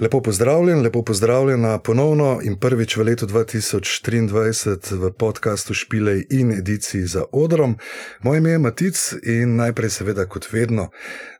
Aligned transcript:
Lepo 0.00 0.20
pozdravljen, 0.20 0.82
lepo 0.82 1.02
pozdravljena 1.02 1.78
ponovno 1.78 2.40
in 2.42 2.58
prvič 2.60 2.96
v 2.96 3.02
letu 3.02 3.26
2023 3.26 4.98
v 5.00 5.10
podkastu 5.12 5.74
Špilej 5.74 6.26
in 6.30 6.52
ediciji 6.52 7.06
za 7.06 7.24
odrom. 7.32 7.78
Moje 8.20 8.38
ime 8.38 8.50
je 8.50 8.58
Matic 8.58 9.12
in 9.22 9.56
najprej, 9.56 9.90
seveda, 9.90 10.26
kot 10.26 10.52
vedno, 10.52 10.90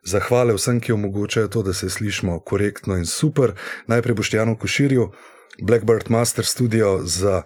zahvale 0.03 0.55
vsem, 0.57 0.79
ki 0.79 0.91
omogočajo 0.91 1.47
to, 1.47 1.63
da 1.63 1.73
se 1.73 1.89
slišimo 1.89 2.39
korektno 2.39 2.97
in 2.97 3.05
super. 3.05 3.53
Najprej 3.87 4.15
Boštjanu 4.15 4.57
Koširju, 4.57 5.11
Blackbird 5.61 6.09
Master 6.09 6.45
Studio 6.45 6.99
za 7.03 7.43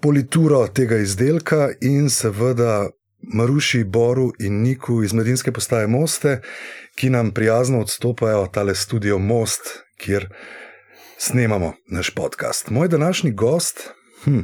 polituro 0.00 0.66
tega 0.66 0.96
izdelka 0.96 1.70
in 1.80 2.10
seveda 2.10 2.88
Maruši, 3.22 3.84
Boru 3.84 4.32
in 4.40 4.62
Niku 4.62 5.02
iz 5.02 5.14
Medinske 5.14 5.52
postaje 5.52 5.86
Moste, 5.86 6.40
ki 6.94 7.10
nam 7.10 7.30
prijazno 7.30 7.80
odstopajo 7.80 8.46
tale 8.46 8.74
studio 8.74 9.18
Most, 9.18 9.83
kjer 9.96 10.28
snemamo 11.18 11.72
naš 11.86 12.10
podcast. 12.10 12.70
Moj 12.70 12.88
današnji 12.88 13.32
gost, 13.32 13.90
hm, 14.24 14.40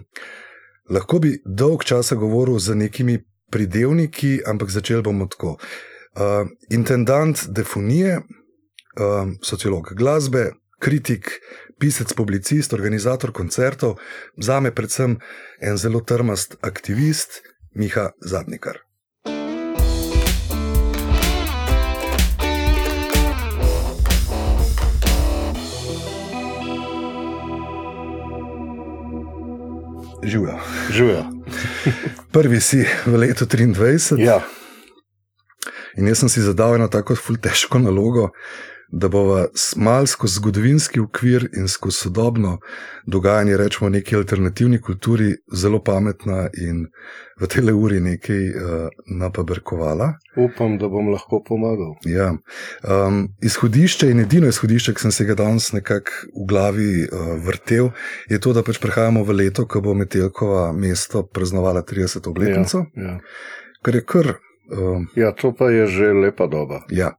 lahko 0.91 1.19
bi 1.19 1.43
dolg 1.45 1.85
časa 1.85 2.15
govoril 2.15 2.59
z 2.59 2.75
nekimi 2.75 3.25
pridevniki, 3.51 4.41
ampak 4.47 4.71
začel 4.71 5.03
bomo 5.03 5.27
tako. 5.27 5.49
Uh, 5.51 6.49
intendant 6.71 7.39
defonije, 7.49 8.17
uh, 8.17 9.33
sociolog 9.43 9.95
glasbe, 9.95 10.53
kritik, 10.79 11.31
pisec, 11.79 12.13
publicist, 12.13 12.73
organizator 12.73 13.33
koncertov, 13.33 13.97
za 14.37 14.61
me 14.61 14.75
predvsem 14.75 15.19
en 15.61 15.77
zelo 15.77 16.01
trmast 16.01 16.57
aktivist, 16.61 17.43
Miha 17.75 18.11
Zadnikar. 18.21 18.90
Živijo. 30.23 30.59
Živijo. 30.91 31.25
Prvi 32.33 32.61
si 32.61 32.85
v 33.07 33.17
letu 33.17 33.45
23. 33.45 34.21
Ja. 34.21 34.41
In 35.97 36.09
jaz 36.09 36.19
sem 36.19 36.29
si 36.29 36.43
zadal 36.43 36.75
eno 36.75 36.89
tako 36.89 37.17
težko 37.43 37.79
nalogo, 37.79 38.31
da 38.93 39.09
bova 39.09 39.47
malo 39.77 40.07
skozi 40.07 40.35
zgodovinski 40.35 41.01
okvir 41.01 41.49
in 41.57 41.69
skozi 41.69 41.97
sodobno 41.97 42.59
dogajanje, 43.07 43.57
rečemo, 43.57 43.91
neki 43.91 44.17
alternativni 44.17 44.81
kulturi, 44.81 45.35
zelo 45.53 45.83
pametna 45.83 46.49
in 46.59 46.87
v 47.41 47.47
tele 47.47 47.73
uri 47.73 48.01
nekaj 48.01 48.49
uh, 48.49 48.89
napabrkovala. 49.07 50.13
Upam, 50.37 50.79
da 50.79 50.89
bom 50.89 51.09
lahko 51.09 51.43
pomagal. 51.47 51.95
Ja. 52.05 52.35
Um, 52.83 53.29
izhodišče 53.43 54.11
in 54.11 54.21
edino 54.21 54.49
izhodišče, 54.49 54.95
ki 54.95 55.07
sem 55.07 55.13
se 55.13 55.25
ga 55.25 55.35
danes 55.35 55.73
nekako 55.73 56.11
v 56.35 56.47
glavi 56.49 56.93
uh, 57.05 57.33
vrtel, 57.47 57.91
je 58.29 58.41
to, 58.41 58.53
da 58.53 58.63
pač 58.67 58.83
prehajamo 58.83 59.25
v 59.25 59.39
leto, 59.45 59.67
ko 59.67 59.81
bo 59.81 59.95
Metelkova 59.95 60.73
mesto 60.73 61.25
praznovala 61.27 61.83
30. 61.83 62.29
obletnico. 62.29 62.85
Ja, 62.95 63.03
ja. 63.03 63.19
Kar 63.83 63.95
je 63.95 64.05
kar. 64.05 64.35
Um, 64.71 65.09
ja, 65.17 65.33
to 65.33 65.55
pa 65.57 65.71
je 65.71 65.87
že 65.87 66.13
lepa 66.15 66.47
doba. 66.47 66.85
Ja. 66.91 67.15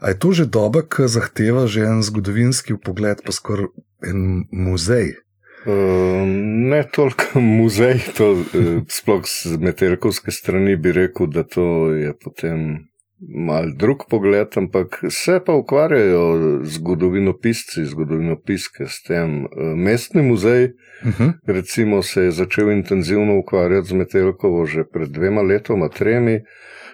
A 0.00 0.12
je 0.12 0.18
to 0.18 0.32
že 0.32 0.46
doba, 0.46 0.82
ki 0.82 1.08
zahteva 1.08 1.66
že 1.66 1.86
en 1.86 2.02
zgodovinski 2.02 2.78
pogled, 2.78 3.22
pa 3.22 3.32
skoraj 3.32 3.70
en 4.02 4.46
muzej? 4.50 5.22
Uh, 5.62 6.26
ne 6.72 6.82
toliko 6.90 7.40
muzej, 7.58 8.02
to 8.18 8.42
uh, 8.42 8.82
sploh 8.90 9.22
z 9.22 9.58
metelkovske 9.62 10.34
strani 10.34 10.74
bi 10.76 10.90
rekel, 10.92 11.30
da 11.30 11.46
to 11.46 11.94
je 11.94 12.10
potem 12.18 12.91
mal 13.28 13.70
drug 13.76 14.04
pogled, 14.10 14.48
ampak 14.56 15.00
se 15.10 15.40
pa 15.46 15.54
ukvarjajo 15.54 16.60
zgodovinopisci, 16.64 17.84
zgodovinopiske 17.84 18.86
s 18.86 19.02
tem. 19.02 19.44
Uh, 19.44 19.74
mestni 19.76 20.22
muzej, 20.22 20.64
uh 21.04 21.20
-huh. 21.20 21.32
recimo, 21.46 22.02
se 22.02 22.22
je 22.22 22.30
začel 22.30 22.70
intenzivno 22.70 23.38
ukvarjati 23.38 23.88
z 23.88 23.92
metelkovo 23.92 24.66
že 24.66 24.84
pred 24.84 25.08
dvema 25.08 25.42
letoma, 25.42 25.88
tremi. 25.88 26.40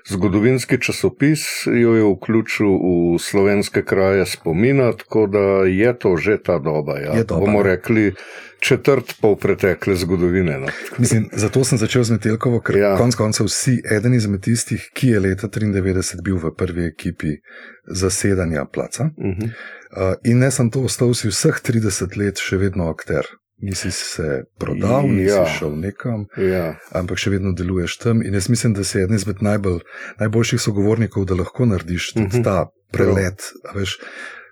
Zgodovinski 0.09 0.81
časopis 0.81 1.67
jo 1.67 1.95
je 1.95 2.05
vključil 2.05 2.69
v 2.69 3.19
slovenske 3.19 3.83
kraje 3.83 4.27
spomina, 4.27 4.93
tako 4.93 5.27
da 5.27 5.39
je 5.67 5.99
to 5.99 6.17
že 6.17 6.39
ta 6.43 6.59
doba. 6.59 6.99
Ja. 6.99 7.25
doba 7.25 7.41
bomo 7.41 7.63
rekli 7.63 8.13
četrt 8.61 9.15
pol 9.21 9.37
pretekle 9.37 9.97
zgodovine. 9.97 10.59
No. 10.59 10.67
Mislim, 10.99 11.29
zato 11.33 11.65
sem 11.65 11.79
začel 11.79 12.05
z 12.05 12.11
Metelkovo, 12.11 12.61
ker 12.61 12.77
ja. 12.77 12.93
konec 12.99 13.15
koncev 13.15 13.49
si 13.53 13.79
eden 13.91 14.15
izmed 14.15 14.43
tistih, 14.45 14.91
ki 14.95 15.15
je 15.15 15.21
leta 15.21 15.49
1993 15.49 16.23
bil 16.23 16.39
v 16.43 16.55
prvi 16.57 16.87
ekipi 16.87 17.39
zasedanja 17.87 18.65
placa. 18.65 19.11
Uh 19.17 19.27
-huh. 19.27 19.45
uh, 19.45 20.15
in 20.25 20.39
ne 20.39 20.51
sem 20.51 20.71
to 20.71 20.81
ostal 20.81 21.15
si 21.15 21.29
vseh 21.29 21.61
30 21.63 22.17
let 22.19 22.39
še 22.39 22.57
vedno 22.57 22.91
akter. 22.91 23.27
Nisi 23.61 23.91
se 23.91 24.43
prodal, 24.59 25.09
nisi 25.09 25.35
ja. 25.35 25.47
šel 25.47 25.79
nekam, 25.79 26.27
ja. 26.37 26.77
ampak 26.93 27.19
še 27.19 27.31
vedno 27.31 27.53
deluješ 27.53 27.97
tam. 27.97 28.23
In 28.23 28.35
jaz 28.35 28.49
mislim, 28.49 28.75
da 28.75 28.85
si 28.85 28.99
eden 28.99 29.17
izmed 29.17 29.43
najbolj, 29.43 29.81
najboljših 30.19 30.61
sogovornikov, 30.61 31.25
da 31.25 31.35
lahko 31.35 31.67
narediš 31.67 32.13
uh 32.17 32.23
-huh. 32.23 32.45
ta 32.45 32.67
prelet. 32.93 33.43
Veš, 33.75 33.99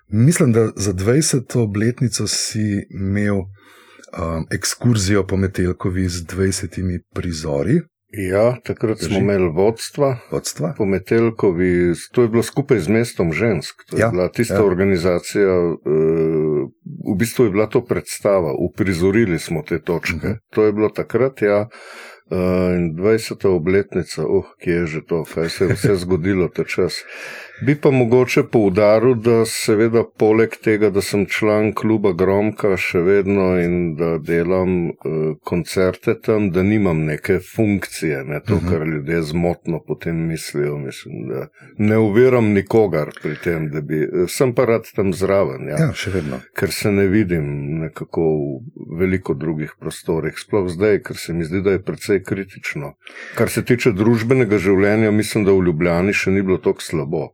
mislim, 0.07 0.51
da 0.51 0.71
za 0.75 0.93
20. 0.93 1.59
obletnico 1.59 2.27
si 2.27 2.87
imel 2.89 3.47
um, 4.13 4.45
ekskurzijo 4.51 5.23
po 5.23 5.37
Metelkovi 5.37 6.07
z 6.07 6.25
20 6.25 6.79
prizori. 7.13 7.81
Ja, 8.09 8.55
takrat 8.63 8.97
Drži. 8.97 9.09
smo 9.09 9.19
imeli 9.19 9.49
vodstva, 9.49 10.17
vodstva. 10.31 10.73
po 10.77 10.85
Metelkovi, 10.85 11.91
to 12.11 12.21
je 12.21 12.27
bilo 12.27 12.43
skupaj 12.43 12.79
z 12.79 12.87
mestom 12.89 13.33
žensk. 13.33 13.75
To 13.89 13.97
je 13.97 14.01
Ja, 14.01 14.09
bila 14.09 14.29
tista 14.29 14.53
ja. 14.55 14.63
organizacija, 14.63 15.43
eh, 15.43 15.87
v 17.05 17.15
bistvu 17.15 17.45
je 17.45 17.51
bila 17.51 17.67
to 17.67 17.85
predstava, 17.85 18.53
uprizorili 18.55 19.39
smo 19.39 19.61
te 19.61 19.81
točke. 19.81 20.15
Mhm. 20.17 20.33
To 20.49 20.63
je 20.63 20.73
bilo 20.73 20.89
takrat, 20.89 21.41
ja. 21.41 21.67
eh, 22.31 22.37
In 22.77 22.95
20. 22.95 23.45
obletnica, 23.45 24.23
uh, 24.23 24.45
kje 24.59 24.73
je 24.73 24.85
že 24.85 25.01
to, 25.01 25.23
kaj 25.25 25.49
se 25.49 25.63
je 25.65 25.73
vse 25.73 25.95
zgodilo 25.95 26.47
ta 26.47 26.63
čas. 26.63 26.93
Bi 27.61 27.75
pa 27.75 27.91
mogoče 27.91 28.43
poudaril, 28.43 29.15
da 29.15 29.45
seveda 29.45 30.03
poleg 30.17 30.53
tega, 30.63 30.89
da 30.89 31.01
sem 31.01 31.23
član 31.25 31.71
kluba 31.73 32.11
Gromka 32.13 32.75
še 32.77 32.99
vedno 33.01 33.47
in 33.57 33.95
da 33.95 34.17
delam 34.19 34.73
uh, 34.85 35.15
koncerte 35.43 36.13
tam, 36.21 36.51
da 36.51 36.61
nimam 36.63 37.01
neke 37.05 37.39
funkcije, 37.45 38.23
ne, 38.23 38.39
to, 38.41 38.55
Mhm. 38.55 38.67
kar 38.69 38.85
ljudje 38.87 39.21
zmotno 39.23 39.79
potem 39.79 40.27
mislijo. 40.27 40.77
Mislim, 40.77 41.27
da 41.27 41.47
ne 41.79 41.97
uviram 41.97 42.51
nikogar 42.53 43.09
pri 43.21 43.35
tem, 43.35 43.69
da 43.69 43.81
bi. 43.81 44.03
eh, 44.03 44.27
Sem 44.27 44.53
pa 44.53 44.65
rad 44.65 44.85
tam 44.95 45.13
zraven, 45.13 45.67
ja, 45.67 45.77
Ja, 45.79 45.93
še 45.93 46.11
vedno. 46.11 46.39
ker 46.53 46.71
se 46.71 46.91
ne 46.91 47.07
vidim 47.07 47.43
nekako 47.79 48.21
v 48.21 48.61
veliko 48.97 49.33
drugih 49.33 49.73
prostorih, 49.79 50.37
sploh 50.37 50.69
zdaj, 50.69 51.01
ker 51.01 51.17
se 51.17 51.33
mi 51.33 51.43
zdi, 51.43 51.61
da 51.61 51.71
je 51.71 51.81
precej 51.81 52.23
kritično. 52.23 52.93
Kar 53.35 53.49
se 53.49 53.63
tiče 53.63 53.91
družbenega 53.91 54.57
življenja, 54.57 55.11
mislim, 55.11 55.43
da 55.43 55.51
v 55.51 55.63
Ljubljani 55.63 56.13
še 56.13 56.31
ni 56.31 56.41
bilo 56.41 56.57
tako 56.59 56.81
slabo. 56.81 57.33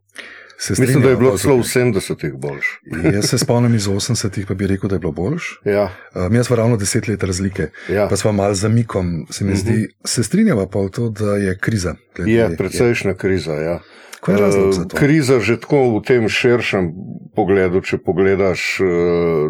Mislim, 0.70 1.02
da 1.02 1.10
je 1.10 1.16
bilo 1.16 1.38
celo 1.38 1.56
v 1.56 1.62
strinjam. 1.62 1.92
70-ih 1.92 2.32
boljš. 2.34 2.66
Jaz 3.14 3.24
se 3.24 3.38
spomnim 3.38 3.74
iz 3.74 3.84
80-ih, 3.84 4.46
pa 4.46 4.54
bi 4.54 4.66
rekel, 4.66 4.88
da 4.88 4.94
je 4.94 5.00
bilo 5.00 5.12
boljš. 5.14 5.60
Ja, 5.64 5.90
Uh, 6.14 6.30
mi 6.30 6.44
smo 6.44 6.56
ravno 6.56 6.76
deset 6.76 7.08
let 7.08 7.22
razlike, 7.22 7.68
ja. 7.88 8.06
pa 8.08 8.16
smo 8.16 8.32
malo 8.32 8.54
zamikom. 8.54 9.26
Se 9.30 9.44
mi 9.44 9.50
Mhm. 9.50 9.58
zdi, 9.58 9.76
se 10.04 10.22
strinjava 10.22 10.66
pa 10.66 10.78
v 10.78 10.88
to, 10.90 11.08
da 11.10 11.36
je 11.36 11.58
kriza. 11.58 11.94
glede- 12.14 12.32
Je 12.32 12.56
precejšnja 12.56 13.14
kriza. 13.14 13.52
Ja. 13.54 13.80
Kaj 14.20 14.34
je 14.34 14.40
razlog 14.40 14.72
za 14.72 14.80
Eh, 14.80 14.84
to? 14.84 14.96
Kriza 14.96 15.40
že 15.40 15.60
tako 15.60 15.78
v 15.90 16.02
tem 16.02 16.28
širšem 16.28 16.92
pogledu, 17.34 17.80
če 17.80 17.98
pogledaš 17.98 18.80
eh, 18.80 18.84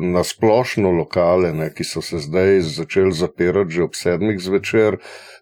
na 0.03 0.25
splošno 0.25 0.91
lokale, 0.91 1.53
ne, 1.53 1.71
ki 1.71 1.85
so 1.85 2.01
se 2.01 2.19
zdaj 2.19 2.61
začeli 2.63 3.13
zapirati 3.13 3.71
že 3.71 3.83
ob 3.83 3.95
sedmih 3.95 4.41
zvečer, 4.41 4.97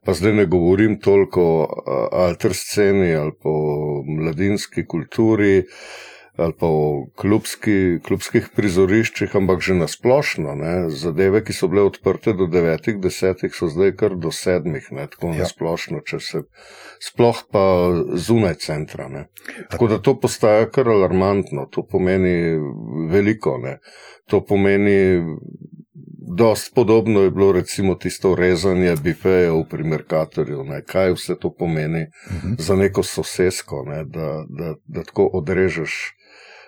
pa 0.05 0.15
zdaj 0.19 0.33
ne 0.33 0.47
govorim 0.47 0.99
toliko 1.01 1.43
o 1.43 2.09
alter 2.13 2.55
sceni 2.55 3.15
ali 3.15 3.33
pa 3.43 3.49
o 3.49 4.03
mladinski 4.07 4.87
kulturi. 4.87 5.63
Ali 6.37 6.55
pa 6.57 6.67
o 6.67 7.09
klubski, 7.13 7.99
klubskih 8.01 8.47
prizoriščih, 8.57 9.35
ampak 9.37 9.61
že 9.61 9.75
na 9.77 9.85
splošno. 9.85 10.55
Ne, 10.57 10.71
zadeve, 10.89 11.43
ki 11.45 11.53
so 11.53 11.69
bile 11.69 11.85
odprte 11.85 12.33
do 12.33 12.47
9-10, 12.49 13.45
so 13.53 13.69
zdaj 13.69 13.93
kar 14.01 14.17
do 14.17 14.33
7, 14.33 14.65
ne, 14.97 15.05
tako 15.13 15.29
Ja. 15.29 15.35
ja. 15.35 15.39
na 15.45 15.49
splošno, 15.51 16.01
če 16.01 16.21
se 16.25 16.41
sploh 17.05 17.43
pa 17.53 17.65
zunaj 18.17 18.55
centra. 18.65 19.11
Ne. 19.13 19.27
Tako 19.69 19.91
da 19.93 20.01
to 20.01 20.17
postaja 20.21 20.71
kar 20.73 20.89
alarmantno, 20.89 21.67
to 21.69 21.85
pomeni 21.85 22.57
veliko. 23.13 23.59
Ne. 23.61 23.77
To 24.33 24.41
pomeni, 24.41 25.21
dost 26.37 26.75
podobno 26.75 27.21
je 27.21 27.31
bilo 27.31 27.53
recimo 27.53 27.95
tisto 27.95 28.35
rezanje 28.35 28.97
bifejev 29.03 29.65
pri 29.71 29.85
Merkatorju, 29.85 30.65
ne. 30.65 30.83
kaj 30.85 31.13
vse 31.13 31.37
to 31.41 31.55
pomeni 31.55 32.07
Mhm. 32.33 32.55
za 32.59 32.77
neko 32.77 33.03
sosesko, 33.03 33.85
ne, 33.87 34.05
da, 34.05 34.45
da, 34.49 34.75
da 34.87 35.03
tako 35.03 35.31
odrežeš 35.33 36.13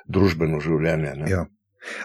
družbeno 0.09 0.61
življenje. 0.61 1.13
Ne. 1.17 1.31
Ja. 1.31 1.47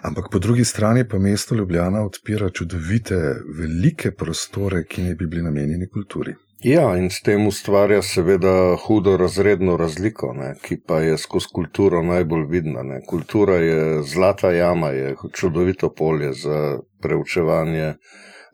Ampak 0.04 0.26
po 0.32 0.40
drugi 0.40 0.66
strani 0.66 1.08
pa 1.08 1.20
mesto 1.20 1.56
Ljubljana 1.56 2.02
odpira 2.06 2.50
čudovite, 2.50 3.16
velike 3.60 4.12
prostore, 4.12 4.84
ki 4.84 5.02
ne 5.02 5.16
bi 5.16 5.28
bili 5.28 5.44
namenjeni 5.44 5.88
kulturi. 5.90 6.34
Ja, 6.64 6.98
in 6.98 7.08
s 7.10 7.22
tem 7.24 7.48
ustvarja 7.48 8.02
seveda 8.02 8.76
hudo 8.86 9.18
razredno 9.18 9.78
razliko, 9.78 10.34
ne, 10.34 10.56
ki 10.62 10.82
pa 10.88 11.00
je 11.00 11.18
skozi 11.18 11.48
kulturo 11.54 12.02
najbolj 12.04 12.46
vidna. 12.50 12.84
Ne. 12.84 13.00
Kultura 13.08 13.56
je 13.56 14.04
zlata 14.04 14.52
jama, 14.52 14.90
je 14.90 15.16
čudovito 15.34 15.94
polje 15.94 16.34
za 16.34 16.80
preučevanje 17.02 17.94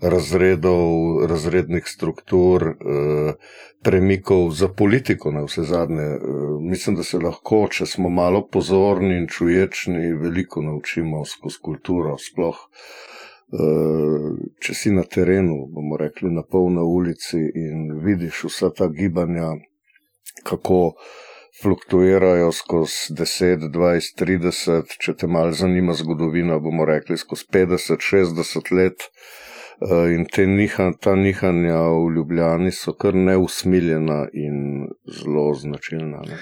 razredov, 0.01 1.25
razrednih 1.30 1.88
struktur, 1.88 2.68
eh, 2.68 3.33
premikov 3.83 4.51
za 4.51 4.68
politiko, 4.68 5.31
na 5.31 5.45
vse 5.45 5.63
zadnje. 5.63 6.03
Eh, 6.03 6.19
mislim, 6.62 6.95
da 6.95 7.03
se 7.03 7.19
lahko, 7.19 7.68
če 7.71 7.86
smo 7.86 8.09
malo 8.09 8.47
pozorni 8.47 9.18
in 9.18 9.27
čuječni, 9.27 10.13
veliko 10.13 10.62
naučimo 10.62 11.25
skozi 11.25 11.59
kulturo. 11.62 12.18
Sploh 12.18 12.68
Eh, 13.53 14.30
če 14.57 14.74
si 14.74 14.92
na 14.92 15.03
terenu, 15.06 15.68
bomo 15.69 16.00
rekli, 16.01 16.31
na 16.33 16.42
polni 16.42 16.81
ulici 16.81 17.38
in 17.38 17.92
vidiš 18.01 18.42
vsa 18.50 18.71
ta 18.74 18.88
gibanja, 18.89 19.51
kako 20.44 20.95
fluktuirajo 21.65 22.51
skozi 22.53 23.15
10, 23.17 23.69
20, 23.73 24.19
30, 24.21 25.00
če 25.01 25.15
te 25.17 25.27
malo 25.27 25.56
zanima 25.57 25.95
zgodovina, 25.97 26.59
bomo 26.62 26.85
rekli 26.85 27.17
skozi 27.17 27.50
50, 27.57 28.06
60 28.12 28.71
let. 28.77 29.09
Eh, 29.81 30.13
in 30.13 30.53
nihan, 30.56 30.94
ta 31.01 31.15
nihanja 31.15 31.81
v 31.89 32.13
Ljubljani 32.15 32.71
so 32.71 32.94
kar 32.94 33.15
neusmiljena 33.15 34.27
in 34.33 34.85
zelo 35.17 35.50
značilna. 35.53 36.21
Ne. 36.29 36.38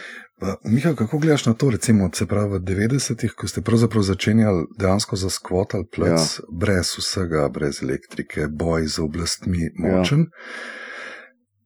Miha, 0.67 0.93
kako 0.99 1.17
gledaš 1.17 1.45
na 1.45 1.53
to, 1.53 1.69
recimo, 1.69 2.09
se 2.13 2.27
pravi 2.27 2.59
v 2.59 2.61
90-ih, 2.67 3.33
ko 3.33 3.47
ste 3.47 3.61
pravzaprav 3.61 4.03
začenjali 4.03 4.67
dejansko 4.79 5.15
zaskvotati 5.15 5.89
plec, 5.95 6.37
ja. 6.37 6.45
brez 6.51 6.93
vsega, 6.99 7.47
brez 7.49 7.79
elektrike, 7.83 8.47
boj 8.51 8.85
z 8.87 8.99
oblastmi 9.07 9.71
močen. 9.79 10.27
Ja. 10.27 10.83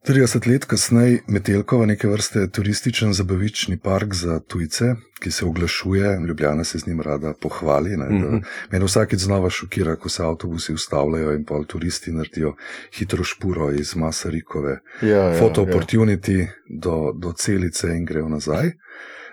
30 0.06 0.48
let 0.48 0.66
kasneje 0.66 1.20
Metelkova, 1.28 1.86
neke 1.86 2.08
vrste 2.08 2.48
turističen 2.48 3.14
zabavični 3.14 3.78
park 3.78 4.14
za 4.14 4.40
tujce, 4.40 4.96
ki 5.20 5.32
se 5.32 5.46
oglašuje, 5.46 6.20
Ljubljana 6.28 6.64
se 6.64 6.80
z 6.80 6.88
njim 6.88 7.02
rada 7.02 7.34
pohvali. 7.42 7.98
Mm 7.98 8.02
-hmm. 8.02 8.44
Mene 8.72 8.86
vsakeč 8.86 9.20
znova 9.20 9.50
šokira, 9.50 9.96
ko 9.96 10.10
se 10.10 10.24
avtobusi 10.24 10.74
ustavljajo 10.74 11.34
in 11.34 11.46
pol 11.46 11.66
turisti 11.66 12.12
naredijo 12.12 12.56
hitro 12.94 13.24
špuro 13.24 13.72
iz 13.72 13.96
Masarikove, 13.96 14.80
ja, 15.02 15.10
ja, 15.10 15.40
foto 15.40 15.62
ja. 15.62 15.68
opportunity 15.68 16.40
ja. 16.40 16.48
do, 16.70 17.14
do 17.16 17.34
celice 17.34 17.88
in 17.88 18.06
grejo 18.06 18.30
nazaj. 18.30 18.72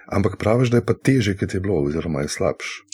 Ampak 0.06 0.36
praviš, 0.36 0.68
da 0.68 0.76
je 0.76 0.84
pa 0.84 0.94
teže, 0.94 1.36
kot 1.36 1.54
je 1.54 1.60
bilo, 1.60 1.82
oziroma 1.82 2.20
je 2.20 2.28
slabš. 2.28 2.84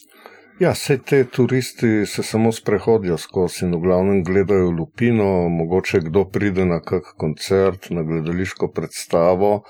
Ja, 0.61 0.75
vse 0.77 0.99
te 0.99 1.19
turisti 1.25 2.07
se 2.07 2.23
samo 2.23 2.51
sprehodijo 2.53 3.17
skozi 3.19 3.62
in 3.65 3.71
v 3.73 3.79
glavnem 3.81 4.19
gledajo 4.25 4.67
lupino, 4.71 5.49
mogoče 5.49 6.01
kdo 6.05 6.27
pride 6.35 6.67
na 6.69 6.83
kak 6.85 7.15
koncert, 7.17 7.89
na 7.91 8.03
gledališko 8.05 8.69
predstavo, 8.69 9.62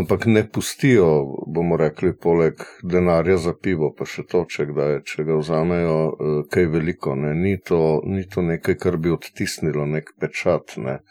ampak 0.00 0.24
ne 0.26 0.46
pustijo, 0.48 1.10
bomo 1.46 1.76
rekli, 1.76 2.14
poleg 2.16 2.64
denarja 2.82 3.36
za 3.36 3.52
pivo, 3.52 3.92
pa 3.98 4.08
še 4.08 4.24
to, 4.32 4.46
če, 4.48 4.70
kdaj, 4.72 4.96
če 5.12 5.28
ga 5.28 5.36
vzamejo, 5.42 5.98
eh, 6.08 6.40
kaj 6.56 6.70
veliko. 6.72 7.18
Ni 7.20 7.58
to, 7.60 8.00
ni 8.08 8.24
to 8.24 8.40
nekaj, 8.40 8.80
kar 8.80 8.96
bi 8.96 9.12
odtisnilo 9.12 9.84
nek 9.92 10.14
pečat. 10.16 10.78
Ne. 10.80 11.02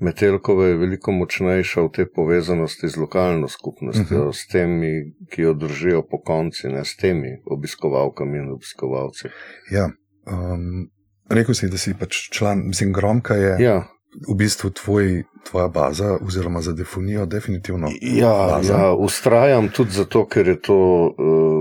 Metelkova 0.00 0.66
je 0.66 0.76
veliko 0.76 1.12
močnejša 1.12 1.82
v 1.86 1.88
tej 1.88 2.06
povezanosti 2.12 2.88
z 2.88 2.96
lokalno 3.00 3.48
skupnostjo, 3.48 4.04
uh 4.04 4.22
mhm. 4.22 4.28
-huh. 4.28 4.36
s 4.36 4.46
temi, 4.46 5.12
ki 5.30 5.42
jo 5.42 5.54
držijo 5.54 6.02
po 6.10 6.20
konci, 6.20 6.68
ne 6.68 6.84
s 6.84 6.96
temi 6.96 7.40
obiskovalkami 7.46 8.38
in 8.38 8.50
obiskovalci. 8.50 9.28
Ja, 9.70 9.90
um, 10.26 10.90
rekel 11.28 11.54
si, 11.54 11.68
da 11.68 11.78
si 11.78 11.94
pač 11.94 12.28
član, 12.30 12.62
mislim, 12.66 12.92
Gromka 12.92 13.34
je. 13.34 13.56
Ja. 13.64 13.88
V 14.28 14.34
bistvu 14.34 14.70
tvoj, 14.70 15.24
tvoja 15.44 15.68
baza, 15.68 16.18
oziroma 16.26 16.60
za 16.60 16.72
definijo, 16.72 17.26
definitivno. 17.26 17.88
Ja, 18.00 18.60
ja, 18.68 18.92
ustrajam 18.92 19.68
tudi 19.68 19.90
zato, 19.90 20.26
ker 20.26 20.48
je 20.48 20.60
to 20.60 20.76
uh, 21.04 21.55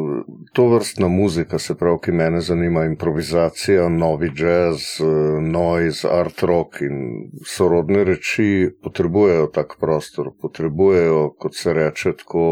to 0.53 0.67
vrstna 0.69 1.07
muzika, 1.07 1.59
se 1.59 1.75
pravi, 1.75 1.97
ki 2.03 2.12
me 2.12 2.41
zanima, 2.41 2.85
improvizacija, 2.85 3.89
novi 3.89 4.31
jazz, 4.35 4.81
eh, 5.00 5.41
noise, 5.41 6.07
art 6.12 6.44
rock 6.44 6.81
in 6.81 7.29
sorodne 7.45 8.03
reči, 8.03 8.69
potrebujejo 8.83 9.47
tak 9.47 9.75
prostor, 9.79 10.31
potrebujejo, 10.41 11.29
kot 11.39 11.56
se 11.56 11.73
reče, 11.73 12.13
tako 12.23 12.45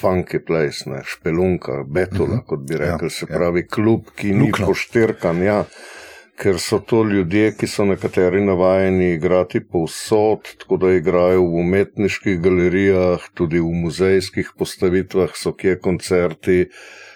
funky 0.00 0.44
place, 0.46 0.90
ne, 0.90 1.02
špelunka, 1.04 1.84
betula, 1.86 2.24
uh 2.24 2.28
mhm. 2.28 2.38
-huh. 2.38 2.46
kot 2.46 2.68
bi 2.68 2.76
rekli, 2.76 3.06
ja, 3.06 3.10
se 3.10 3.26
ja. 3.30 3.36
pravi, 3.36 3.66
klub, 3.66 4.00
ki 4.16 4.32
ni 4.32 4.52
poštirkan. 4.66 5.42
Ja. 5.42 5.64
Ker 6.34 6.58
so 6.58 6.80
to 6.82 7.04
ljudje, 7.06 7.52
ki 7.54 7.66
so 7.70 7.84
nekateri 7.86 8.40
navajeni 8.42 9.12
igrati 9.14 9.60
povsod, 9.62 10.48
tako 10.58 10.76
da 10.82 10.92
igrajo 10.92 11.44
v 11.44 11.60
umetniških 11.62 12.40
galerijah, 12.42 13.28
tudi 13.38 13.62
v 13.62 13.70
muzejskih 13.84 14.50
postavitvah, 14.58 15.36
so 15.38 15.54
kje 15.54 15.78
koncerti, 15.78 16.64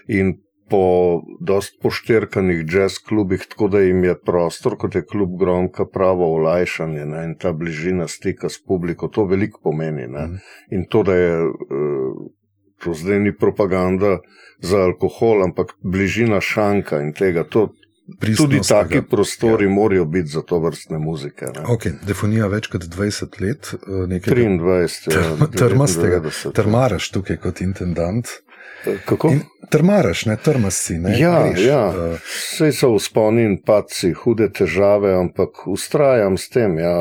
in 0.06 0.36
po 0.68 1.22
dost 1.40 1.80
pošterkanih 1.82 2.64
jazz 2.72 2.98
klubih, 3.08 3.46
tako 3.48 3.68
da 3.68 3.80
jim 3.80 4.04
je 4.04 4.14
prostor, 4.20 4.76
kot 4.76 4.94
je 4.94 5.04
klub 5.04 5.38
Gromka, 5.40 5.84
pravo 5.84 6.34
olajšanje 6.34 7.06
ne? 7.06 7.24
in 7.24 7.34
ta 7.34 7.52
bližina 7.52 8.08
stika 8.08 8.48
s 8.48 8.60
publiko, 8.62 9.08
to 9.08 9.24
veliko 9.24 9.60
pomeni. 9.62 10.06
Mm. 10.06 10.36
In 10.70 10.84
to, 10.90 11.02
da 11.02 11.14
je 11.14 11.32
eh, 11.40 12.28
to 12.84 12.94
zdaj 12.94 13.20
ni 13.20 13.36
propaganda 13.36 14.18
za 14.60 14.84
alkohol, 14.84 15.42
ampak 15.44 15.74
bližina 15.82 16.40
šanka 16.40 17.00
in 17.00 17.12
tega. 17.12 17.44
To, 17.44 17.68
Tudi 18.36 18.60
taki 18.68 19.02
prostori 19.02 19.64
ja. 19.64 19.70
morajo 19.70 20.04
biti 20.04 20.28
za 20.28 20.42
to 20.42 20.58
vrstne 20.58 20.98
muzike. 20.98 21.46
Okay, 21.68 21.92
Defonija 22.06 22.46
več 22.48 22.70
kot 22.72 22.86
20 22.88 23.40
let, 23.44 23.72
eh, 23.74 24.06
nekaj 24.08 24.34
23, 24.34 25.12
ja, 25.12 25.48
trmastega. 25.52 26.22
Trmaraš 26.56 27.10
tukaj 27.12 27.36
kot 27.42 27.60
intendant. 27.60 28.28
Kako? 29.04 29.28
In 29.28 29.40
trmaraš, 29.70 30.24
ne 30.26 30.36
trmasi. 30.36 30.98
Ne? 30.98 31.18
Ja, 31.20 31.46
ja. 31.56 31.92
vse 32.24 32.72
so 32.72 32.94
vzponi 32.94 33.44
in 33.44 33.56
paci, 33.66 34.12
hude 34.12 34.48
težave, 34.54 35.12
ampak 35.18 35.66
ustrajam 35.66 36.38
s 36.38 36.48
tem. 36.48 36.78
Ja. 36.78 36.94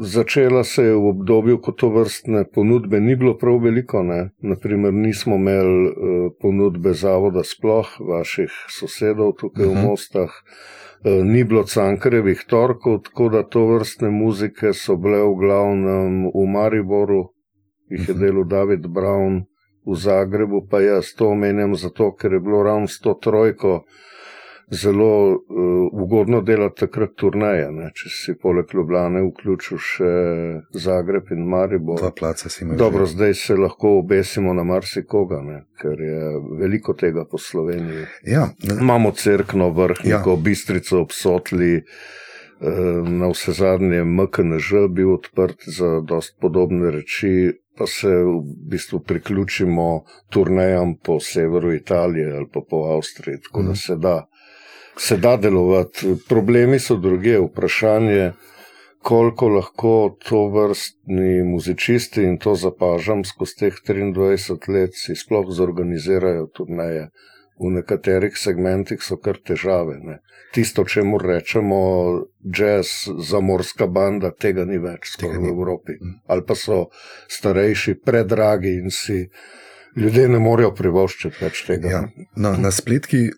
Začela 0.00 0.64
se 0.64 0.82
je 0.82 0.94
v 0.94 1.06
obdobju, 1.08 1.58
ko 1.58 1.72
to 1.72 1.88
vrstne 1.88 2.44
ponudbe 2.54 3.00
ni 3.00 3.16
bilo 3.16 3.36
prav 3.38 3.62
veliko. 3.64 4.02
Ne. 4.02 4.30
Naprimer, 4.38 4.92
nismo 4.92 5.36
imeli 5.36 5.88
e, 5.88 5.92
ponudbe 6.40 6.92
zavoda 6.92 7.44
sploh, 7.44 7.88
vaših 8.00 8.52
sosedov 8.78 9.32
tukaj 9.40 9.66
uh 9.66 9.72
-huh. 9.72 9.74
v 9.74 9.78
mhm. 9.78 9.86
Mostah. 9.88 10.30
E, 11.04 11.10
ni 11.24 11.44
bilo 11.44 11.62
cankarevih 11.62 12.44
torkov, 12.48 13.02
tako 13.02 13.28
da 13.28 13.42
to 13.42 13.66
vrstne 13.66 14.10
muzike 14.10 14.72
so 14.72 14.96
bile 14.96 15.18
v 15.18 15.34
glavnem 15.34 16.30
v 16.34 16.46
Mariboru, 16.46 17.32
jih 17.90 18.08
je 18.08 18.14
mhm. 18.14 18.22
delal 18.22 18.44
David 18.44 18.86
Brown, 18.86 19.44
v 19.86 19.94
Zagrebu, 19.94 20.66
pa 20.70 20.80
jaz 20.80 21.14
to 21.14 21.28
omenjam 21.28 21.74
zato, 21.74 22.12
ker 22.12 22.32
je 22.32 22.40
bilo 22.40 22.62
ravno 22.62 22.86
s 22.86 23.00
to 23.00 23.14
trojko 23.14 23.84
zelo 24.70 25.30
uh, 25.30 25.38
ugodno 25.92 26.40
delati 26.40 26.80
takrat 26.80 27.14
turnaje. 27.14 27.68
Ne? 27.72 27.90
Če 27.94 28.10
si 28.10 28.34
poleg 28.42 28.74
Ljubljane 28.74 29.22
vključil 29.28 29.78
še 29.78 30.12
Zagreb 30.74 31.30
in 31.36 31.46
Maribor. 31.46 32.00
Dva 32.02 32.10
placa 32.10 32.50
si 32.50 32.64
imel. 32.64 32.78
Dobro, 32.80 33.06
zdaj 33.06 33.34
se 33.34 33.56
lahko 33.56 33.96
obesimo 34.00 34.54
na 34.54 34.66
marsikoga, 34.66 35.40
ne? 35.46 35.62
ker 35.80 36.00
je 36.00 36.30
veliko 36.58 36.96
tega 36.98 37.26
po 37.30 37.38
Sloveniji. 37.38 38.06
Ja, 38.26 38.48
Imamo 38.80 39.12
crkno 39.12 39.70
vrhniko, 39.76 40.38
ja. 40.38 40.42
bistrico 40.42 41.02
obsotli. 41.04 41.82
Eh, 42.60 43.02
na 43.04 43.28
vse 43.28 43.52
zadnje, 43.52 44.00
MKNŽ 44.04 44.88
bil 44.88 45.10
odprt 45.12 45.66
za 45.68 46.00
dost 46.00 46.38
podobne 46.40 46.88
reči, 46.90 47.52
pa 47.76 47.84
se 47.86 48.08
v 48.08 48.40
bistvu 48.70 49.00
priključimo 49.04 50.04
turnejam 50.32 50.94
po 50.96 51.20
severu 51.20 51.74
Italije 51.74 52.36
ali 52.36 52.48
pa 52.52 52.60
po 52.70 52.76
Avstriji, 52.96 53.42
tako 53.44 53.62
mm. 53.62 53.66
da 53.66 53.74
se 53.74 53.96
da, 53.96 54.26
se 54.98 55.16
da 55.16 55.36
delovati. 55.36 56.16
Problemi 56.28 56.78
so 56.78 56.96
druge, 56.96 57.38
vprašanje, 57.38 58.32
koliko 59.02 59.48
lahko 59.48 60.16
to 60.28 60.48
vrstni 60.48 61.44
muzičisti 61.44 62.22
in 62.22 62.38
to 62.38 62.54
zapažam 62.54 63.24
skozi 63.24 63.56
teh 63.56 63.74
23 63.88 64.72
let, 64.74 64.94
si 64.94 65.14
sploh 65.14 65.46
zorganizirajo 65.50 66.46
turneje. 66.46 67.08
V 67.56 67.70
nekaterih 67.72 68.34
segmentih 68.36 69.00
so 69.00 69.16
kar 69.16 69.38
težave. 69.40 69.94
Ne. 70.04 70.18
Tisto, 70.52 70.84
če 70.84 71.06
mu 71.08 71.16
rečemo, 71.18 71.78
jazz, 72.44 73.06
zamorska 73.30 73.86
banda, 73.88 74.28
tega 74.30 74.66
ni 74.68 74.76
več 74.76 75.14
tega 75.16 75.40
v 75.40 75.54
Evropi. 75.54 75.96
Mm. 75.96 76.18
Ali 76.28 76.44
pa 76.44 76.52
so 76.52 76.90
starejši, 77.32 77.96
predragi 78.04 78.74
in 78.82 78.92
si 78.92 79.22
ljudje 79.96 80.28
ne 80.28 80.38
morejo 80.38 80.72
privoščiti 80.74 81.44
več 81.44 81.62
tega. 81.66 81.90
Ja. 81.90 82.02
Na, 82.36 82.56
na 82.56 82.70
spletki 82.74 83.30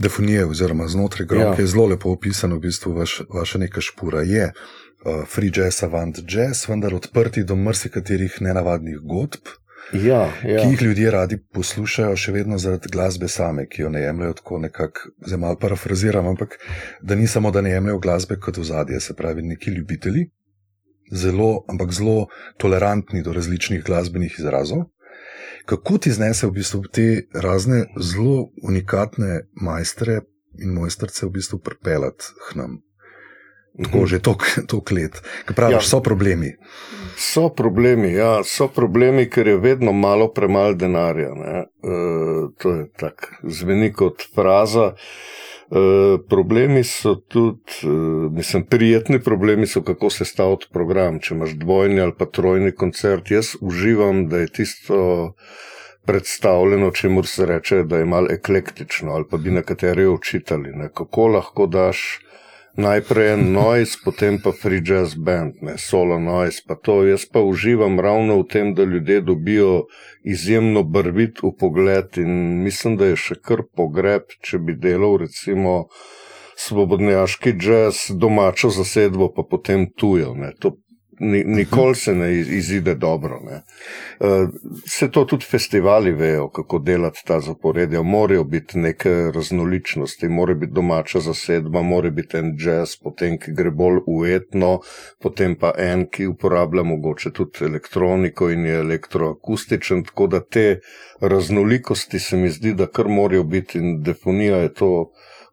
definije, 0.00 0.46
oziroma 0.46 0.88
znotraj 0.88 1.28
groba, 1.28 1.52
ja. 1.52 1.60
je 1.60 1.66
zelo 1.66 1.86
lepo 1.92 2.12
opisano, 2.14 2.56
v 2.56 2.68
bistvu 2.68 2.94
vaš, 2.96 3.20
vaša 3.32 3.60
neka 3.66 3.84
špura 3.84 4.24
je. 4.28 4.52
Uh, 5.04 5.26
free 5.28 5.52
jazz, 5.52 5.82
avant 5.84 6.22
jazz, 6.24 6.64
vendar 6.68 6.94
odprti 6.96 7.42
do 7.44 7.56
marsikaterih 7.60 8.38
nenavadnih 8.40 9.02
godb, 9.04 9.50
ja, 9.92 10.22
ja. 10.40 10.62
ki 10.62 10.70
jih 10.70 10.82
ljudje 10.82 11.10
radi 11.12 11.36
poslušajo, 11.52 12.14
še 12.16 12.32
vedno 12.32 12.56
zaradi 12.58 12.88
glasbe 12.92 13.28
same, 13.28 13.66
ki 13.68 13.82
jo 13.82 13.90
ne 13.92 14.00
jemljajo 14.00 14.38
tako 14.40 14.62
nekako, 14.62 15.10
zelo 15.26 15.42
malo 15.42 15.58
parafraziram, 15.60 16.30
ampak 16.32 16.56
da 17.02 17.18
ni 17.20 17.28
samo, 17.28 17.52
da 17.52 17.60
ne 17.60 17.74
jemljajo 17.74 18.00
glasbe 18.00 18.40
kot 18.40 18.62
v 18.62 18.64
zadje, 18.64 19.00
se 19.00 19.16
pravi, 19.16 19.44
neki 19.44 19.76
ljubitelji. 19.76 20.30
zelo, 21.12 21.64
ampak 21.68 21.92
zelo 21.92 22.26
tolerantni 22.58 23.22
do 23.22 23.32
različnih 23.32 23.84
glasbenih 23.84 24.34
izrazov. 24.38 24.86
Kako 25.64 25.98
ti 25.98 26.10
znese 26.10 26.46
v 26.46 26.50
bistvu 26.50 26.82
te 26.92 27.26
razne 27.34 27.86
zelo 27.96 28.48
unikatne 28.62 29.46
majstre 29.52 30.20
in 30.58 30.74
mojstrce 30.74 31.26
v 31.26 31.30
bistvu 31.30 31.58
pripeljati 31.58 32.24
k 32.48 32.54
nam? 32.54 32.82
Tako 33.82 33.98
mhm. 33.98 34.06
že 34.06 34.18
toliko 34.66 34.94
let. 35.00 35.22
Praviš, 35.56 35.74
ja. 35.74 35.80
so 35.80 36.00
problemi. 36.02 36.56
So 37.16 37.48
problemi, 37.48 38.12
ja, 38.12 38.44
so 38.44 38.68
problemi, 38.68 39.30
ker 39.30 39.48
je 39.48 39.56
vedno 39.58 39.92
malo 39.92 40.32
premalo 40.32 40.74
denarja. 40.74 41.30
E, 41.30 41.64
to 42.58 42.70
je 42.70 42.90
tako, 42.98 43.26
zveni 43.42 43.92
kot 43.92 44.22
fraza. 44.34 44.92
E, 44.94 44.96
problemi 46.28 46.84
so 46.84 47.14
tudi, 47.14 47.72
e, 47.82 47.86
mislim, 48.30 48.64
prijetni 48.64 49.20
problemi 49.20 49.66
so, 49.66 49.82
kako 49.82 50.10
se 50.10 50.24
staviti 50.24 50.66
program. 50.72 51.18
Če 51.20 51.34
imaš 51.34 51.50
dvojni 51.50 52.00
ali 52.00 52.12
pa 52.18 52.26
trojni 52.26 52.72
koncert, 52.72 53.30
jaz 53.30 53.54
uživam, 53.60 54.28
da 54.28 54.38
je 54.38 54.52
tisto 54.60 54.98
predstavljeno, 56.04 56.90
če 56.90 57.08
mora 57.08 57.26
se 57.26 57.46
reči, 57.46 57.82
da 57.84 57.98
je 57.98 58.04
malo 58.04 58.30
eklektično 58.30 59.12
ali 59.12 59.24
pa 59.30 59.36
bi 59.36 59.50
nekateri 59.50 60.06
učitali. 60.06 60.72
Ne, 60.76 60.88
kako 60.94 61.28
lahko 61.38 61.66
daš 61.66 62.20
najprej 62.76 63.32
en 63.32 63.52
noise, 63.52 63.98
potem 64.04 64.38
pa 64.42 64.52
free 64.52 64.82
jazz 64.84 65.14
band, 65.14 65.62
ne 65.62 65.78
solo 65.78 66.18
noise. 66.18 66.62
Pa 66.66 66.74
to, 66.74 67.02
jaz 67.06 67.26
pa 67.26 67.40
uživam 67.40 68.00
ravno 68.00 68.38
v 68.42 68.48
tem, 68.50 68.74
da 68.74 68.84
ljudje 68.84 69.20
dobijo 69.20 69.86
izjemno 70.24 70.82
brvit 70.82 71.42
v 71.42 71.52
pogled 71.58 72.18
in 72.18 72.62
mislim, 72.62 72.96
da 72.96 73.12
je 73.12 73.16
še 73.16 73.38
kar 73.42 73.62
pogreb, 73.76 74.30
če 74.42 74.58
bi 74.58 74.74
delal 74.74 75.18
recimo 75.22 75.84
svobodnjaški 76.56 77.54
jazz, 77.58 78.10
domačo 78.10 78.70
zasedbo, 78.70 79.32
pa 79.34 79.42
potem 79.42 79.88
tujo. 79.90 80.34
Ne. 80.34 80.52
To 80.62 80.76
nikoli 81.20 81.94
se 81.94 82.14
ne 82.14 82.32
izide 82.38 82.94
dobro. 82.94 83.40
Ne. 83.40 83.62
Eh, 84.20 84.48
se 84.86 85.10
to 85.10 85.24
tudi 85.24 85.44
festivali 85.44 86.12
vejo, 86.12 86.48
kako 86.48 86.78
delati 86.78 87.22
ta 87.26 87.40
zaporedja. 87.40 88.02
Morajo 88.02 88.44
biti 88.44 88.78
neke 88.78 89.10
raznoličnosti, 89.34 90.28
mora 90.28 90.54
biti 90.54 90.72
domača 90.72 91.20
zasedba, 91.20 91.82
mora 91.82 92.10
biti 92.10 92.36
en 92.36 92.56
jazz, 92.58 92.96
potem 93.02 93.38
ki 93.38 93.52
gre 93.52 93.70
bolj 93.70 94.00
ujetno, 94.06 94.80
potem 95.22 95.56
pa 95.58 95.72
en, 95.78 96.06
ki 96.06 96.26
uporablja 96.26 96.82
mogoče 96.82 97.32
tudi 97.32 97.64
elektroniko 97.64 98.50
in 98.50 98.66
je 98.66 98.78
elektroakustičen. 98.78 100.04
Tako 100.04 100.26
da 100.26 100.40
te 100.40 100.80
raznolikosti 101.20 102.18
se 102.18 102.36
mi 102.36 102.50
zdi, 102.50 102.74
da 102.74 102.86
kar 102.86 103.08
morajo 103.08 103.44
biti 103.44 103.78
in 103.78 104.02
defonija 104.02 104.56
je 104.56 104.72
to. 104.72 104.90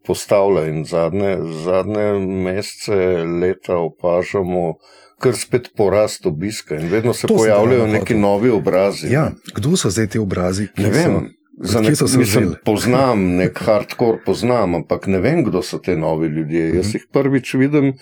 Postavlja 0.01 0.63
in 0.65 0.85
zadnje, 0.85 1.35
zadnje 1.63 2.05
mesece, 2.25 2.95
leta 3.41 3.75
opažamo, 3.77 4.73
kar 5.21 5.37
spet 5.37 5.69
porast 5.77 6.25
obiska 6.25 6.75
in 6.75 6.89
vedno 6.89 7.13
se 7.13 7.27
to 7.27 7.35
pojavljajo 7.35 7.87
neki 7.87 8.15
novi 8.15 8.49
obrazi. 8.49 9.11
Ja, 9.13 9.31
kdo 9.53 9.77
so 9.77 9.89
zdaj 9.89 10.07
ti 10.07 10.19
obrazi? 10.19 10.67
Ne 10.77 10.89
vem. 10.89 11.29
Za 11.61 11.81
nekaj 11.81 11.95
časa 11.95 12.41
poznam, 12.65 13.35
nek 13.37 13.59
hardcore 13.61 14.17
poznam, 14.25 14.75
ampak 14.75 15.05
ne 15.07 15.19
vem, 15.21 15.43
kdo 15.45 15.61
so 15.61 15.77
te 15.77 15.93
novi 15.95 16.27
ljudje. 16.27 16.67
Jaz 16.75 16.87
mhm. 16.87 16.95
jih 16.97 17.05
prvič 17.11 17.53
vidim, 17.53 17.93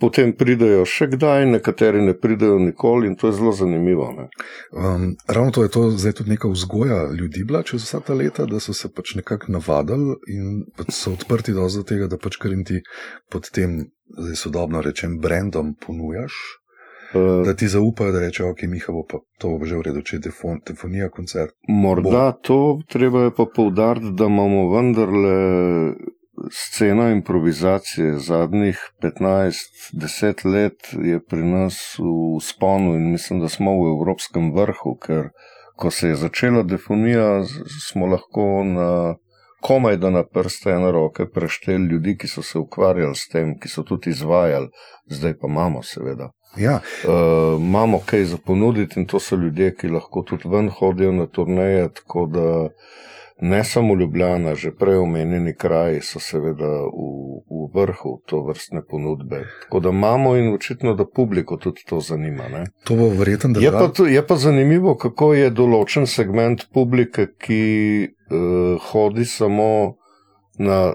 potem 0.00 0.32
pridejo 0.36 0.84
še 0.88 1.10
kdaj, 1.14 1.46
nekateri 1.54 2.02
ne 2.04 2.14
pridejo 2.18 2.58
nikoli 2.58 3.10
in 3.10 3.16
to 3.20 3.28
je 3.28 3.36
zelo 3.38 3.52
zanimivo. 3.52 4.08
Um, 4.72 5.16
ravno 5.28 5.50
to 5.50 5.62
je 5.62 5.72
to, 5.74 5.82
zdaj 5.90 6.16
tudi 6.20 6.34
neka 6.34 6.48
vzgoja 6.48 7.00
ljudi 7.12 7.44
bila 7.44 7.62
čez 7.62 7.84
vsa 7.84 8.00
ta 8.06 8.14
leta, 8.14 8.46
da 8.46 8.60
so 8.60 8.74
se 8.76 8.88
pač 8.92 9.14
nekako 9.20 9.52
navadili 9.56 10.16
in 10.32 10.64
pač 10.76 10.94
so 10.96 11.14
odprti 11.16 11.52
do 11.56 11.68
tega, 11.86 12.08
da 12.10 12.18
pač 12.18 12.40
kar 12.40 12.54
jim 12.54 12.64
ti 12.64 12.80
pod 13.30 13.50
tem 13.50 13.90
zdaj 14.18 14.36
sodobno 14.36 14.82
rečem, 14.82 15.18
brendom 15.22 15.74
ponujaš, 15.78 16.38
uh, 17.14 17.42
da 17.46 17.54
ti 17.54 17.68
zaupajo, 17.68 18.12
da 18.12 18.24
rečejo, 18.24 18.50
ok, 18.50 18.64
Miha 18.68 18.92
bo 18.92 19.04
pa 19.06 19.20
to 19.38 19.54
bo 19.58 19.68
že 19.68 19.78
v 19.78 19.86
redu, 19.90 20.02
če 20.02 20.16
je 20.16 20.24
telefon, 20.28 20.62
telefonija, 20.66 21.10
koncert. 21.14 21.54
Morda 21.68 22.24
bo. 22.32 22.38
to 22.42 22.60
treba 22.90 23.28
je 23.28 23.34
pa 23.36 23.46
poudariti, 23.54 24.14
da 24.18 24.26
imamo 24.26 24.66
vendarle 24.74 25.36
scena 26.50 27.10
improvizacije 27.10 28.18
zadnjih 28.18 28.78
15-10 29.02 30.46
let 30.52 30.94
je 31.04 31.20
pri 31.24 31.44
nas 31.44 31.98
v 31.98 32.40
sponu 32.42 32.94
in 32.94 33.10
mislim, 33.10 33.40
da 33.40 33.48
smo 33.48 33.72
v 33.72 33.90
evropskem 33.96 34.52
vrhu, 34.54 34.96
ker 35.02 35.28
ko 35.76 35.90
se 35.90 36.08
je 36.08 36.14
začela 36.14 36.62
defonija, 36.62 37.42
smo 37.90 38.06
lahko 38.06 38.64
na 38.64 39.14
komaj 39.60 39.96
da 39.96 40.10
na 40.10 40.24
prste 40.24 40.70
ene 40.70 40.92
roke 40.92 41.26
prešteli 41.34 41.86
ljudi, 41.86 42.16
ki 42.18 42.28
so 42.28 42.42
se 42.42 42.58
ukvarjali 42.58 43.14
s 43.14 43.28
tem, 43.28 43.58
ki 43.60 43.68
so 43.68 43.82
tudi 43.82 44.10
izvajali, 44.10 44.68
zdaj 45.06 45.34
pa 45.38 45.48
imamo, 45.48 45.82
seveda. 45.82 46.30
Ja. 46.56 46.80
Uh, 47.04 47.60
imamo 47.60 48.00
kaj 48.06 48.24
za 48.24 48.36
ponuditi 48.46 49.00
in 49.00 49.06
to 49.06 49.20
so 49.20 49.36
ljudje, 49.36 49.74
ki 49.76 49.88
lahko 49.88 50.22
tudi 50.22 50.48
ven 50.48 50.68
hodijo 50.68 51.12
na 51.12 51.26
turneje, 51.26 51.88
tako 51.94 52.26
da 52.26 52.46
ne 53.40 53.64
samo 53.64 53.94
Ljubljana, 53.94 54.54
že 54.54 54.72
prej 54.72 54.96
omenjeni 54.96 55.54
kraji 55.54 56.00
so 56.02 56.20
seveda 56.20 56.68
v, 56.68 57.40
v 57.50 57.68
vrhu 57.74 58.20
to 58.26 58.42
vrstne 58.44 58.82
ponudbe. 58.88 59.44
Tako 59.62 59.80
da 59.80 59.88
imamo 59.88 60.36
in 60.36 60.54
očitno, 60.54 60.94
da 60.94 61.04
publiko 61.04 61.56
tudi 61.56 61.84
to 61.88 62.00
zanima. 62.00 62.48
Ne? 62.48 62.64
To 62.84 62.94
bo 62.94 63.08
verjetno, 63.08 63.52
da 63.54 63.60
je 63.60 63.72
pa, 63.72 64.08
je 64.08 64.26
pa 64.26 64.36
zanimivo, 64.36 64.94
kako 64.94 65.32
je 65.34 65.50
določen 65.50 66.06
segment 66.06 66.66
publike, 66.72 67.30
ki 67.38 67.62
uh, 68.08 68.90
hodi 68.90 69.24
samo 69.24 69.96
na 70.58 70.94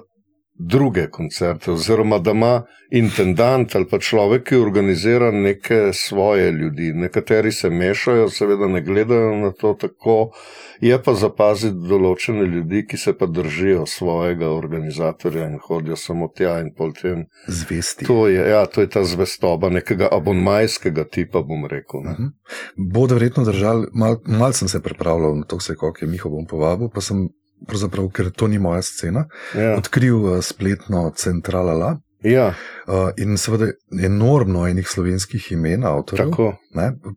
druge 0.57 1.07
koncerte, 1.07 1.71
oziroma 1.71 2.19
da 2.19 2.31
ima 2.31 2.63
intendant 2.91 3.75
ali 3.75 3.87
pa 3.87 3.99
človek, 3.99 4.43
ki 4.43 4.55
organizira 4.55 5.31
neke 5.31 5.93
svoje 5.93 6.51
ljudi. 6.51 6.93
Nekateri 6.93 7.51
se 7.51 7.69
mešajo, 7.69 8.29
seveda 8.29 8.67
ne 8.67 8.81
gledajo 8.81 9.35
na 9.35 9.51
to 9.51 9.73
tako, 9.73 10.31
je 10.79 10.95
pa 11.03 11.13
zapaziti 11.13 11.87
določene 11.89 12.45
ljudi, 12.47 12.85
ki 12.87 12.97
se 12.97 13.13
pa 13.17 13.25
držijo 13.25 13.85
svojega 13.85 14.49
organizatorja 14.51 15.49
in 15.49 15.59
hodijo 15.59 15.95
samo 15.95 16.27
tja 16.27 16.59
in 16.63 16.71
pol 16.77 16.93
tem. 16.95 17.25
Zvesti. 17.47 18.05
To 18.05 18.27
je, 18.27 18.49
ja, 18.49 18.65
to 18.65 18.81
je 18.81 18.89
ta 18.89 19.03
zvestoba 19.03 19.69
nekega 19.69 20.09
abonmajskega 20.11 21.07
tipa, 21.11 21.41
bom 21.41 21.65
rekel. 21.65 21.99
Uh 21.99 22.11
mhm. 22.11 22.23
-huh. 22.23 22.31
Bodo 22.75 23.15
verjetno 23.15 23.43
držali, 23.43 23.87
malo 23.93 24.21
mal 24.25 24.53
sem 24.53 24.67
se 24.67 24.81
pripravljal 24.81 25.37
na 25.37 25.43
to, 25.43 25.57
kako 25.57 25.97
je 26.01 26.07
Miho 26.07 26.29
bom 26.29 26.45
povabil, 26.45 26.89
pa 26.89 27.01
sem 27.01 27.29
pravzaprav, 27.67 28.09
ker 28.13 28.31
to 28.31 28.47
ni 28.51 28.59
moja 28.59 28.81
scena, 28.85 29.27
ja. 29.55 29.75
odkril 29.77 30.17
uh, 30.17 30.41
spletno 30.45 31.09
centralala. 31.15 31.99
Ja. 32.25 32.47
Uh, 32.87 33.11
in 33.21 33.37
seveda 33.37 33.67
enormno 34.03 34.63
enih 34.65 34.87
slovenskih 34.89 35.51
imen, 35.53 35.83
avtorjev. 35.85 36.31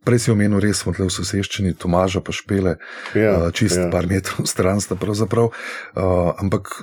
Prej 0.04 0.18
si 0.20 0.32
omenil, 0.34 0.60
res 0.60 0.82
smo 0.82 0.92
tukaj 0.92 1.08
v 1.08 1.14
soseščini, 1.14 1.76
Tomaža 1.80 2.20
pa 2.20 2.34
špele, 2.36 2.76
ja, 3.16 3.36
uh, 3.38 3.46
čist 3.56 3.80
ja. 3.80 3.88
par 3.92 4.08
metrov 4.10 4.44
stran 4.50 4.82
sta 4.84 4.98
pravzaprav. 5.00 5.48
Uh, 5.48 6.34
ampak 6.36 6.74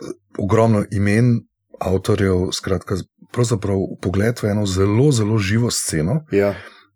ogromno 0.42 0.82
imen 0.90 1.44
avtorjev, 1.78 2.50
skratka, 2.56 2.98
pravzaprav 3.36 3.84
pogled 4.02 4.42
v 4.42 4.56
eno 4.56 4.66
zelo, 4.66 5.12
zelo 5.14 5.38
živo 5.38 5.70
sceno. 5.70 6.24
Ja 6.34 6.56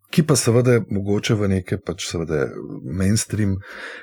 ki 0.10 0.24
pa 0.28 0.36
seveda 0.36 0.80
mogoče 0.90 1.36
v 1.38 1.48
neke 1.48 1.78
pač 1.78 2.08
seveda 2.10 2.48
mainstream 2.84 3.58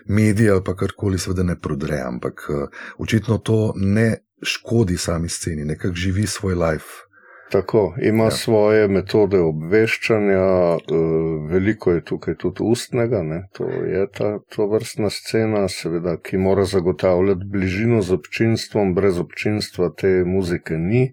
medije 0.07 0.51
ali 0.51 0.65
pa 0.65 0.77
karkoli 0.77 1.19
seveda 1.19 1.43
ne 1.43 1.59
prodre, 1.61 2.01
ampak 2.05 2.47
uh, 2.51 2.69
očitno 2.99 3.39
to 3.39 3.73
ne 3.77 4.17
škodi 4.43 4.97
sami 4.97 5.29
sceni, 5.29 5.65
nekako 5.65 5.95
živi 5.95 6.27
svoj 6.27 6.55
life. 6.55 7.07
Tako, 7.51 7.95
ima 8.03 8.25
ja. 8.25 8.31
svoje 8.31 8.89
metode 8.89 9.39
obveščanja, 9.39 10.47
uh, 10.75 11.51
veliko 11.51 11.93
je 11.93 12.05
tukaj 12.05 12.35
tudi 12.43 12.63
ustnega, 12.67 13.23
ne? 13.23 13.45
to 13.55 13.69
je 13.71 14.07
ta 14.11 14.39
to 14.55 14.67
vrstna 14.67 15.11
scena, 15.11 15.69
seveda, 15.69 16.17
ki 16.19 16.39
mora 16.43 16.65
zagotavljati 16.65 17.47
bližino 17.53 18.03
z 18.03 18.19
občinstvom, 18.19 18.95
brez 18.95 19.19
občinstva 19.23 19.93
te 19.95 20.25
muzike 20.27 20.79
ni. 20.79 21.13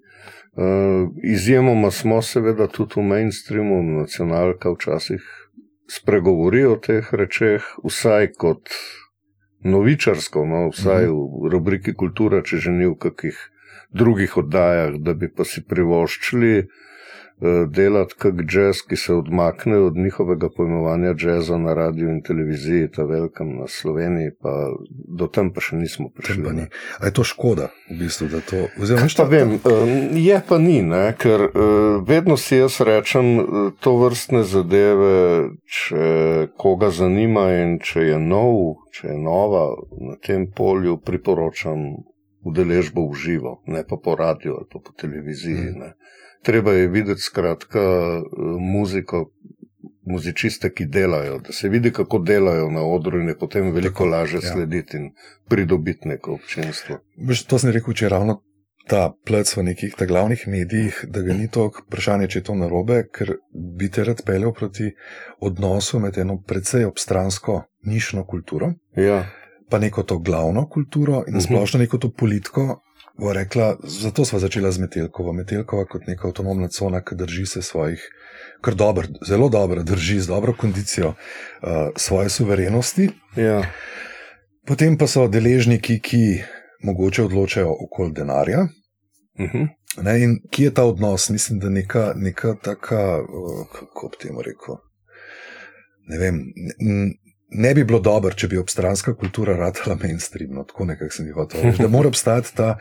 Uh, 0.54 1.10
izjemoma 1.26 1.90
smo, 1.92 2.22
seveda, 2.22 2.68
tudi 2.70 3.00
v 3.00 3.08
mainstreamu, 3.10 3.80
nacionalka 3.84 4.70
včasih 4.76 5.24
spregovori 5.90 6.62
o 6.70 6.76
teh 6.78 7.10
rečeh, 7.10 7.66
vsaj 7.82 8.30
kot 8.38 8.70
novičarsko, 9.66 10.46
no, 10.46 10.68
vsaj 10.70 11.08
mhm. 11.08 11.18
v 11.18 11.54
rubriki 11.56 11.96
kultura, 11.98 12.44
če 12.46 12.62
že 12.68 12.76
ni 12.76 12.86
v 12.86 13.00
kakih 13.02 13.40
drugih 13.94 14.38
oddajah, 14.38 15.00
da 15.02 15.18
bi 15.18 15.30
pa 15.30 15.46
si 15.46 15.66
privoščili 15.66 16.54
uh, 16.62 16.68
Eh, 16.68 16.93
delati 17.68 18.16
kak 18.18 18.36
jazz, 18.54 18.82
ki 18.90 18.96
se 18.96 19.14
odmakne 19.14 19.78
od 19.78 19.98
njihovega 19.98 20.50
pojmovanja 20.50 21.16
jazza 21.20 21.58
na 21.58 21.74
radiju 21.74 22.10
in 22.10 22.22
televiziji, 22.22 22.92
ta 22.92 23.04
velikem 23.04 23.56
na 23.58 23.68
Sloveniji, 23.68 24.32
pa 24.42 24.54
do 25.20 25.28
tam 25.28 25.54
pa 25.54 25.62
še 25.62 25.76
nismo 25.76 26.10
prišli. 26.10 26.54
Ni. 26.54 26.68
A 27.00 27.06
je 27.06 27.14
to 27.14 27.24
škoda, 27.24 27.70
v 27.90 27.98
bistvu, 28.00 28.28
da 28.32 28.42
to 28.42 28.68
vzamemo? 28.78 29.10
Šta 29.10 29.24
vem, 29.24 29.54
eh, 29.56 29.94
je 30.20 30.42
pa 30.48 30.58
ni, 30.58 30.82
ne? 30.82 31.14
ker 31.20 31.48
eh, 31.48 31.52
vedno 32.08 32.38
si 32.38 32.58
jaz 32.58 32.80
rečem 32.82 33.34
to 33.80 33.96
vrstne 34.00 34.44
zadeve, 34.44 35.50
če 35.68 36.48
koga 36.58 36.90
zanima 36.90 37.50
in 37.60 37.78
če 37.84 38.08
je 38.14 38.20
nov, 38.20 38.88
če 38.96 39.14
je 39.14 39.20
nova 39.20 39.68
na 40.00 40.16
tem 40.22 40.48
polju, 40.48 40.98
priporočam 40.98 42.04
udeležbo 42.44 43.08
v 43.08 43.16
živo, 43.16 43.52
ne 43.68 43.84
pa 43.88 43.96
po 43.96 44.16
radiju 44.20 44.58
ali 44.60 44.68
pa 44.72 44.80
po 44.80 44.92
televiziji. 45.00 45.72
Hmm 45.76 45.94
treba 46.44 46.74
je 46.74 46.88
videti 46.88 47.22
skratka 47.22 47.82
muziko 48.60 49.26
muzičiste, 50.06 50.70
ki 50.74 50.86
delajo, 50.86 51.38
da 51.40 51.54
se 51.54 51.70
vidi, 51.70 51.92
kako 51.92 52.20
delajo 52.20 52.70
na 52.72 52.84
odru, 52.84 53.20
in 53.22 53.28
je 53.28 53.38
potem 53.38 53.72
veliko 53.72 54.06
lažje 54.06 54.40
ja. 54.44 54.52
slediti 54.52 54.98
in 54.98 55.12
pridobiti 55.50 56.08
neko 56.08 56.34
občinstvo. 56.34 57.00
Veš, 57.18 57.46
to 57.48 57.60
sem 57.60 57.72
rekel, 57.72 57.94
če 57.94 58.10
ravno 58.12 58.42
ta 58.88 59.14
plec 59.26 59.48
v 59.58 59.64
nekih 59.64 59.96
ta 59.96 60.06
glavnih 60.06 60.44
medijih, 60.48 61.06
da 61.08 61.22
ga 61.24 61.34
ni 61.34 61.48
to 61.48 61.70
vprašanje, 61.78 62.28
če 62.28 62.40
je 62.40 62.48
to 62.50 62.56
narobe, 62.60 63.06
ker 63.16 63.38
bi 63.80 63.88
te 63.90 64.04
rad 64.04 64.26
peljal 64.28 64.52
proti 64.54 64.92
odnosu 65.40 66.02
med 66.04 66.20
eno 66.20 66.42
precej 66.42 66.86
obstransko 66.86 67.62
nišno 67.88 68.26
kulturo. 68.28 68.74
Ja. 69.00 69.24
Pa 69.70 69.80
neko 69.80 70.04
to 70.04 70.20
glavno 70.20 70.68
kulturo 70.68 71.14
in 71.14 71.20
uh 71.20 71.28
mhm. 71.28 71.38
-huh. 71.38 71.46
splošno 71.46 71.80
neko 71.80 71.98
to 71.98 72.12
politiko, 72.12 72.82
bo 73.20 73.34
rekla, 73.34 73.78
zato 73.84 74.26
smo 74.26 74.40
začela 74.40 74.72
z 74.72 74.80
Metelkovo. 74.80 75.34
Metelkova 75.34 75.86
kot 75.86 76.08
neka 76.08 76.28
avtonomna 76.28 76.68
cona, 76.68 77.04
ki 77.04 77.16
drži 77.16 77.46
se 77.46 77.62
svojih, 77.62 78.02
kar 78.62 78.76
dobro, 78.76 79.08
zelo 79.28 79.50
dobro 79.50 79.84
drži 79.84 80.20
z 80.20 80.28
dobro 80.28 80.54
kondicijo 80.58 81.08
uh, 81.08 81.70
svoje 81.96 82.30
suverenosti. 82.30 83.10
Ja. 83.36 83.64
Potem 84.68 84.98
pa 84.98 85.08
so 85.08 85.28
deležniki, 85.28 86.00
ki 86.00 86.24
mogoče 86.84 87.24
odločajo 87.24 87.76
okoli 87.86 88.14
denarja. 88.14 88.68
Uh 89.40 89.46
mhm. 89.46 89.58
-huh. 89.58 89.68
ne, 90.04 90.24
in 90.24 90.40
kje 90.52 90.66
je 90.66 90.74
ta 90.74 90.84
odnos? 90.84 91.30
Mislim, 91.30 91.60
da 91.60 91.70
neka, 91.70 92.14
neka 92.16 92.56
taka, 92.64 93.22
uh, 93.22 93.68
kako 93.74 94.08
bi 94.08 94.28
temu 94.28 94.42
rekel. 94.42 94.76
Ne 96.08 96.18
vem, 96.18 96.40
ne 97.54 97.74
bi 97.74 97.84
bilo 97.84 98.00
dobro, 98.00 98.34
če 98.34 98.48
bi 98.48 98.58
obstranska 98.58 99.14
kultura 99.14 99.56
ratala 99.58 99.98
mainstream. 100.02 100.54
No, 100.54 100.64
tako 100.64 100.86
nekako 100.86 101.16
sem 101.16 101.28
jih 101.28 101.36
hotel 101.38 101.62
reči. 101.64 101.82
Da 101.82 101.88
mora 101.88 102.08
obstajati 102.08 102.56
ta 102.56 102.76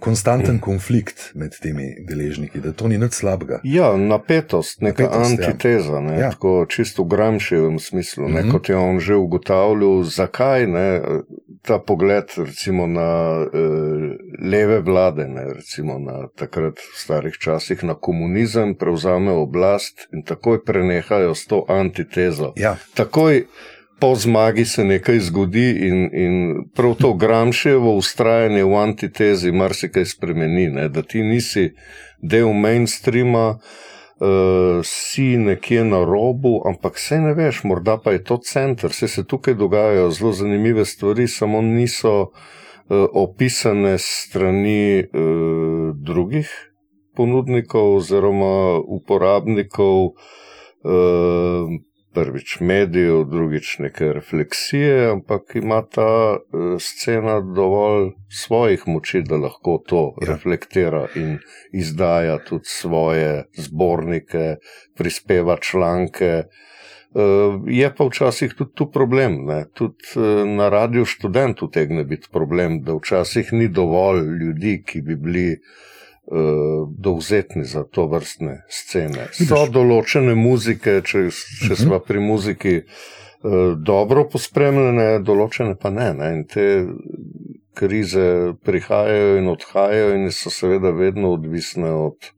konstanten 0.00 0.58
konflikt 0.60 1.30
med 1.34 1.56
temi 1.62 1.90
deležniki, 2.08 2.60
da 2.64 2.72
to 2.72 2.88
ni 2.88 2.98
nič 2.98 3.20
slabega. 3.20 3.60
Ja, 3.64 3.92
napetost, 3.96 4.80
neka 4.80 5.08
napetost, 5.08 5.38
ja. 5.38 5.46
antiteza, 5.50 6.00
ne, 6.00 6.18
ja. 6.20 6.30
tako 6.34 6.66
čisto 6.70 7.04
v 7.04 7.14
gramšivem 7.14 7.78
smislu. 7.78 8.28
Ne, 8.28 8.42
mm 8.42 8.48
-hmm. 8.48 8.52
Kot 8.52 8.68
je 8.68 8.76
on 8.76 9.00
že 9.00 9.14
ugotavljal, 9.14 10.02
zakaj 10.02 10.66
ne, 10.66 11.00
ta 11.62 11.78
pogled 11.78 12.28
recimo, 12.36 12.86
na 12.86 13.40
e, 13.52 13.60
leve 14.50 14.80
vlade, 14.80 15.28
ne, 15.28 15.46
recimo 15.54 15.98
na 15.98 16.28
takrat 16.36 16.78
v 16.78 16.98
starih 17.00 17.34
časih, 17.40 17.84
na 17.84 17.94
komunizem, 17.94 18.74
prevzame 18.74 19.32
oblast 19.32 20.08
in 20.12 20.22
takoj 20.22 20.64
prenehajo 20.64 21.34
s 21.34 21.46
to 21.46 21.64
antitezo. 21.68 22.52
Ja. 22.56 22.76
Takoj, 22.94 23.46
po 24.04 24.14
zmagi 24.14 24.64
se 24.64 24.84
nekaj 24.84 25.18
zgodi, 25.18 25.70
in, 25.88 26.10
in 26.12 26.34
prav 26.74 26.94
to 27.00 27.14
Gramševo 27.14 27.94
ustrajanje 27.96 28.64
v 28.64 28.74
antitezi 28.76 29.52
marsikaj 29.52 30.04
spremeni. 30.04 30.66
Ne? 30.68 30.88
Da 30.92 31.02
ti 31.02 31.22
nisi 31.24 31.70
del 32.20 32.52
mainstreama, 32.52 33.46
uh, 33.56 34.82
si 34.84 35.38
nekje 35.40 35.86
na 35.88 36.02
robu, 36.04 36.60
ampak 36.68 37.00
vse 37.00 37.22
ne 37.24 37.32
veš, 37.38 37.62
morda 37.64 37.96
pa 37.96 38.12
je 38.12 38.20
to 38.28 38.36
center, 38.44 38.92
vse 38.92 39.08
se 39.08 39.24
tukaj 39.24 39.56
dogajajo 39.56 40.10
zelo 40.10 40.32
zanimive 40.32 40.84
stvari, 40.84 41.24
samo 41.28 41.62
niso 41.62 42.14
uh, 42.20 43.08
opisane 43.24 43.96
strani 43.98 45.00
uh, 45.00 45.96
drugih 45.96 46.52
ponudnikov 47.16 47.96
oziroma 47.96 48.84
uporabnikov. 48.84 50.12
Uh, 50.84 51.72
prvič 52.14 52.56
medijev, 52.60 53.24
drugič 53.30 53.78
neke 53.78 54.12
refleksije, 54.12 55.10
ampak 55.10 55.56
ima 55.58 55.82
ta 55.82 56.36
uh, 56.36 56.76
scena 56.80 57.40
dovolj 57.40 58.10
svojih 58.28 58.86
moči, 58.86 59.22
da 59.22 59.36
lahko 59.36 59.78
to 59.86 60.04
ja. 60.22 60.32
reflektira 60.32 61.06
in 61.16 61.38
izdaja 61.72 62.38
tudi 62.44 62.64
svoje 62.64 63.44
zbornike, 63.58 64.56
prispeva 64.96 65.56
članke. 65.60 66.44
Uh, 67.14 67.62
je 67.66 67.90
pa 67.94 68.04
včasih 68.04 68.54
tudi 68.58 68.74
tu 68.74 68.90
problem. 68.90 69.46
Tudi 69.74 70.14
uh, 70.16 70.48
na 70.48 70.68
radiju 70.68 71.04
študent 71.04 71.62
utegne 71.62 72.04
biti 72.04 72.28
problem, 72.32 72.82
da 72.82 72.94
včasih 72.94 73.52
ni 73.52 73.68
dovolj 73.68 74.22
ljudi, 74.40 74.82
ki 74.86 75.02
bi 75.02 75.16
bili 75.16 75.48
dovzetni 76.98 77.64
za 77.64 77.84
to 77.84 78.06
vrstne 78.06 78.62
scene. 78.68 79.28
So 79.32 79.66
določene 79.70 80.34
muzike, 80.34 81.00
če, 81.02 81.28
če 81.30 81.72
uh 81.72 81.78
-huh. 81.78 81.82
smo 81.82 81.98
pri 81.98 82.20
muziki 82.20 82.76
uh, 82.78 83.76
dobro 83.76 84.28
pospremljene, 84.32 85.18
določene 85.20 85.76
pa 85.76 85.90
ne. 85.90 86.14
ne? 86.14 86.32
In 86.36 86.44
te 86.44 86.86
krize 87.74 88.54
prihajajo 88.64 89.36
in 89.36 89.48
odhajajo, 89.48 90.14
in 90.14 90.30
so 90.32 90.50
seveda 90.50 90.90
vedno 90.90 91.32
odvisne 91.32 91.90
od 91.90 92.30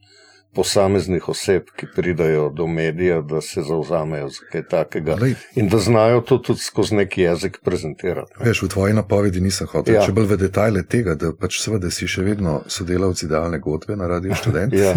posameznih 0.57 1.29
oseb, 1.29 1.69
ki 1.77 1.87
pridajo 1.97 2.49
do 2.51 2.67
medija, 2.67 3.21
da 3.21 3.41
se 3.41 3.63
zauzamejo 3.63 4.29
za 4.29 4.47
kaj 4.53 4.63
takega. 4.71 5.17
Lej. 5.21 5.35
In 5.55 5.69
da 5.69 5.79
znajo 5.79 6.21
to 6.21 6.39
tudi 6.39 6.61
skozi 6.61 6.95
neki 6.95 7.23
jezik 7.23 7.59
prezentirati. 7.65 8.33
Ne. 8.41 8.49
Veš, 8.49 8.63
v 8.63 8.69
tvoji 8.69 8.95
napovedi 8.95 9.41
nisem 9.41 9.69
hotel. 9.71 9.95
Ja. 9.95 10.05
Če 10.07 10.15
bolj 10.17 10.31
v 10.33 10.39
detajle 10.41 10.83
tega, 10.89 11.15
da 11.15 11.33
pač 11.37 11.61
seveda 11.61 11.91
si 11.93 12.09
še 12.09 12.25
vedno 12.25 12.63
sodelavci 12.73 13.27
idealne 13.29 13.61
godbe 13.61 13.97
na 13.97 14.09
Radio 14.09 14.35
Student, 14.35 14.73
ja. 14.85 14.95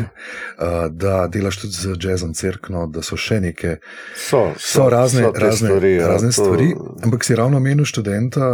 da 1.03 1.15
delaš 1.27 1.63
tudi 1.65 1.75
z 1.75 1.97
jazzom 1.99 2.33
crkno, 2.33 2.85
da 2.87 3.03
so 3.03 3.19
še 3.19 3.41
neke 3.43 3.77
so, 4.15 4.53
so, 4.55 4.85
so 4.85 4.87
razne, 4.89 5.27
so 5.27 5.33
razne 5.35 5.73
stvari. 5.73 5.93
Ja, 5.97 6.07
razne 6.13 6.31
to... 6.31 6.39
stvari. 6.39 6.71
Ampak 7.03 7.27
si 7.27 7.35
ravno 7.35 7.59
menil 7.59 7.85
študenta, 7.89 8.53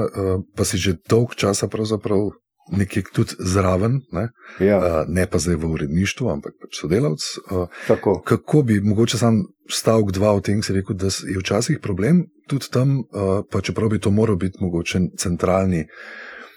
pa 0.56 0.66
si 0.66 0.82
že 0.82 0.98
dolg 1.10 1.38
časa 1.38 1.70
pravzaprav 1.70 2.32
nekje 2.72 3.04
tudi 3.14 3.36
zraven, 3.40 4.00
ne, 4.12 4.30
ja. 4.60 4.78
uh, 4.78 4.86
ne 5.08 5.28
pa 5.30 5.40
zdaj 5.40 5.60
v 5.62 5.72
uredništvu, 5.78 6.30
ampak 6.30 6.58
pač 6.62 6.80
sodelavc. 6.82 7.26
Uh, 7.52 8.22
kako 8.26 8.62
bi 8.62 8.80
mogoče 8.82 9.18
sam 9.18 9.44
stavek 9.70 10.12
dva 10.16 10.34
o 10.34 10.42
tem, 10.42 10.62
rekel, 10.70 10.98
da 10.98 11.10
je 11.10 11.40
včasih 11.40 11.80
problem 11.82 12.26
tudi 12.50 12.70
tam, 12.72 13.00
uh, 13.00 13.42
pa 13.52 13.62
čeprav 13.62 13.90
bi 13.90 14.00
to 14.00 14.12
moral 14.12 14.36
biti 14.36 14.62
mogoče 14.62 15.00
centralni. 15.18 15.86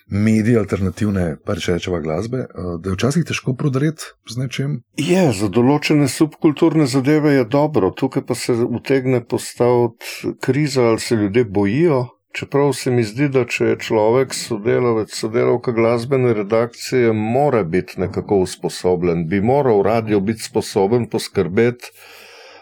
Mediji 0.08 0.56
alternativne, 0.56 1.36
pa 1.44 1.52
rečeva 1.52 1.98
glasbe, 2.00 2.46
da 2.80 2.88
je 2.88 2.94
včasih 2.94 3.26
težko 3.28 3.52
prodreti 3.52 4.06
z 4.24 4.40
nečem. 4.40 4.78
Je, 4.96 5.26
za 5.36 5.50
določene 5.52 6.08
subkulturne 6.08 6.86
zadeve 6.88 7.34
je 7.34 7.44
dobro, 7.44 7.90
tukaj 7.92 8.24
pa 8.24 8.32
se 8.32 8.56
utegne 8.56 9.20
postaviti 9.20 10.32
kriza, 10.40 10.86
ali 10.88 11.04
se 11.04 11.18
ljudje 11.20 11.44
bojijo 11.44 12.06
Čeprav 12.38 12.72
se 12.72 12.90
mi 12.90 13.02
zdi, 13.02 13.26
da 13.34 13.40
če 13.50 13.72
je 13.72 13.76
človek 13.82 14.34
sodelavec, 14.36 15.10
sodelavka 15.10 15.72
glasbene 15.74 16.36
redakcije, 16.38 17.10
mora 17.12 17.64
biti 17.66 17.98
nekako 17.98 18.36
usposobljen, 18.44 19.24
bi 19.26 19.40
moral 19.42 19.82
radio 19.82 20.20
biti 20.20 20.46
sposoben 20.46 21.08
poskrbeti, 21.10 21.90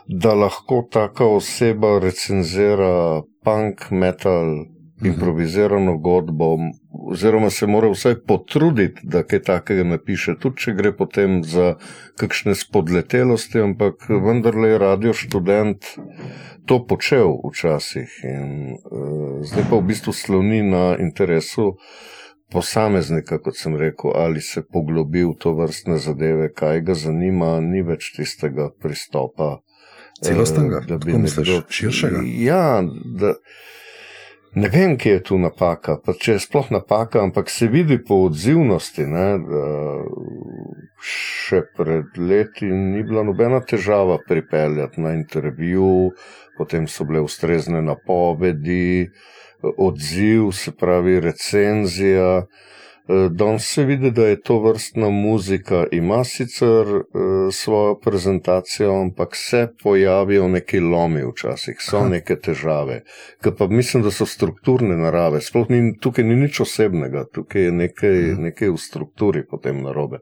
da 0.08 0.32
lahko 0.34 0.80
taka 0.92 1.28
oseba 1.28 1.98
recenzira 2.00 3.20
punk, 3.44 3.90
metal, 3.90 4.54
mhm. 4.54 5.10
improvizirano 5.12 5.98
godbo, 5.98 6.54
oziroma 7.12 7.50
se 7.50 7.68
mora 7.68 7.92
vsaj 7.92 8.22
potruditi, 8.24 9.04
da 9.04 9.26
kaj 9.28 9.42
takega 9.50 9.84
napiše, 9.84 10.38
tudi 10.40 10.64
če 10.64 10.76
gre 10.80 10.96
potem 10.96 11.42
za 11.44 11.74
kakšne 12.16 12.56
spodletelosti, 12.56 13.60
ampak 13.60 14.08
vendarle 14.08 14.72
je 14.72 14.84
radio 14.88 15.12
študent 15.12 15.92
to 16.66 16.80
počel 16.86 17.38
včasih 17.46 18.20
in 18.24 18.74
uh, 18.74 19.40
zdaj 19.46 19.64
pa 19.70 19.78
v 19.78 19.86
bistvu 19.92 20.12
sloni 20.12 20.62
na 20.62 20.96
interesu 20.98 21.76
posameznika, 22.52 23.38
kot 23.42 23.58
sem 23.58 23.76
rekel, 23.76 24.12
ali 24.14 24.40
se 24.40 24.62
poglobi 24.62 25.24
v 25.24 25.34
to 25.38 25.54
vrstne 25.58 25.98
zadeve, 25.98 26.50
kaj 26.54 26.80
ga 26.86 26.94
zanima, 26.94 27.56
ni 27.60 27.82
več 27.82 28.12
tistega 28.16 28.70
pristopa. 28.82 29.58
Celostnega, 30.22 30.80
da 30.88 30.96
bi 31.02 31.18
nekdo 31.18 31.60
širšega. 31.68 32.22
Ja, 32.40 32.80
da, 33.20 33.34
ne 34.56 34.70
vem, 34.72 34.94
kje 34.96 35.18
je 35.18 35.24
tu 35.28 35.40
napaka, 35.42 35.98
pa 36.00 36.14
če 36.16 36.38
je 36.38 36.44
sploh 36.46 36.70
napaka, 36.72 37.20
ampak 37.26 37.50
se 37.52 37.68
vidi 37.68 37.98
po 37.98 38.22
odzivnosti, 38.30 39.04
ne, 39.10 39.26
da 39.42 39.66
še 41.04 41.60
pred 41.76 42.16
leti 42.16 42.70
ni 42.70 43.04
bila 43.04 43.26
nobena 43.26 43.60
težava 43.60 44.16
pripeljati 44.28 45.02
na 45.04 45.12
intervju, 45.18 46.14
potem 46.56 46.88
so 46.88 47.04
bile 47.04 47.20
ustrezne 47.20 47.82
napovedi, 47.82 49.08
odziv, 49.62 50.50
se 50.52 50.72
pravi 50.72 51.20
recenzija. 51.20 52.46
Eh, 53.08 53.28
danes 53.30 53.66
se 53.74 53.84
vidi, 53.84 54.10
da 54.10 54.26
je 54.26 54.40
to 54.40 54.58
vrstna 54.58 55.10
muzika, 55.10 55.86
ima 55.92 56.24
sicer 56.24 56.86
uh, 56.96 57.02
svojo 57.52 58.00
prezentacijo, 58.00 59.00
ampak 59.00 59.36
se 59.36 59.68
pojavijo 59.82 60.48
neki 60.48 60.80
lomi 60.80 61.22
včasih, 61.30 61.76
so 61.78 61.96
Aha. 61.96 62.08
neke 62.08 62.36
težave, 62.36 63.02
ki 63.42 63.50
pa 63.58 63.66
mislim, 63.66 64.02
da 64.02 64.10
so 64.10 64.26
strukturne 64.26 64.96
narave. 64.96 65.40
Sploh 65.40 65.70
ni, 65.70 65.94
tukaj 66.00 66.24
ni 66.24 66.34
nič 66.34 66.60
osebnega, 66.60 67.24
tukaj 67.32 67.62
je 67.62 67.72
nekaj, 67.72 68.18
mhm. 68.32 68.42
nekaj 68.42 68.74
v 68.74 68.82
strukturi 68.88 69.46
potem 69.46 69.82
narobe. 69.86 70.18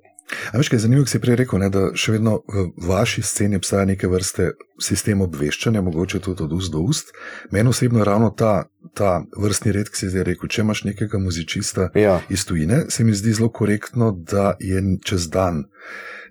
A 0.53 0.59
veš, 0.59 0.69
kaj 0.69 0.77
je 0.77 0.81
zanimivo, 0.81 1.05
ki 1.05 1.11
si 1.11 1.21
prej 1.21 1.37
rekel, 1.37 1.61
ne, 1.61 1.69
da 1.71 1.83
še 1.99 2.15
vedno 2.17 2.39
v 2.49 2.69
vaši 2.89 3.23
sceni 3.23 3.59
obstaja 3.61 3.85
neke 3.89 4.09
vrste 4.09 4.53
sistem 4.83 5.21
obveščanja, 5.25 5.83
mogoče 5.85 6.21
tudi 6.25 6.47
od 6.47 6.55
ust 6.57 6.73
do 6.73 6.81
ust. 6.81 7.13
Meni 7.53 7.69
osebno 7.69 8.01
je 8.01 8.09
ravno 8.09 8.31
ta, 8.31 8.67
ta 8.97 9.19
vrstni 9.37 9.75
red, 9.77 9.91
ki 9.93 10.01
si 10.01 10.11
zdaj 10.13 10.27
rekel, 10.31 10.49
če 10.49 10.65
imaš 10.65 10.85
nekega 10.89 11.21
muzičista 11.21 11.91
ja. 11.99 12.19
iz 12.33 12.47
tujine, 12.49 12.87
se 12.89 13.05
mi 13.05 13.15
zdi 13.15 13.37
zelo 13.37 13.51
korektno, 13.53 14.13
da 14.13 14.55
je 14.61 14.83
čez 15.05 15.29
dan 15.29 15.67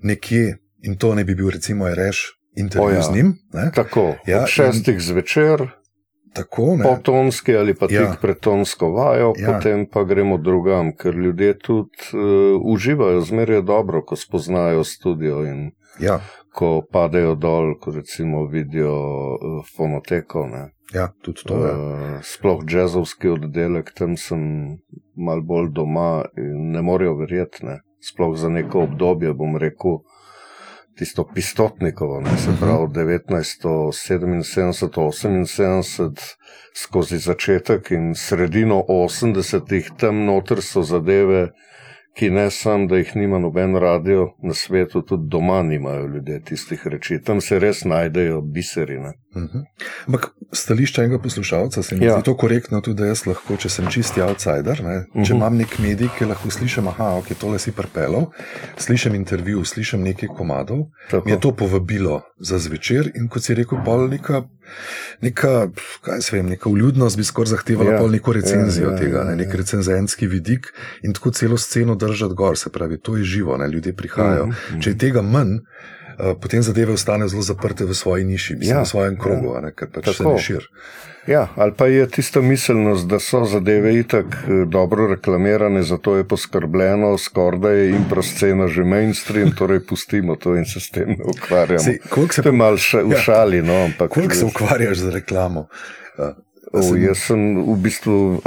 nekje, 0.01 0.57
in 0.83 0.97
to 0.97 1.13
ne 1.15 1.23
bi 1.23 1.37
bil 1.37 1.53
recimo 1.53 1.87
reš, 1.87 2.25
intervju 2.55 2.87
O, 2.87 2.91
ja. 2.91 3.01
z 3.01 3.15
njim. 3.15 3.37
Ne? 3.53 3.71
Tako, 3.75 4.15
Ja, 4.27 4.43
ja, 4.43 4.47
šestih 4.47 4.95
in... 4.95 5.01
zvečer, 5.01 5.67
Tako, 6.33 6.75
ne? 6.77 6.83
po 6.83 6.95
tonski 7.03 7.55
ali 7.55 7.73
pa 7.73 7.87
Ja. 7.89 8.11
tik 8.11 8.21
pred 8.21 8.39
tonsko 8.39 8.89
vajo, 8.91 9.33
Ja. 9.37 9.47
ja. 9.47 9.53
potem 9.53 9.85
pa 9.85 10.03
gremo 10.03 10.37
drugam, 10.37 10.95
ker 10.95 11.15
ljudje 11.15 11.57
tudi 11.59 11.89
uh, 12.13 12.19
uživajo, 12.63 13.21
zmeraj 13.21 13.55
je 13.55 13.61
dobro, 13.61 14.01
ko 14.01 14.15
spoznajo 14.15 14.83
studio 14.83 15.45
in 15.45 15.71
Ja, 15.99 16.19
ko 16.49 16.81
padejo 16.91 17.35
dol, 17.35 17.75
ko 17.79 17.91
recimo 17.91 18.45
vidijo 18.45 18.95
uh, 19.33 19.65
fonoteko. 19.77 20.47
Ne. 20.47 20.69
ja, 20.93 21.09
tudi 21.21 21.41
to 21.45 21.65
je. 21.65 21.71
Uh, 21.73 22.19
sploh 22.21 22.63
jazzovski 22.67 23.29
oddelek, 23.29 23.93
tam 23.93 24.17
sem 24.17 24.41
mal 25.15 25.41
bolj 25.41 25.69
doma 25.71 26.25
in 26.37 26.71
ne 26.71 26.81
morejo 26.81 27.13
verjeti. 27.15 27.65
Ne. 27.65 27.79
Sploh 28.01 28.33
za 28.37 28.49
neko 28.49 28.83
obdobje 28.83 29.33
bom 29.33 29.57
rekel. 29.57 30.01
Tisto 30.97 31.23
pistotnikovo, 31.33 32.21
ne, 32.21 32.37
se 32.37 32.51
pravi 32.59 32.87
1977, 32.87 34.43
78, 35.11 36.35
skozi 36.75 37.17
začetek 37.17 37.91
in 37.91 38.13
sredino 38.15 38.83
80-ih, 38.89 39.89
tam 39.97 40.25
noter 40.25 40.61
so 40.61 40.83
zadeve, 40.85 41.47
ki 42.13 42.29
ne 42.29 42.51
samo, 42.51 42.87
da 42.87 42.97
jih 43.01 43.15
nima 43.15 43.39
noben 43.39 43.75
radio 43.75 44.27
na 44.43 44.53
svetu, 44.53 45.01
tudi 45.01 45.29
doma 45.29 45.63
nimajo 45.63 46.07
ljudje 46.07 46.41
tistih 46.41 46.87
reči. 46.87 47.21
Tam 47.21 47.41
se 47.41 47.59
res 47.59 47.85
najdejo 47.85 48.41
biserine. 48.41 49.13
Mhm. 49.35 49.59
Ampak 50.07 50.27
stališča 50.53 51.03
enega 51.03 51.19
poslušalca 51.19 51.83
se 51.83 51.95
mi 51.95 52.05
Ja. 52.05 52.13
zdi 52.13 52.23
to 52.23 52.37
korektno, 52.37 52.81
tudi 52.81 52.97
da 52.97 53.05
jaz 53.05 53.25
lahko, 53.25 53.57
če 53.57 53.69
sem 53.69 53.87
čisti 53.87 54.21
outsider, 54.21 54.83
ne, 54.83 55.05
če 55.15 55.19
Mhm. 55.23 55.35
imam 55.35 55.57
nek 55.57 55.79
medij, 55.79 56.09
ki 56.17 56.25
lahko 56.25 56.49
slišim, 56.49 56.87
aha, 56.87 57.15
ok, 57.15 57.33
tole 57.33 57.59
si 57.59 57.71
prepelal, 57.71 58.31
slišim 58.77 59.15
intervju, 59.15 59.65
slišim 59.65 60.03
nekaj 60.03 60.29
komadov, 60.29 60.77
Tako. 61.11 61.25
mi 61.25 61.31
je 61.31 61.39
to 61.39 61.51
povabilo 61.53 62.21
za 62.39 62.59
zvečer 62.59 63.11
in 63.15 63.27
kot 63.27 63.43
si 63.43 63.53
rekel, 63.53 63.77
pol 63.83 64.07
neka, 64.07 64.43
neka, 65.21 65.67
kaj 66.01 66.21
se 66.21 66.35
vem, 66.35 66.45
neka 66.47 66.69
vljudnost 66.69 67.17
bi 67.17 67.23
skoraj 67.23 67.49
zahtevala 67.49 67.91
Ja, 67.91 67.97
pol 67.97 68.09
neko 68.09 68.33
recenzijo 68.33 68.85
ja, 68.85 68.91
ja, 68.91 68.97
tega, 68.97 69.17
ja, 69.17 69.23
ne, 69.23 69.35
nek 69.35 69.47
ja. 69.47 69.57
recenzentski 69.57 70.27
vidik 70.27 70.67
in 71.01 71.13
tako 71.13 71.31
celo 71.31 71.57
sceno 71.57 71.95
držati 71.95 72.33
gor, 72.33 72.57
se 72.57 72.69
pravi, 72.69 72.99
to 72.99 73.17
je 73.17 73.23
živo, 73.25 73.57
ne, 73.57 73.67
ljudje 73.67 73.93
prihajajo. 73.93 74.45
Mhm, 74.47 74.79
Če 74.79 74.89
je 74.89 74.97
tega 74.97 75.21
manj, 75.23 75.57
Uh, 76.02 76.02
potem 76.35 76.61
zadeve 76.61 76.93
ostanejo 76.93 77.27
zelo 77.29 77.41
zaprte 77.43 77.85
v 77.85 77.93
svoji 77.93 78.23
niši, 78.25 78.55
mislim, 78.55 78.75
Ja, 78.75 78.81
v 78.81 78.87
svojem 78.87 79.17
krogu, 79.17 79.47
ja. 79.47 79.57
a 79.57 79.61
ne, 79.61 79.71
ker 79.71 79.87
pač 79.89 80.05
se 80.07 80.17
Tako. 80.17 80.31
ne 80.31 80.39
širi. 80.39 80.65
Ja, 81.25 81.47
ali 81.55 81.71
pa 81.71 81.87
je 81.87 82.07
tista 82.09 82.41
miselnost, 82.41 83.07
da 83.07 83.15
so 83.17 83.45
zadeve 83.45 83.95
itak 83.95 84.25
eh, 84.37 84.65
dobro 84.65 85.07
reklamirane, 85.07 85.83
zato 85.83 86.15
je 86.15 86.23
poskrbljeno, 86.25 87.17
skoraj 87.17 87.77
je 87.77 87.89
improscena 87.91 88.67
že 88.67 88.83
mainstream, 88.83 89.51
torej 89.51 89.79
pustimo 89.81 90.35
to 90.35 90.55
in 90.55 90.65
se 90.65 90.79
s 90.79 90.89
tem 90.89 91.09
ne 91.09 91.23
ukvarjamo. 91.25 91.83
Koliko 92.09 92.33
se, 92.33 92.41
To 92.41 92.49
je 92.49 92.53
malo 92.53 92.77
ša, 92.77 92.99
v 92.99 93.11
Ja. 93.11 93.17
šali, 93.19 93.61
no, 93.61 93.73
ampak. 93.85 94.11
koliko 94.11 94.35
se 94.35 94.45
ukvarjaš 94.45 94.97
z 94.97 95.09
reklamo? 95.11 95.67
O, 96.73 96.81
sem- 96.81 97.03
jaz 97.03 97.17
sem 97.19 97.39
v 97.63 97.77
bistvu 97.77 98.13
uh, 98.33 98.41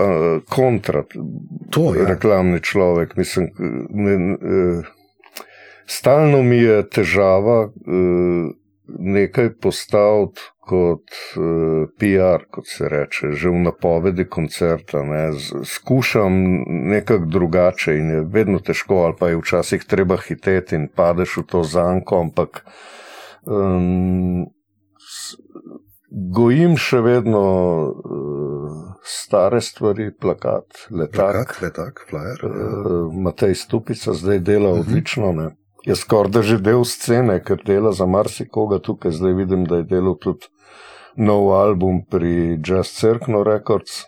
kontra, 0.47 1.05
To, 1.71 1.95
ja. 1.95 2.07
reklamni 2.07 2.61
človek. 2.61 3.17
Mislim, 3.17 3.49
ne, 3.91 4.19
ne, 4.19 4.35
eh, 4.35 4.83
stalno 5.87 6.43
mi 6.43 6.57
je 6.57 6.89
težava 6.89 7.65
eh, 7.65 8.51
nekaj 8.89 9.51
postaviti 9.63 10.41
kot 10.67 11.11
eh, 11.37 11.87
PR, 11.99 12.45
kot 12.51 12.67
se 12.67 12.89
reče, 12.89 13.31
že 13.33 13.49
v 13.49 13.61
napovedi 13.67 14.27
koncerta. 14.29 15.03
Ne. 15.03 15.31
Skušam 15.65 16.33
nekako 16.91 17.25
drugače 17.27 17.97
in 17.99 18.11
je 18.11 18.25
vedno 18.31 18.59
težko, 18.59 18.95
ali 19.07 19.15
pa 19.19 19.29
je 19.29 19.39
včasih 19.39 19.85
treba 19.85 20.17
hiteti 20.17 20.75
in 20.77 20.89
padeš 20.89 21.37
v 21.37 21.47
to 21.47 21.63
zanko, 21.63 22.21
ampak. 22.21 22.65
Um, 23.47 24.47
Gojim 26.33 26.77
še 26.81 27.01
vedno 27.05 27.41
uh, 27.91 28.77
stare 29.05 29.61
stvari, 29.61 30.07
plakat, 30.21 30.87
letak. 30.91 31.13
Plakat, 31.19 31.63
letak, 31.63 32.01
flyer. 32.09 32.41
Uh, 32.47 33.13
Matej 33.13 33.55
Stupica 33.55 34.15
zdaj 34.15 34.39
dela 34.41 34.71
Mhm. 34.73 34.81
odlično. 34.81 35.33
Ne? 35.33 35.49
Je 35.87 35.95
skoraj 35.97 36.33
da 36.35 36.43
že 36.43 36.59
del 36.59 36.83
scene, 36.85 37.39
ker 37.45 37.63
dela 37.63 37.93
za 37.95 38.07
marsikoga 38.07 38.79
tukaj. 38.83 39.15
Zdaj 39.15 39.33
vidim, 39.33 39.65
da 39.71 39.77
je 39.77 39.87
delal 39.87 40.19
tudi 40.19 40.51
nov 41.17 41.53
album 41.55 42.03
pri 42.11 42.59
Jazz 42.59 42.91
Circle 42.91 43.45
Records, 43.45 44.05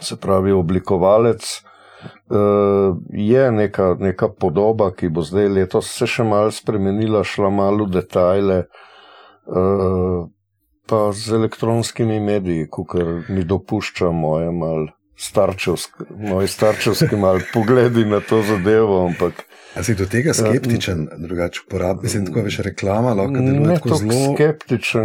se 0.00 0.16
pravi 0.16 0.52
oblikovalec. 0.52 1.62
Uh, 2.30 2.96
je 3.10 3.50
neka, 3.52 3.96
neka 3.98 4.28
podoba, 4.28 4.90
ki 4.94 5.08
bo 5.08 5.22
zdaj 5.22 5.48
letos 5.48 5.90
se 5.90 6.06
še 6.06 6.24
malo 6.26 6.50
spremenila, 6.50 7.22
šla 7.22 7.50
malo 7.50 7.86
v 7.86 7.98
detajle. 7.98 8.56
Uh, 9.46 10.30
pa 10.86 11.12
z 11.12 11.38
elektronskimi 11.38 12.18
mediji, 12.20 12.66
kot 12.70 12.94
mi 13.28 13.44
dopušča 13.46 14.10
moje 14.10 14.50
mal 14.50 14.88
starčevske, 15.18 16.08
moji 16.30 16.48
starčevski 16.48 17.16
mal 17.16 17.42
pogledi 17.54 18.04
na 18.04 18.20
to 18.20 18.42
zadevo, 18.42 19.04
ampak 19.06 19.44
A 19.76 19.82
si 19.82 19.94
do 19.94 20.06
tega 20.06 20.34
skeptičen, 20.34 21.08
drugače 21.18 21.60
uporabljati? 21.66 22.04
Mislim, 22.04 22.26
tako 22.26 22.40
veš, 22.40 22.58
reklama 22.58 23.14
lahko 23.14 23.32
deluje 23.32 23.60
ne 23.60 23.74
tako 23.74 23.94
zelo. 23.94 24.34
skeptičen, 24.34 25.04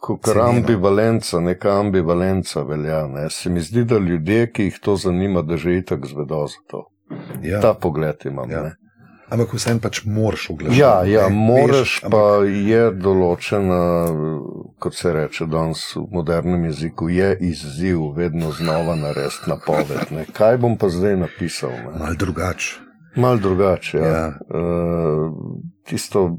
kot 0.00 0.28
ambivalenca, 0.42 1.40
neka 1.40 1.80
ambivalenca 1.80 2.62
velja. 2.62 3.06
Ne. 3.06 3.30
Se 3.30 3.50
mi 3.50 3.60
zdi, 3.60 3.84
da 3.84 3.98
ljudje, 3.98 4.52
ki 4.52 4.70
jih 4.70 4.78
to 4.80 4.96
zanima, 4.96 5.42
da 5.42 5.56
že 5.56 5.76
itak 5.76 6.06
zvedo 6.06 6.46
za 6.46 6.62
to. 6.66 6.86
Ja. 7.42 7.60
Ta 7.60 7.74
pogled 7.74 8.16
imam. 8.24 8.50
Ja. 8.50 8.56
Ja. 8.56 8.70
Ampak 9.30 9.52
vsem 9.54 9.78
pač 9.78 10.00
moraš 10.04 10.48
oglašati. 10.50 10.80
Ja, 10.80 11.04
ja, 11.06 11.28
ne, 11.28 11.34
moraš, 11.34 12.00
veš, 12.02 12.10
pa 12.10 12.22
je 12.42 12.82
določena, 12.90 13.78
kot 14.82 14.96
se 14.98 15.12
reče 15.14 15.46
danes 15.46 15.84
v 15.94 16.02
modernem 16.10 16.64
jeziku, 16.66 17.06
je 17.14 17.36
izziv 17.52 18.08
vedno 18.16 18.50
znova 18.50 18.98
narediti 18.98 19.50
napoved. 19.52 20.10
Ne. 20.10 20.26
Kaj 20.34 20.58
bom 20.58 20.74
pa 20.74 20.90
zdaj 20.90 21.20
napisal? 21.28 21.70
Ne. 21.70 21.98
Mal 22.02 22.18
drugače. 22.18 22.89
Mal 23.16 23.38
drugače. 23.38 23.98
Ja. 23.98 24.06
Ja. 24.06 24.26
Uh, 24.28 25.32
tisto 25.84 26.22
uh, 26.24 26.36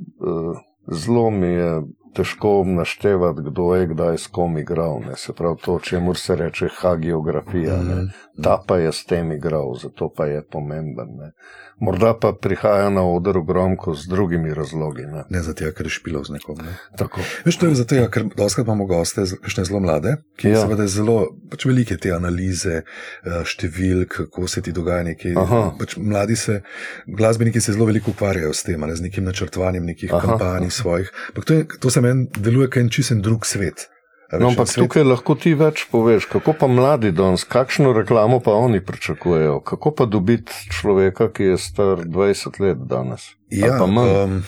zelo 0.88 1.30
mi 1.32 1.48
je 1.48 1.82
težko 2.14 2.64
naštevati, 2.68 3.42
kdo 3.42 3.76
je 3.76 3.88
kdaj 3.88 4.18
s 4.18 4.28
kom 4.28 4.58
igral. 4.58 5.00
Ne. 5.00 5.16
Se 5.16 5.34
pravi, 5.34 5.58
to, 5.66 5.80
čemu 5.80 6.14
se 6.14 6.36
reče 6.36 6.68
hagiografija. 6.76 7.78
Mm 7.78 7.88
Mhm. 7.88 8.06
Ta 8.44 8.64
pa 8.68 8.78
je 8.78 8.92
s 8.92 9.06
tem 9.06 9.32
igral, 9.32 9.76
zato 9.76 10.10
pa 10.16 10.26
je 10.26 10.44
pomemben. 10.52 11.08
Ne. 11.18 11.32
Morda 11.82 12.14
pa 12.14 12.30
prihaja 12.34 12.90
na 12.94 13.02
oder 13.02 13.38
ogromko 13.38 13.96
z 13.98 14.08
drugimi 14.08 14.54
razlogi. 14.54 15.02
Ne. 15.10 15.24
Ne 15.30 15.42
zato, 15.42 15.66
ker 15.74 15.90
je 15.90 15.94
špilov 15.96 16.28
z 16.30 16.38
nekom. 16.38 16.60
Ne. 16.62 16.76
Tako. 16.98 17.24
Veš, 17.46 17.58
to 17.58 17.70
je 17.72 17.78
zato, 17.80 17.98
ja, 17.98 18.10
ker 18.14 18.28
doskrat 18.38 18.68
imamo 18.68 18.86
goste, 18.86 19.26
kakšne 19.42 19.66
zelo 19.66 19.82
mlade, 19.82 20.20
ki 20.38 20.54
ja. 20.54 20.62
Seveda 20.62 20.86
zelo, 20.86 21.18
pač 21.50 21.66
velike 21.66 21.98
te 21.98 22.14
analize, 22.14 22.84
eh, 22.84 23.40
številk, 23.50 24.20
kako 24.28 24.46
se 24.46 24.62
ti 24.62 24.74
dogaja 24.78 25.08
nekaj. 25.10 25.34
Aha. 25.42 25.62
Pač 25.80 25.98
mladi 25.98 26.38
se, 26.38 26.60
glasbeniki 27.10 27.62
se 27.62 27.74
zelo 27.74 27.90
veliko 27.90 28.14
ukvarjajo 28.14 28.54
s 28.54 28.68
tem, 28.68 28.78
ne, 28.86 28.96
z 28.96 29.08
nekim 29.08 29.26
načrtovanjem 29.26 29.90
nekih 29.90 30.14
Aha. 30.14 30.22
kampanj 30.22 30.70
svojih. 30.70 31.10
Ampak 31.34 31.50
to, 31.50 31.58
je, 31.58 31.66
to 31.82 31.90
se 31.90 32.06
meni 32.06 32.30
deluje 32.38 32.70
kot 32.70 32.86
en 32.86 32.94
čisen 32.94 33.26
drug 33.26 33.50
svet. 33.50 33.90
No, 34.40 34.48
ampak 34.48 34.68
svet- 34.68 34.80
tukaj 34.80 35.04
lahko 35.04 35.36
ti 35.36 35.54
več 35.54 35.88
poveš, 35.92 36.26
kako 36.26 36.54
pa 36.54 36.68
mladi 36.68 37.12
danes, 37.12 37.44
kakšno 37.44 37.92
reklamo 37.94 38.40
pa 38.40 38.52
oni 38.52 38.80
pričakujejo, 38.80 39.60
kako 39.60 39.92
pa 39.92 40.06
dobiti 40.06 40.52
človeka, 40.72 41.28
ki 41.34 41.44
je 41.44 41.58
star 41.58 41.98
20 42.06 42.60
let 42.60 42.78
danes. 42.78 43.36
Ja, 43.50 43.76
pa 43.80 43.86
manj. 43.86 44.08
um, 44.24 44.44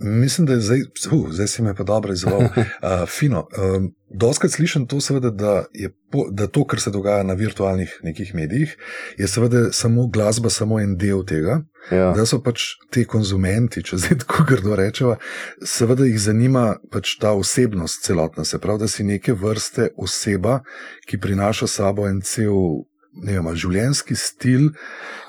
mislim, 0.00 0.46
da 0.46 0.52
je 0.52 0.60
zdaj, 0.60 0.80
uh, 1.12 1.30
zdaj 1.30 1.46
si 1.48 1.62
me 1.62 1.74
pa 1.74 1.82
dobro 1.84 2.12
izval. 2.12 2.40
Uh, 2.48 3.08
fino. 3.08 3.46
Um, 3.76 3.94
Doskrat 4.10 4.52
slišim 4.52 4.86
to, 4.86 5.00
seveda, 5.00 5.30
da, 5.30 5.64
je 5.74 5.90
po, 6.10 6.24
da 6.30 6.46
to, 6.46 6.64
kar 6.64 6.80
se 6.80 6.90
dogaja 6.90 7.22
na 7.22 7.34
virtualnih 7.34 8.00
nekih 8.02 8.34
medijih, 8.34 8.76
je 9.18 9.28
seveda 9.28 9.72
samo 9.72 10.06
glasba, 10.06 10.50
samo 10.50 10.80
en 10.80 10.96
del 10.96 11.24
tega. 11.26 11.60
Ja. 11.90 12.12
Da 12.16 12.26
so 12.26 12.40
pač 12.42 12.62
ti 12.90 13.04
konzumenti, 13.04 13.82
če 13.82 13.98
zdaj 13.98 14.18
tako 14.24 14.44
grdo 14.48 14.76
rečemo, 14.76 15.16
seveda 15.64 16.06
jih 16.08 16.20
zanima 16.20 16.76
pač 16.92 17.16
ta 17.20 17.32
osebnost 17.36 18.04
celotna. 18.04 18.44
Se 18.44 18.58
pravi, 18.58 18.84
da 18.84 18.88
si 18.88 19.04
neke 19.04 19.32
vrste 19.32 19.90
oseba, 19.96 20.60
ki 21.06 21.20
prinaša 21.20 21.66
sabo 21.66 22.08
en 22.08 22.22
cel. 22.24 22.84
Ne 23.22 23.34
vem, 23.34 23.48
življenjski 23.58 24.16
stil, 24.18 24.68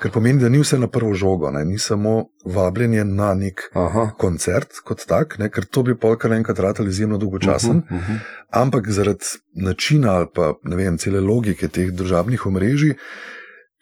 kar 0.02 0.12
pomeni, 0.14 0.40
da 0.42 0.48
ni 0.52 0.60
vse 0.62 0.78
na 0.78 0.88
prvo 0.90 1.14
žogo, 1.18 1.50
ne? 1.54 1.64
ni 1.66 1.78
samo 1.78 2.30
vabljenje 2.44 3.04
na 3.04 3.32
nek 3.34 3.66
Aha. 3.74 4.10
koncert 4.18 4.78
kot 4.86 5.04
tak, 5.10 5.38
ne? 5.42 5.50
ker 5.50 5.66
to 5.66 5.82
bi 5.86 5.96
polkar 5.98 6.34
enkrat 6.36 6.62
ratal 6.62 6.88
izjemno 6.88 7.18
dolgočasen, 7.18 7.82
Uh 7.82 7.90
-huh, 7.90 7.96
uh 7.96 8.08
-huh. 8.08 8.18
ampak 8.50 8.88
zaradi 8.88 9.24
načina 9.54 10.12
ali 10.12 10.26
pa 10.34 10.54
ne 10.64 10.76
vem, 10.76 10.98
cele 10.98 11.20
logike 11.20 11.68
teh 11.68 11.90
družabnih 11.90 12.46
omrežij, 12.46 12.94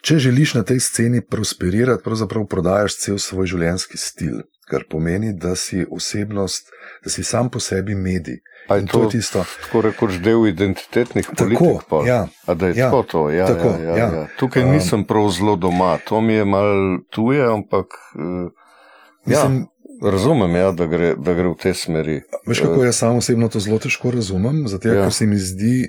če 0.03 0.18
želiš 0.18 0.55
na 0.55 0.62
tej 0.62 0.81
sceni 0.81 1.21
prosperirati, 1.21 2.03
pravzaprav 2.05 2.47
prodajaš 2.47 2.97
cel 2.97 3.18
svoj 3.18 3.47
življenjski 3.47 3.99
stil, 3.99 4.42
kar 4.70 4.85
pomeni, 4.90 5.33
da 5.33 5.54
si 5.57 5.87
osebnost, 5.90 6.70
da 7.04 7.11
si 7.11 7.24
sam 7.24 7.50
po 7.50 7.61
sebi 7.61 7.94
medij. 7.94 8.38
To 8.68 8.81
to 8.92 9.02
je 9.02 9.09
tisto. 9.09 9.44
tako 9.64 9.81
rekoč 9.81 10.18
del 10.20 10.46
identitetnih 10.46 11.31
politik? 11.37 11.59
Tako, 11.59 11.83
pol? 11.88 12.07
ja, 12.07 12.28
A 12.46 12.54
da 12.54 12.66
je 12.66 12.74
ja, 12.76 12.90
tako 12.90 13.02
to? 13.02 13.31
Ja, 13.31 13.46
tako, 13.46 13.68
ja, 13.68 13.88
ja, 13.88 13.96
ja. 13.96 14.14
ja. 14.14 14.26
Tukaj 14.38 14.62
Um, 14.62 14.70
nisem 14.70 15.04
prav 15.04 15.31
zelo 15.31 15.57
doma, 15.57 15.98
to 16.04 16.20
mi 16.20 16.33
je 16.33 16.44
mal 16.44 16.98
tuje, 17.11 17.44
ampak. 17.52 17.87
Uh, 18.14 18.52
ja. 19.26 19.44
Mislim, 19.44 19.66
Razumem, 20.02 20.57
ja, 20.57 20.72
da, 20.72 20.87
gre, 20.87 21.14
da 21.18 21.33
gre 21.35 21.48
v 21.48 21.57
te 21.59 21.72
smeri. 21.74 22.20
Veš, 22.46 22.61
kako 22.61 22.85
jaz 22.85 22.96
sam 22.96 23.16
osebno 23.18 23.48
to 23.48 23.59
zelo 23.61 23.78
težko 23.83 24.12
razumem, 24.14 24.68
zato 24.68 24.88
ja. 24.88 25.02
ker 25.02 25.12
se 25.12 25.26
mi 25.26 25.38
zdi, 25.42 25.88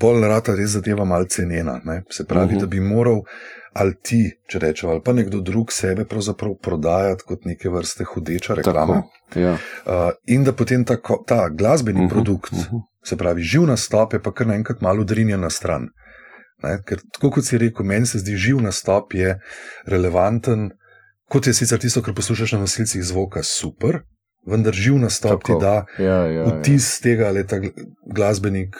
pol 0.00 0.20
rata 0.20 0.52
res 0.54 0.74
zadeva 0.76 1.06
malce 1.08 1.40
cenjena. 1.40 1.78
Ne? 1.84 2.02
Se 2.10 2.26
pravi, 2.28 2.54
uh 2.54 2.58
-huh. 2.58 2.60
da 2.60 2.66
bi 2.66 2.80
moral 2.80 3.22
ali 3.76 3.94
ti, 4.02 4.20
če 4.48 4.60
rečemo, 4.62 4.92
ali 4.92 5.02
pa 5.04 5.12
nekdo 5.12 5.40
drug 5.44 5.72
sebe 5.72 6.06
pravzaprav 6.08 6.54
prodajati 6.62 7.26
kot 7.28 7.44
neke 7.44 7.70
vrste 7.72 8.06
hudeča 8.08 8.56
reklama. 8.60 9.02
Tako, 9.28 9.40
ja. 9.40 9.52
uh, 9.52 10.08
in 10.32 10.46
da 10.46 10.54
potem 10.56 10.84
ta, 10.84 10.96
ta 11.26 11.48
glasbeni 11.48 12.00
uh 12.00 12.06
-huh, 12.06 12.10
produkt, 12.10 12.52
uh 12.52 12.58
-huh. 12.58 12.82
se 13.04 13.16
pravi, 13.16 13.42
živ 13.42 13.66
nastop, 13.66 14.12
je 14.12 14.22
pa 14.22 14.32
kar 14.32 14.46
naenkrat 14.46 14.80
malo 14.80 15.04
drinjen 15.04 15.40
na 15.40 15.50
stran. 15.50 15.88
Ne? 16.62 16.82
Ker, 16.86 17.00
tako 17.12 17.30
kot 17.30 17.44
si 17.44 17.58
rekel, 17.58 17.86
meni 17.86 18.06
se 18.06 18.18
zdi, 18.18 18.36
živ 18.36 18.60
nastop 18.62 19.14
je 19.14 19.38
relevanten. 19.86 20.70
Kot 21.28 21.46
je 21.46 21.54
sicer 21.54 21.78
tisto, 21.78 22.02
kar 22.02 22.14
poslušaš 22.14 22.52
na 22.52 22.58
nosilcih 22.58 23.04
zvoka, 23.04 23.42
super, 23.42 24.00
vendar 24.46 24.74
živ 24.74 24.98
nastop 25.02 25.44
ti 25.44 25.54
da 25.60 25.84
ja, 25.98 26.18
ja, 26.30 26.44
vtis 26.44 26.98
ja. 26.98 27.02
tega, 27.02 27.28
ali 27.28 27.42
je 27.42 27.46
ta 27.46 27.56
glasbenik, 28.06 28.76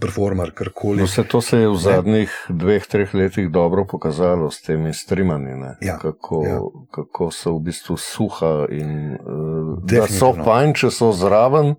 performer, 0.00 0.52
karkoli. 0.54 1.02
Vse 1.02 1.24
to 1.24 1.40
se 1.40 1.58
je 1.58 1.68
v 1.68 1.76
zadnjih 1.80 2.32
ja. 2.48 2.54
dveh, 2.54 2.86
treh 2.86 3.14
letih 3.14 3.48
dobro 3.50 3.86
pokazalo 3.88 4.50
s 4.50 4.62
temi 4.62 4.94
streamami, 4.94 5.56
ja, 5.80 5.98
kako, 5.98 6.42
ja. 6.46 6.60
kako 6.90 7.30
so 7.30 7.54
v 7.56 7.62
bistvu 7.70 7.96
suha 7.96 8.66
in 8.70 9.16
uh, 9.16 9.78
da 9.88 10.06
so 10.06 10.34
fajn, 10.36 10.76
če 10.76 10.92
so 10.92 11.12
zraven 11.16 11.74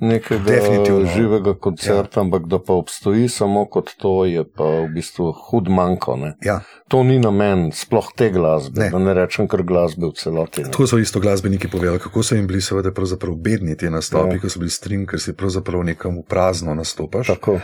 nekega 0.00 1.06
živega 1.14 1.54
koncerta, 1.54 2.20
ja. 2.20 2.24
ampak 2.24 2.46
da 2.46 2.58
pa 2.58 2.72
obstoji 2.72 3.28
samo 3.28 3.64
kot 3.64 3.90
to, 3.96 4.24
je 4.24 4.44
pa 4.44 4.64
v 4.64 4.88
bistvu 4.94 5.32
hud 5.32 5.68
manjko. 5.68 6.18
Ja. 6.44 6.60
To 6.88 7.02
ni 7.02 7.18
namen 7.18 7.70
sploh 7.74 8.10
te 8.16 8.30
glasbe, 8.30 8.80
ne. 8.80 8.90
da 8.90 8.98
ne 8.98 9.14
rečem 9.14 9.48
kar 9.48 9.62
glasbe 9.62 10.10
v 10.10 10.16
celoti. 10.18 10.66
Tako 10.66 10.86
so 10.86 10.98
isto 10.98 11.20
glasbeniki 11.20 11.70
povedali, 11.70 12.02
kako 12.02 12.22
so 12.22 12.34
jim 12.34 12.46
bili 12.46 12.60
seveda 12.60 12.90
bedni 13.36 13.76
ti 13.76 13.90
nastopi, 13.90 14.36
ja. 14.36 14.40
ko 14.40 14.48
so 14.48 14.58
bili 14.58 14.70
string, 14.70 15.08
ker 15.08 15.20
si 15.20 15.32
pravzaprav 15.32 15.84
nekam 15.84 16.18
v 16.18 16.26
prazno 16.28 16.74
nastopaš. 16.74 17.26
Tako. 17.26 17.60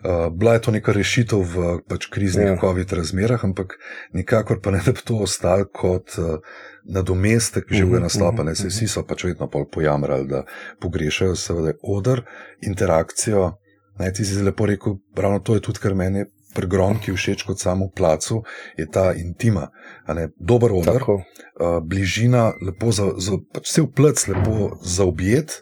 Uh, 0.00 0.32
bila 0.32 0.54
je 0.54 0.60
to 0.60 0.70
neka 0.72 0.92
rešitev 0.96 1.40
v 1.44 1.78
pač, 1.88 2.06
kriznih 2.08 2.54
ja. 2.54 2.56
COVID 2.60 2.92
razmerah, 2.92 3.44
ampak 3.44 3.76
nikakor 4.16 4.60
pa 4.64 4.72
ne 4.72 4.80
da 4.80 4.92
bi 4.96 5.02
to 5.04 5.18
ostalo 5.20 5.66
kot 5.68 6.16
uh, 6.16 6.40
nadomestek 6.88 7.68
živega 7.68 8.06
nastopa. 8.06 8.44
Ne, 8.46 8.56
vsi 8.56 8.88
so 8.88 9.04
pač 9.04 9.26
vedno 9.28 9.50
pojamrali, 9.50 10.28
da 10.28 10.44
pogrešajo 10.80 11.36
seveda 11.36 11.76
odr, 11.82 12.24
interakcijo. 12.64 13.52
Ne, 14.00 14.12
ti 14.12 14.24
si 14.24 14.40
lepo 14.42 14.66
rekel, 14.66 14.96
ravno 15.16 15.44
to 15.44 15.54
je 15.54 15.64
tudi, 15.68 15.82
kar 15.82 15.94
meni 15.94 16.24
pri 16.54 16.66
gromki 16.66 17.12
všeč 17.12 17.44
kot 17.46 17.60
samo 17.60 17.90
placu, 17.92 18.40
je 18.78 18.88
ta 18.90 19.12
intima. 19.12 19.68
Ne, 20.08 20.30
dober 20.38 20.72
odr, 20.74 21.04
uh, 21.04 21.20
bližina, 21.84 22.54
lepo 22.64 22.88
za, 22.88 23.12
za 23.20 23.36
pač 23.52 23.68
vse 23.68 23.84
v 23.84 23.92
plec, 23.92 24.28
lepo 24.32 24.72
za 24.80 25.04
objet. 25.04 25.60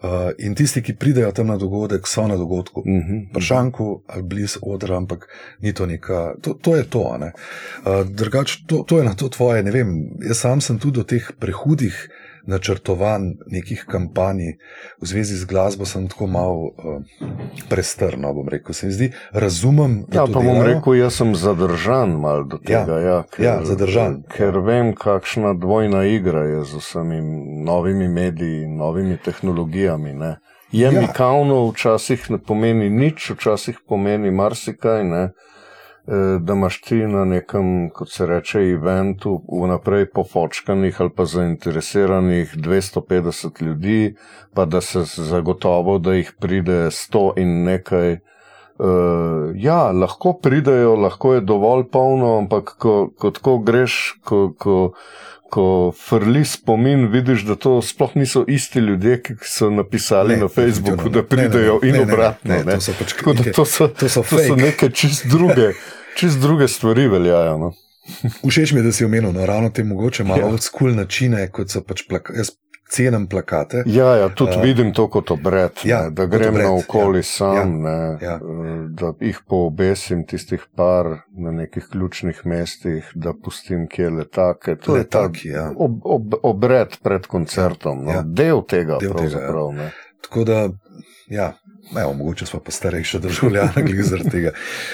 Uh, 0.00 0.30
in 0.38 0.54
tisti, 0.56 0.80
ki 0.82 0.94
pridejo 0.96 1.28
tam 1.36 1.50
na 1.52 1.58
dogodek, 1.60 2.06
so 2.08 2.22
na 2.28 2.36
dogodku, 2.36 2.80
uh 2.80 2.86
-huh. 2.86 3.32
pršanku 3.34 4.02
ali 4.06 4.22
blizu 4.22 4.58
odra, 4.62 4.96
ampak 4.96 5.28
ni 5.60 5.72
to 5.72 5.86
neka, 5.86 6.34
to, 6.40 6.54
to 6.54 6.76
je 6.76 6.84
to. 6.84 7.00
Uh, 7.00 8.06
drugač, 8.08 8.56
to, 8.66 8.84
to 8.88 8.98
je 8.98 9.04
na 9.04 9.14
to 9.14 9.28
tvoje, 9.28 9.62
ne 9.62 9.70
vem. 9.70 10.10
Jaz 10.28 10.38
sam 10.38 10.60
sem 10.60 10.78
tudi 10.78 10.98
do 10.98 11.04
teh 11.04 11.30
prehudih 11.38 12.08
načrtovanj, 12.46 13.32
nekih 13.46 13.84
kampanj 13.88 14.56
v 15.00 15.06
zvezi 15.06 15.36
z 15.36 15.44
glasbo, 15.44 15.84
sem 15.84 16.08
tako 16.08 16.26
malo 16.26 16.70
uh, 16.70 17.02
prestrno. 17.68 18.32
Bom 18.34 18.48
rekel, 18.48 18.74
se 18.74 18.86
mi 18.86 18.92
zdi, 18.92 19.10
razumem. 19.32 20.04
Ja, 20.12 20.26
pa 20.26 20.40
bom 20.40 20.62
rekel, 20.62 20.94
jaz 20.94 21.20
sem 21.20 21.34
zadržan 21.34 22.16
mal 22.20 22.44
do 22.44 22.60
ja, 22.68 22.84
tega. 22.84 22.98
Ja, 23.00 23.18
ker, 23.30 23.44
ja, 23.44 23.56
zadržan. 23.64 24.22
Ker 24.32 24.54
ja. 24.54 24.64
vem, 24.64 24.94
kakšna 24.94 25.54
dvojna 25.54 26.04
igra 26.04 26.44
je 26.44 26.64
z 26.64 26.82
vsemi 26.82 27.20
novimi 27.64 28.08
mediji, 28.08 28.68
novimi 28.68 29.18
tehnologijami. 29.24 30.12
Ne. 30.12 30.36
Je 30.72 30.86
ja. 30.86 31.00
mi 31.00 31.08
kavno, 31.14 31.66
včasih 31.70 32.30
ne 32.30 32.38
pomeni 32.38 32.90
nič, 32.90 33.30
včasih 33.30 33.80
pomeni 33.88 34.30
marsikaj. 34.30 35.04
Ne. 35.04 35.30
Eh, 36.10 36.38
da 36.40 36.52
imaš 36.52 36.80
ti 36.80 36.96
na 36.96 37.24
nekem, 37.24 37.90
kot 37.94 38.10
se 38.10 38.26
reče, 38.26 38.58
eventu, 38.58 39.42
vnaprej 39.62 40.08
pofočkanih 40.10 41.00
ali 41.00 41.10
pa 41.16 41.24
zainteresiranih 41.24 42.56
250 42.56 43.62
ljudi, 43.62 44.16
pa 44.54 44.64
da 44.64 44.80
se 44.80 45.04
zagotovo, 45.04 45.98
da 45.98 46.14
jih 46.14 46.32
pride 46.40 46.90
100 46.90 47.32
in 47.36 47.62
nekaj. 47.64 48.18
Uh, 48.80 49.52
ja, 49.54 49.90
lahko 49.92 50.32
pridejo, 50.42 50.94
lahko 50.96 51.34
je 51.34 51.40
dovolj 51.40 51.84
polno, 51.92 52.38
ampak 52.38 52.74
ko, 52.78 53.10
ko 53.18 53.30
tako 53.30 53.58
greš, 53.58 54.14
ko, 54.24 54.54
ko, 54.58 54.76
ko 55.52 55.66
frli 56.06 56.44
spomin, 56.44 57.06
vidiš, 57.12 57.44
da 57.44 57.58
to 57.60 57.82
sploh 57.82 58.16
niso 58.16 58.44
isti 58.48 58.80
ljudje, 58.80 59.20
ki 59.22 59.34
so 59.44 59.70
napisali 59.70 60.34
ne, 60.34 60.40
na 60.40 60.48
Facebooku, 60.48 61.12
da 61.12 61.22
pridejo 61.22 61.78
ne, 61.82 61.92
ne, 61.92 61.98
in 61.98 62.02
obratno. 62.08 62.54
Ne, 62.54 62.64
ne, 62.64 62.64
ne, 62.64 62.80
to 62.80 62.88
so 62.88 62.96
pač 62.98 63.16
neke, 63.20 63.52
to 63.52 63.64
so, 63.64 63.88
to 63.88 64.08
so, 64.08 64.22
to 64.22 64.44
so 64.48 64.56
neke 64.56 64.90
čist 64.90 65.28
druge. 65.28 65.74
Čist 66.16 66.40
druge 66.40 66.68
stvari 66.68 67.08
veljajo. 67.08 67.58
No? 67.58 67.72
Všeč 68.48 68.72
mi 68.72 68.80
je, 68.80 68.88
da 68.88 68.92
si 68.92 69.04
omenil, 69.04 69.32
no, 69.32 69.46
ravno 69.46 69.70
te 69.70 69.84
mogoče 69.84 70.24
malo 70.24 70.48
ja. 70.48 70.54
odskul 70.54 70.94
načine, 70.94 71.46
kot 71.52 71.70
so 71.70 71.82
pač 71.86 72.06
plakate. 72.08 72.38
Jaz 72.38 72.54
cenim 72.90 73.26
plakate. 73.26 73.82
Ja, 73.86 74.16
ja 74.16 74.28
tudi 74.28 74.56
uh, 74.56 74.62
vidim 74.62 74.92
to 74.94 75.06
kot 75.08 75.30
obred, 75.30 75.70
ja, 75.84 76.02
ne, 76.02 76.10
da 76.10 76.26
grem 76.26 76.54
naokoli 76.58 77.18
ja, 77.18 77.22
sam, 77.22 77.56
ja, 77.56 77.64
ne, 77.64 78.18
ja. 78.22 78.34
Eh, 78.34 78.72
da 78.98 79.12
jih 79.20 79.38
poobesim, 79.48 80.24
tistih 80.26 80.64
par 80.76 81.06
na 81.30 81.52
nekih 81.54 81.86
ključnih 81.92 82.40
mestih, 82.44 83.12
da 83.14 83.32
pustim 83.44 83.86
kje 83.88 84.10
letake. 84.10 84.76
To 84.84 84.98
letaki, 84.98 85.48
je 85.48 85.54
ta 85.54 85.60
ja. 85.60 85.70
ob, 85.76 86.00
ob, 86.04 86.34
obred 86.42 86.98
pred 87.02 87.26
koncertom, 87.30 88.04
no, 88.04 88.18
ja. 88.18 88.24
del 88.26 88.64
tega. 88.66 88.98
Del 89.00 89.14
tega 89.14 89.46
ja. 89.46 89.90
Tako 90.26 90.44
da, 90.44 90.68
ja. 91.30 91.52
Evo, 91.90 92.12
mogoče 92.14 92.46
smo 92.46 92.60
pa 92.60 92.70
starejši 92.70 93.18
državljani, 93.18 93.82
glede 93.86 94.02
zaradi 94.02 94.30
tega. 94.30 94.52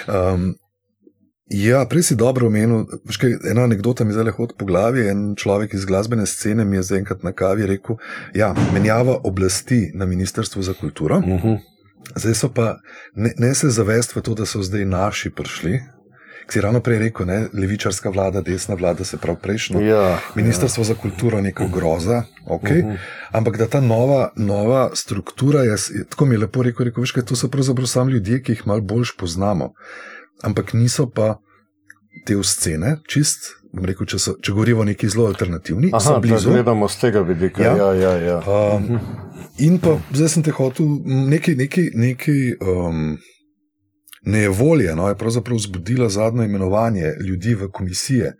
Um, 0.08 0.54
Ja, 1.46 1.84
prej 1.86 2.02
si 2.02 2.16
dobro 2.16 2.46
omenil. 2.46 2.84
Ena 3.50 3.62
anekdota 3.62 4.04
mi 4.04 4.12
zdaj 4.12 4.32
hodi 4.34 4.54
po 4.58 4.66
glavi. 4.66 5.06
En 5.08 5.34
človek 5.38 5.74
iz 5.74 5.84
glasbene 5.84 6.26
scene 6.26 6.64
mi 6.64 6.76
je 6.76 6.82
zdaj 6.82 6.98
enkrat 6.98 7.22
na 7.22 7.32
kavi 7.32 7.66
rekel: 7.66 7.96
Ja, 8.34 8.54
menjava 8.74 9.20
oblasti 9.24 9.90
na 9.94 10.06
Ministrstvu 10.06 10.62
za 10.62 10.74
kulturo. 10.74 11.16
Uh 11.18 11.24
-huh. 11.24 11.58
Zdaj 12.16 12.34
so 12.34 12.48
pa 12.48 12.78
ne, 13.14 13.32
ne 13.38 13.54
se 13.54 13.70
zavest 13.70 14.16
v 14.16 14.20
to, 14.20 14.34
da 14.34 14.46
so 14.46 14.62
zdaj 14.62 14.84
naši 14.84 15.30
prišli. 15.30 15.82
Si 16.48 16.60
ravno 16.60 16.80
prej 16.80 16.98
rekel, 16.98 17.26
ne, 17.26 17.48
levičarska 17.52 18.10
vlada, 18.10 18.40
desna 18.40 18.74
vlada, 18.74 19.04
se 19.04 19.16
pravi 19.16 19.38
prejšnjo. 19.42 19.80
Ja, 19.80 20.18
Ministrstvo 20.34 20.80
ja. 20.80 20.84
za 20.84 20.94
kulturo 20.94 21.36
je 21.36 21.42
neka 21.42 21.66
groza, 21.74 22.22
okay? 22.46 22.84
uh 22.84 22.90
-huh. 22.90 22.96
ampak 23.32 23.56
da 23.56 23.66
ta 23.66 23.80
nova, 23.80 24.30
nova 24.36 24.90
struktura, 24.94 25.64
jaz, 25.64 25.90
tako 26.08 26.24
mi 26.24 26.34
je 26.34 26.38
lepo 26.38 26.62
rekel, 26.62 26.84
rekel 26.84 27.00
veš, 27.00 27.12
to 27.12 27.36
so 27.36 27.48
pravzaprav 27.48 27.86
samo 27.86 28.10
ljudje, 28.10 28.42
ki 28.42 28.52
jih 28.52 28.66
malo 28.66 28.80
bolj 28.80 29.04
poznamo 29.18 29.72
ampak 30.42 30.72
niso 30.72 31.10
pa 31.10 31.36
te 32.26 32.36
scene, 32.42 32.98
čist. 33.08 33.52
Rekel, 33.76 34.06
če, 34.08 34.18
so, 34.18 34.32
če 34.40 34.54
govorimo 34.56 34.80
o 34.80 34.86
neki 34.88 35.08
zelo 35.12 35.26
alternativni, 35.28 35.90
Aha, 35.92 36.00
so 36.00 36.20
blizu. 36.22 36.54
Gledamo 36.54 36.88
z 36.88 37.00
tega 37.02 37.20
vidika. 37.28 37.60
Ja, 37.62 37.74
ja, 37.76 37.90
ja, 37.92 38.12
ja. 38.24 38.36
Um, 38.48 38.96
in 39.60 39.76
pa 39.82 39.98
zdaj 40.16 40.30
sem 40.32 40.44
te 40.46 40.54
hotel 40.56 40.88
nekaj, 41.04 41.58
nekaj, 41.60 41.90
nekaj 41.92 42.40
um, 42.62 43.18
nevolje. 44.24 44.94
No, 44.96 45.10
je 45.12 45.18
pravzaprav 45.20 45.60
zbudila 45.60 46.08
zadnje 46.08 46.48
imenovanje 46.48 47.12
ljudi 47.20 47.54
v 47.54 47.68
komisije, 47.68 48.32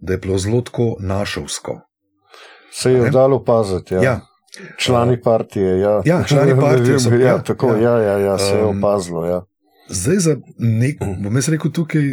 da 0.00 0.16
je 0.16 0.22
bilo 0.24 0.38
zelo 0.38 0.62
tako 0.64 0.94
našovsko. 1.00 1.80
Se 2.72 2.92
je 2.92 3.10
dalo 3.10 3.36
opaziti. 3.36 3.94
Ja. 3.94 4.02
Ja. 4.02 4.20
Člani 4.76 5.20
partije. 5.22 5.78
Ja, 5.78 6.02
ja 6.04 6.22
člani 6.24 6.60
partije. 6.64 6.98
So, 7.00 7.14
ja, 7.14 7.26
ja, 7.26 7.38
tako, 7.42 7.76
ja. 7.76 7.78
Ja, 7.78 7.98
ja, 7.98 8.18
ja, 8.18 8.38
se 8.38 8.56
je 8.56 8.64
opazilo. 8.64 9.24
Ja. 9.26 9.44
Zdaj, 9.90 10.16
za 10.16 10.36
nek, 10.58 10.98
bom 11.22 11.36
jaz 11.36 11.48
rekel 11.48 11.72
tukaj, 11.74 12.12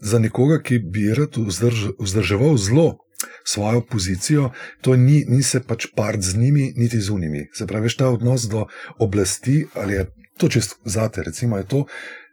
za 0.00 0.18
nekoga, 0.18 0.58
ki 0.60 0.78
bi 0.78 1.06
rad 1.16 1.38
vzdrž, 1.40 1.86
vzdrževal 2.00 2.56
zelo 2.60 2.98
svojo 3.44 3.80
pozicijo, 3.80 4.50
to 4.80 4.96
ni, 4.96 5.24
ni 5.28 5.42
se 5.42 5.62
pač 5.62 5.86
part 5.96 6.20
z 6.20 6.36
njimi, 6.36 6.72
niti 6.76 7.00
z 7.00 7.10
unimi. 7.10 7.46
Se 7.54 7.66
pravi, 7.66 7.88
ta 7.98 8.10
odnos 8.10 8.42
do 8.42 8.66
oblasti, 8.98 9.66
ali 9.74 9.94
je 9.94 10.06
to 10.38 10.48
čest 10.48 10.76
zate, 10.84 11.22
recimo, 11.22 11.56
je 11.56 11.66
to 11.66 11.84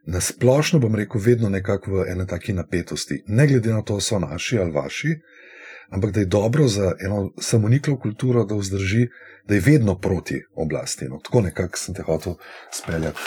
na 0.06 0.22
splošno, 0.22 0.80
bom 0.80 0.96
rekel, 0.96 1.22
vedno 1.22 1.50
nekako 1.50 1.92
v 1.92 2.06
eni 2.12 2.28
taki 2.28 2.54
napetosti. 2.54 3.24
Ne 3.28 3.48
glede 3.48 3.74
na 3.74 3.82
to, 3.82 4.02
so 4.02 4.20
naši 4.20 4.60
ali 4.60 4.72
vaši, 4.72 5.16
ampak 5.90 6.12
da 6.12 6.20
je 6.20 6.26
dobro 6.26 6.68
za 6.68 6.94
eno 7.06 7.32
samoniklo 7.42 7.98
kulturo, 7.98 8.46
da 8.46 8.56
vzdrži 8.56 9.08
da 9.50 9.56
je 9.56 9.62
vedno 9.66 9.96
proti 9.96 10.44
oblasti. 10.56 11.06
No, 11.06 11.20
tako 11.24 11.42
nekako 11.42 11.78
sem 11.78 11.96
te 11.96 12.04
hotel 12.04 12.34
speljati. 12.72 13.20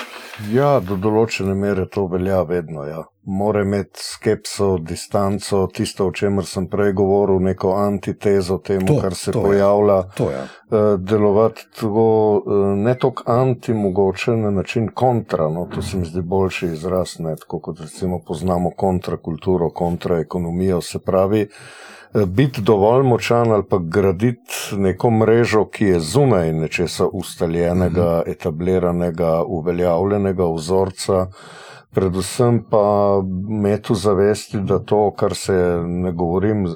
Ja, 0.53 0.81
do 0.81 0.97
določene 0.97 1.55
mere 1.55 1.89
to 1.91 2.07
velja 2.07 2.43
vedno. 2.43 2.85
Ja. 2.87 3.03
mora 3.25 3.61
imeti 3.63 4.01
skepso, 4.03 4.79
distanco, 4.79 5.67
tisto, 5.75 6.07
o 6.07 6.13
čemer 6.13 6.47
sem 6.47 6.67
prej 6.67 6.93
govoril, 6.99 7.39
neko 7.39 7.75
antitezo 7.79 8.59
temu, 8.59 8.87
to, 8.87 8.97
kar 9.03 9.15
se 9.15 9.33
to 9.33 9.43
pojavlja. 9.43 9.97
Je. 9.97 10.09
To 10.17 10.31
je. 10.31 10.41
Uh, 10.43 11.01
delovati 11.01 11.67
tako, 11.75 12.07
uh, 12.47 12.65
ne 12.79 12.97
tako 12.99 13.23
anti-mogoče 13.27 14.37
na 14.37 14.51
način 14.51 14.89
kontra, 14.95 15.49
no, 15.49 15.69
to 15.75 15.83
se 15.83 15.97
mi 15.97 16.05
zdi 16.05 16.23
boljši 16.23 16.67
izraz, 16.67 17.19
ne, 17.19 17.37
tako 17.37 17.61
kot 17.61 17.81
recimo 17.81 18.19
poznamo 18.27 18.71
kontrakulturo, 18.77 19.71
kontraekonomijo, 19.71 20.81
se 20.81 20.99
pravi. 20.99 21.47
Eh, 22.15 22.27
biti 22.27 22.61
dovolj 22.61 23.03
močan 23.03 23.53
ali 23.53 23.63
pa 23.71 23.79
graditi 23.79 24.77
neko 24.77 25.11
mrežo, 25.11 25.65
ki 25.65 25.85
je 25.85 26.01
zunaj 26.01 26.53
nečesa 26.53 27.07
ustaljenega, 27.07 28.01
-hmm. 28.01 28.31
etabliranega, 28.31 29.43
uveljavljenega 29.43 30.45
vzorca, 30.55 31.27
predvsem 31.91 32.65
pa 32.71 33.21
metu 33.49 33.95
zavesti, 33.95 34.61
da 34.61 34.79
to, 34.79 35.11
kar 35.17 35.35
se 35.35 35.83
ne 35.87 36.13
govorim, 36.13 36.67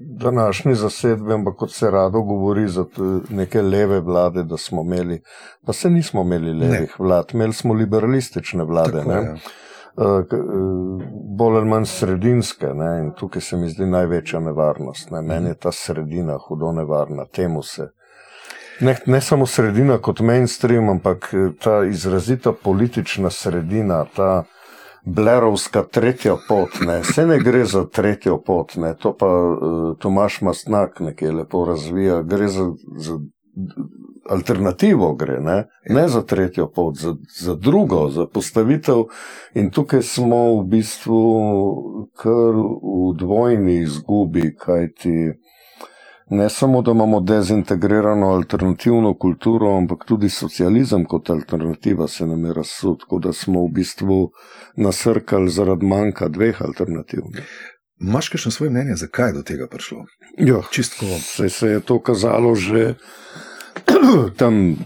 današnji 0.00 0.74
zasedbi, 0.74 1.32
ampak 1.32 1.56
kot 1.56 1.72
se 1.72 1.90
rado 1.90 2.22
govori 2.22 2.68
za 2.68 2.84
neke 3.30 3.62
leve 3.62 4.00
vlade, 4.00 4.42
da 4.42 4.56
smo 4.56 4.82
imeli, 4.82 5.22
pa 5.66 5.72
se 5.72 5.90
nismo 5.90 6.22
imeli 6.22 6.52
levih 6.52 6.96
ne. 6.98 7.04
vlad, 7.04 7.24
imeli 7.32 7.52
smo 7.52 7.74
liberalistične 7.74 8.64
vlade. 8.64 8.98
Tako, 8.98 9.10
ja. 9.10 9.36
Bolj 11.38 11.56
ali 11.56 11.68
manj 11.68 11.86
sredinske, 11.86 12.74
ne? 12.74 12.92
in 13.00 13.10
tukaj 13.16 13.42
se 13.42 13.56
mi 13.56 13.68
zdi 13.68 13.86
največja 13.86 14.40
nevarnost. 14.40 15.10
Ne? 15.10 15.22
Meni 15.22 15.52
je 15.52 15.54
ta 15.54 15.72
sredina 15.72 16.38
hudo 16.38 16.72
nevarna, 16.72 17.26
temu 17.26 17.62
se 17.62 17.90
ne, 18.80 18.96
ne 19.06 19.20
samo 19.20 19.46
sredina 19.46 19.98
kot 19.98 20.20
mainstream, 20.20 20.88
ampak 20.88 21.30
eh, 21.32 21.50
ta 21.62 21.84
izrazita 21.84 22.52
politična 22.52 23.30
sredina, 23.30 24.04
ta 24.16 24.44
blerovska 25.04 25.82
tretja 25.82 26.36
pot. 26.48 26.80
Ne. 26.86 27.00
Vse 27.00 27.26
ne 27.26 27.38
gre 27.38 27.64
za 27.64 27.84
tretjo 27.86 28.38
pot, 28.46 28.76
ne. 28.76 28.94
to 28.94 29.16
pa 29.18 29.26
uh, 29.26 29.96
Tomaš 29.98 30.40
Mastnak 30.40 31.00
nekaj 31.00 31.30
lepo 31.30 31.64
razvija. 31.64 32.22
Gre 32.22 32.48
za, 32.48 32.70
za 32.96 33.18
alternativo, 34.30 35.14
gre, 35.14 35.40
ne? 35.40 35.64
ne 35.88 36.08
za 36.08 36.22
tretjo 36.22 36.68
pot, 36.70 36.96
za, 36.98 37.14
za 37.40 37.54
drugo, 37.54 38.08
za 38.10 38.26
postavitev. 38.26 39.04
In 39.54 39.70
tukaj 39.70 40.02
smo 40.02 40.60
v 40.60 40.66
bistvu 40.76 41.22
kar 42.16 42.58
v 42.82 43.14
dvojni 43.18 43.80
izgubi, 43.82 44.54
kajti 44.56 45.32
ne 46.32 46.48
samo, 46.48 46.82
da 46.82 46.90
imamo 46.90 47.20
dezintegrirano 47.20 48.26
alternativno 48.26 49.14
kulturo, 49.14 49.76
ampak 49.76 50.04
tudi 50.04 50.28
socializem 50.28 51.04
kot 51.04 51.30
alternativa 51.30 52.08
se 52.08 52.26
nam 52.26 52.44
je 52.44 52.54
razsud, 52.54 53.00
tako 53.00 53.18
da 53.18 53.32
smo 53.32 53.66
v 53.66 53.68
bistvu 53.72 54.30
nasrkali 54.76 55.50
zaradi 55.50 55.86
manjka 55.86 56.28
dveh 56.28 56.62
alternativ. 56.62 57.20
Maš 58.00 58.32
še 58.34 58.50
svoje 58.50 58.70
mnenje, 58.70 58.96
zakaj 58.96 59.28
je 59.28 59.32
do 59.32 59.42
tega 59.42 59.66
prišlo? 59.70 60.06
Ja, 60.38 60.62
čistko. 60.70 61.06
Se, 61.20 61.48
se 61.48 61.68
je 61.68 61.80
to 61.80 62.00
kazalo 62.00 62.54
že 62.54 62.94
tam 64.40 64.76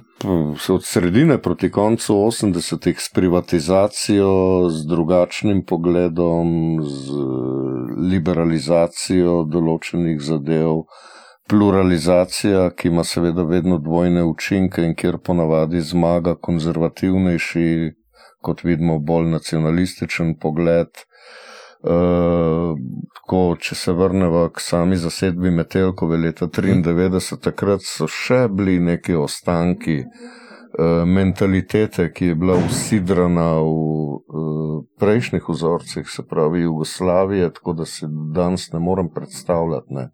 od 0.68 0.84
sredine 0.84 1.38
proti 1.42 1.70
koncu 1.70 2.14
80-ih 2.14 3.00
s 3.00 3.12
privatizacijo, 3.14 4.68
z 4.70 4.86
drugačnim 4.86 5.64
pogledom, 5.66 6.48
z 6.82 7.12
liberalizacijo 8.12 9.44
določenih 9.44 10.20
zadev 10.20 10.84
pluralizacija, 11.48 12.70
ki 12.70 12.88
ima 12.88 13.04
seveda 13.04 13.42
vedno 13.42 13.78
dvojne 13.78 14.24
učinke 14.24 14.82
in 14.82 14.94
kjer 14.94 15.18
ponavadi 15.24 15.80
zmaga 15.80 16.34
konzervativnejši, 16.34 17.92
kot 18.42 18.64
vidimo, 18.64 18.98
bolj 18.98 19.30
nacionalističen 19.30 20.36
pogled. 20.42 21.06
Uh, 21.84 22.72
ko, 23.28 23.40
če 23.60 23.74
se 23.76 23.92
vrnemo 23.92 24.46
k 24.48 24.62
sami 24.64 24.96
zasedbi 24.96 25.50
Metelkove 25.52 26.16
leta 26.16 26.48
1993, 26.48 27.36
takrat 27.44 27.84
so 27.84 28.08
še 28.08 28.46
bili 28.48 28.78
neki 28.80 29.14
ostanki 29.20 29.98
uh, 30.06 31.04
mentalitete, 31.04 32.08
ki 32.16 32.32
je 32.32 32.38
bila 32.40 32.56
usidrana 32.56 33.50
v 33.60 33.68
uh, 33.68 34.78
prejšnjih 34.98 35.48
vzorcih, 35.48 36.08
se 36.08 36.24
pravi 36.24 36.64
Jugoslavije, 36.64 37.52
tako 37.58 37.76
da 37.82 37.86
si 37.86 38.08
danes 38.34 38.70
ne 38.72 38.80
morem 38.80 39.10
predstavljati. 39.12 39.94
Ne. 39.94 40.10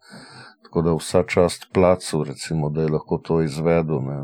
Tako 0.67 0.83
da 0.83 0.95
vsa 0.97 1.23
čast 1.29 1.69
placu, 1.73 2.25
recimo, 2.25 2.71
da 2.71 2.83
je 2.83 2.95
lahko 2.97 3.19
to 3.23 3.43
izvedel. 3.43 4.01
Ne. 4.03 4.19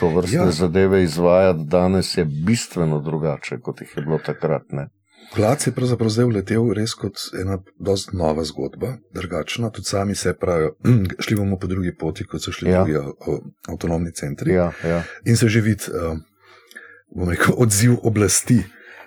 To 0.00 0.10
vrstne 0.16 0.50
ja. 0.50 0.50
zadeve 0.50 1.02
izvajati 1.02 1.64
danes 1.64 2.16
je 2.18 2.24
bistveno 2.24 3.00
drugače, 3.00 3.60
kot 3.60 3.80
jih 3.80 3.96
je 3.96 4.02
bilo 4.02 4.18
takrat. 4.18 4.68
Ne. 4.70 4.88
Plac 5.34 5.66
je 5.66 5.72
pravzaprav 5.72 6.10
zdaj 6.10 6.28
vletel 6.30 6.68
res 6.76 6.94
kot 6.94 7.18
ena 7.40 7.58
dosti 7.78 8.16
nova 8.16 8.44
zgodba, 8.44 8.96
drugačna. 9.14 9.70
Tudi 9.70 9.88
sami 9.88 10.14
se 10.14 10.34
pravijo, 10.34 10.74
šli 11.24 11.36
bomo 11.36 11.58
po 11.58 11.66
drugi 11.66 11.94
poti, 11.96 12.26
kot 12.26 12.42
so 12.42 12.52
šli 12.52 12.70
ja. 12.70 12.84
drugi 12.84 12.98
avtonomni 13.68 14.12
centri. 14.12 14.52
Ja, 14.54 14.72
ja. 14.84 15.02
In 15.24 15.36
se 15.36 15.48
že 15.48 15.60
vidi, 15.60 15.90
uh, 15.90 16.18
bom 17.14 17.30
rekel, 17.30 17.54
odziv 17.56 17.98
oblasti. 18.02 18.62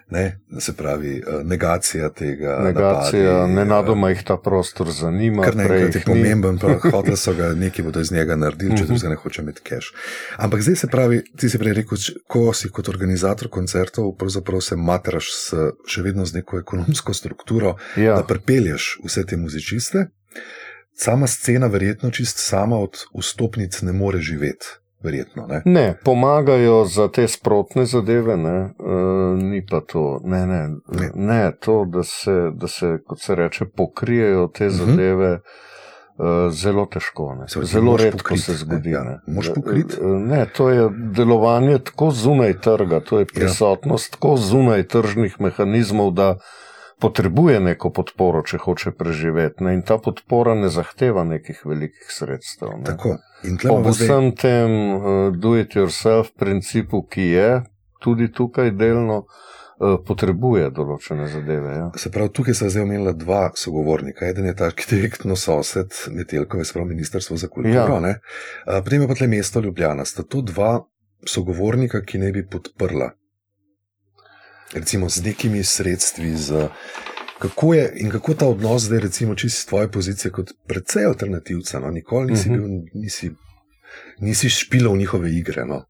Ne, 0.10 0.39
se 0.60 0.74
pravi, 0.74 1.17
eh, 1.17 1.43
negacija 1.43 2.10
tega. 2.10 2.60
Negacija, 2.63 3.48
ne 3.48 3.65
nadoma 3.65 4.10
jih 4.10 4.24
ta 4.24 4.38
prostor 4.38 4.91
zanima. 4.91 5.43
Kar 5.43 5.56
nekaj 5.56 5.82
je 5.82 6.02
pomemben, 6.06 6.60
hoteli 6.93 7.17
so 7.17 7.34
ga 7.34 7.50
nekaj 7.54 7.86
bodo 7.86 8.00
iz 8.00 8.12
njega 8.12 8.36
naredili, 8.36 8.78
če 8.78 8.84
-huh. 8.84 9.00
se 9.00 9.10
ne 9.10 9.15
hoče 9.15 9.41
imeti 9.41 9.62
cache. 9.70 9.91
Ampak 10.38 10.62
zdaj 10.62 10.76
se 10.76 10.88
pravi, 10.88 11.24
ti 11.38 11.50
si 11.50 11.60
prej 11.60 11.74
rekel, 11.74 11.98
ko 12.28 12.54
si 12.54 12.70
kot 12.70 12.89
organizator 12.89 13.50
koncertov, 13.50 14.15
pravzaprav 14.15 14.62
se 14.62 14.76
matraš 14.76 15.32
s, 15.34 15.54
še 15.88 16.02
vedno 16.02 16.26
z 16.26 16.34
neko 16.34 16.60
ekonomsko 16.60 17.13
strukturo, 17.13 17.76
ja. 17.98 18.15
da 18.15 18.24
pripelješ 18.24 19.00
vse 19.04 19.26
te 19.26 19.38
muzičiste. 19.38 20.08
Sama 20.93 21.28
scena, 21.28 21.67
verjetno 21.67 22.12
čist 22.12 22.38
sama 22.39 22.80
od 22.80 22.98
vstopnic 23.20 23.82
ne 23.82 23.91
more 23.91 24.20
živeti. 24.20 24.65
Verjetno, 25.08 25.48
ne? 25.48 25.62
ne, 25.65 25.86
pomagajo 26.04 26.86
za 26.86 27.08
te 27.08 27.28
sprotne 27.28 27.86
zadeve, 27.86 28.38
ne, 28.38 28.58
uh, 28.80 29.39
ni 29.39 29.62
pa 29.65 29.80
to. 29.82 30.20
Ne, 30.24 30.43
ne, 30.48 30.62
ne. 30.67 31.12
ne 31.15 31.52
to, 31.60 31.86
da 31.86 32.04
se, 32.04 32.52
da 32.54 32.67
se, 32.67 32.98
kot 33.08 33.22
se 33.24 33.36
reče, 33.36 33.65
pokrijejo 33.65 34.48
te 34.48 34.67
uh 34.67 34.74
mhm. 34.74 34.82
-huh. 34.82 34.89
zadeve, 34.91 35.32
uh, 36.17 36.52
zelo 36.52 36.86
težko. 36.86 37.38
Se 37.48 37.63
zelo 37.63 37.98
redko 37.98 38.17
pokrit, 38.17 38.43
se 38.43 38.54
zgodi. 38.54 38.89
Ne, 38.89 39.20
ne. 39.32 40.20
ne, 40.20 40.46
to 40.46 40.70
je 40.70 40.89
delovanje 41.15 41.80
tako 41.80 42.12
zunaj 42.12 42.60
trga, 42.60 43.00
to 43.00 43.20
je 43.20 43.24
ja. 43.24 43.34
prisotnost 43.36 44.08
ja. 44.08 44.12
tako 44.12 44.38
zunaj 44.38 44.88
tržnih 44.88 45.41
mehanizmov, 45.41 46.12
da 46.12 46.36
potrebuje 47.00 47.60
neko 47.60 47.92
podporo, 47.94 48.42
če 48.42 48.60
hoče 48.64 48.94
preživeti. 48.98 49.64
Ne? 49.64 49.78
In 49.78 49.84
ta 49.86 49.98
podpora 50.02 50.56
ne 50.58 50.70
zahteva 50.74 51.24
nekih 51.28 51.62
velikih 51.66 52.12
sredstev. 52.14 52.74
Ne? 52.80 52.86
Tako. 52.90 53.18
Ob 53.70 53.90
vsem 53.92 54.32
zdaj... 54.32 54.38
tem 54.42 54.72
uh, 54.72 55.04
do-it-yourself 55.36 56.34
principu, 56.40 57.04
ki 57.06 57.30
je 57.36 57.52
tudi 58.04 58.32
tukaj 58.32 58.74
delno. 58.78 59.26
Uh, 59.78 60.00
potrebuje 60.02 60.72
določene 60.74 61.28
zadeve. 61.30 61.70
Ja. 61.76 61.90
Se 62.02 62.10
pravi, 62.10 62.32
tukaj 62.34 62.56
se 62.58 62.66
je 62.66 62.72
zdaj 62.74 62.86
omenila 62.88 63.12
dva 63.14 63.44
sogovornika. 63.54 64.26
Eden 64.26 64.48
je 64.50 64.56
ta 64.58 64.72
direktno 64.74 65.38
sosed 65.38 65.94
Metelkove, 66.10 66.66
se 66.66 66.74
pravi 66.74 66.96
Ministrstvo 66.96 67.38
za 67.38 67.46
kulturo. 67.46 68.00
Ja. 68.02 68.16
Uh, 68.66 68.80
potem 68.82 69.06
je 69.06 69.10
pa 69.12 69.20
tle 69.20 69.28
mesto 69.30 69.62
Ljubljana. 69.62 70.02
Sta 70.02 70.26
to 70.26 70.42
dva 70.42 70.80
sogovornika, 71.30 72.02
ki 72.02 72.24
ne 72.26 72.34
bi 72.34 72.42
podprla 72.42 73.12
recimo 74.73 75.10
z 75.10 75.23
nekimi 75.23 75.63
sredstvi. 75.63 76.36
Z, 76.36 76.67
kako 77.39 77.73
je 77.73 77.93
in 77.95 78.10
kako 78.10 78.34
ta 78.34 78.47
odnos 78.47 78.84
zdaj, 78.84 78.99
recimo, 78.99 79.36
če 79.36 79.49
si 79.49 79.53
iz 79.62 79.65
tvoje 79.65 79.91
pozicije 79.91 80.32
kot 80.32 80.53
precej 80.67 81.06
alternativca, 81.06 81.80
no, 81.80 81.91
nikoli 81.91 82.32
nisi, 82.32 82.49
mhm. 82.49 82.58
bil, 82.58 82.67
nisi, 82.93 83.32
nisi 84.19 84.49
špilal 84.49 84.97
njihove 84.97 85.32
igre. 85.32 85.65
No, 85.65 85.86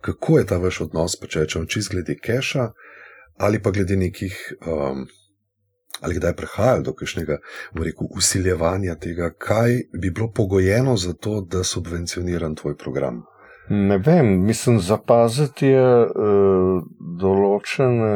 kako 0.00 0.38
je 0.38 0.46
ta 0.46 0.56
vaš 0.56 0.80
odnos, 0.80 1.16
pa 1.20 1.26
če 1.26 1.44
rečemo, 1.44 1.66
čist 1.66 1.92
glede 1.92 2.16
keša 2.18 2.70
ali 3.36 3.62
pa 3.62 3.70
glede 3.70 3.96
nekih. 3.96 4.54
Um, 4.66 5.06
Ali 6.00 6.14
kdaj 6.14 6.30
je 6.30 6.36
prihajalo 6.36 6.82
do 6.82 6.92
kakšnega 6.92 7.36
usiljevanja 8.16 8.94
tega, 8.94 9.30
kaj 9.38 9.76
bi 9.92 10.10
bilo 10.10 10.26
pogojeno 10.32 10.96
za 10.96 11.12
to, 11.12 11.40
da 11.40 11.64
subvencioniram 11.64 12.56
tvoj 12.56 12.76
program? 12.76 13.22
Ne 13.68 13.96
vem, 13.98 14.44
mislim, 14.44 14.76
zapaziti 14.80 15.70
je 15.70 15.84
uh, 16.04 16.82
določene, 17.20 18.10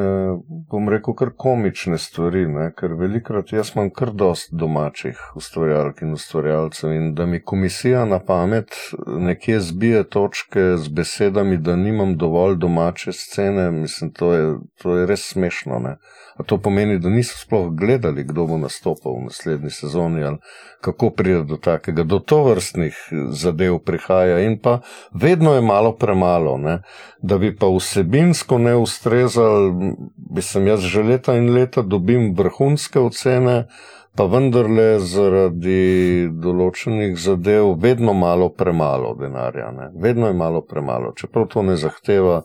bom 0.68 0.90
rekel, 0.92 1.14
kar 1.16 1.30
komične 1.40 1.96
stvari, 1.96 2.42
ne? 2.52 2.66
ker 2.76 2.92
velikrat 3.00 3.54
jaz 3.56 3.70
imam 3.72 3.88
kar 3.88 4.12
dost 4.12 4.52
domačih 4.52 5.16
ustvarjalk 5.40 6.02
in 6.04 6.12
ustvarjalcev 6.18 6.92
in 6.92 7.14
da 7.16 7.24
mi 7.26 7.40
komisija 7.40 8.04
na 8.04 8.18
pamet 8.20 8.76
nekje 9.08 9.60
zbije 9.70 10.04
točke 10.12 10.74
z 10.76 10.92
besedami, 10.92 11.56
da 11.56 11.76
nimam 11.80 12.18
dovolj 12.20 12.58
domače 12.60 13.16
scene, 13.16 13.70
mislim, 13.70 14.12
to 14.12 14.32
je, 14.34 14.46
to 14.82 14.98
je 14.98 15.06
res 15.08 15.30
smešno. 15.32 15.80
Ne? 15.80 15.96
A 16.38 16.42
to 16.46 16.58
pomeni, 16.58 16.98
da 17.02 17.10
niso 17.10 17.34
sploh 17.38 17.72
gledali, 17.74 18.22
kdo 18.24 18.46
bo 18.46 18.58
nastopil 18.62 19.16
v 19.18 19.24
naslednji 19.26 19.70
sezoni 19.74 20.22
ali 20.22 20.38
kako 20.80 21.10
pride 21.10 21.42
do 21.42 21.56
takega, 21.58 22.04
do 22.06 22.18
tovrstnih 22.18 22.94
zadev 23.34 23.80
prihaja 23.82 24.38
in 24.46 24.58
pa 24.62 24.78
vedno 25.12 25.54
je 25.54 25.60
malo 25.60 25.92
premalo. 25.98 26.56
Ne? 26.56 26.82
Da 27.22 27.38
bi 27.38 27.50
pa 27.56 27.66
vsebinsko 27.66 28.58
ne 28.58 28.76
ustrezal, 28.78 29.72
bi 30.14 30.42
sem 30.42 30.66
jaz 30.66 30.86
že 30.86 31.02
leta 31.02 31.34
in 31.34 31.50
leta 31.54 31.82
dobim 31.82 32.30
vrhunske 32.38 33.02
ocene, 33.02 33.66
pa 34.14 34.26
vendarle 34.30 34.98
zaradi 35.02 36.30
določenih 36.30 37.18
zadev 37.18 37.74
vedno 37.82 38.14
malo 38.14 38.48
premalo 38.54 39.14
denarja. 39.18 39.72
Ne? 39.74 39.90
Vedno 39.98 40.30
je 40.30 40.38
malo 40.38 40.62
premalo, 40.62 41.12
čeprav 41.18 41.50
to 41.50 41.66
ne 41.66 41.76
zahteva. 41.76 42.42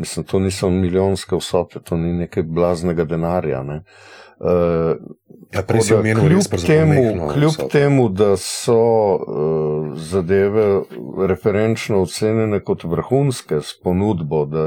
Mislim, 0.00 0.24
to 0.24 0.38
niso 0.38 0.70
milijonske 0.70 1.36
vsote, 1.36 1.80
to 1.84 1.96
ni 1.96 2.12
nekaj 2.12 2.42
blaznega 2.42 3.04
denarja. 3.04 3.62
Ne. 3.62 3.82
Uh, 4.40 4.96
ja, 5.52 5.62
prej 5.68 5.82
si 5.84 5.94
omenil, 5.94 6.22
kljub, 6.24 6.60
temu, 6.66 7.26
kljub 7.34 7.58
temu, 7.72 8.08
da 8.08 8.30
so 8.40 8.78
uh, 8.80 9.90
zadeve 9.96 10.80
referenčno 11.28 12.00
ocenjene 12.02 12.62
kot 12.64 12.84
vrhunske 12.84 13.60
s 13.60 13.76
ponudbo, 13.82 14.46
da 14.48 14.64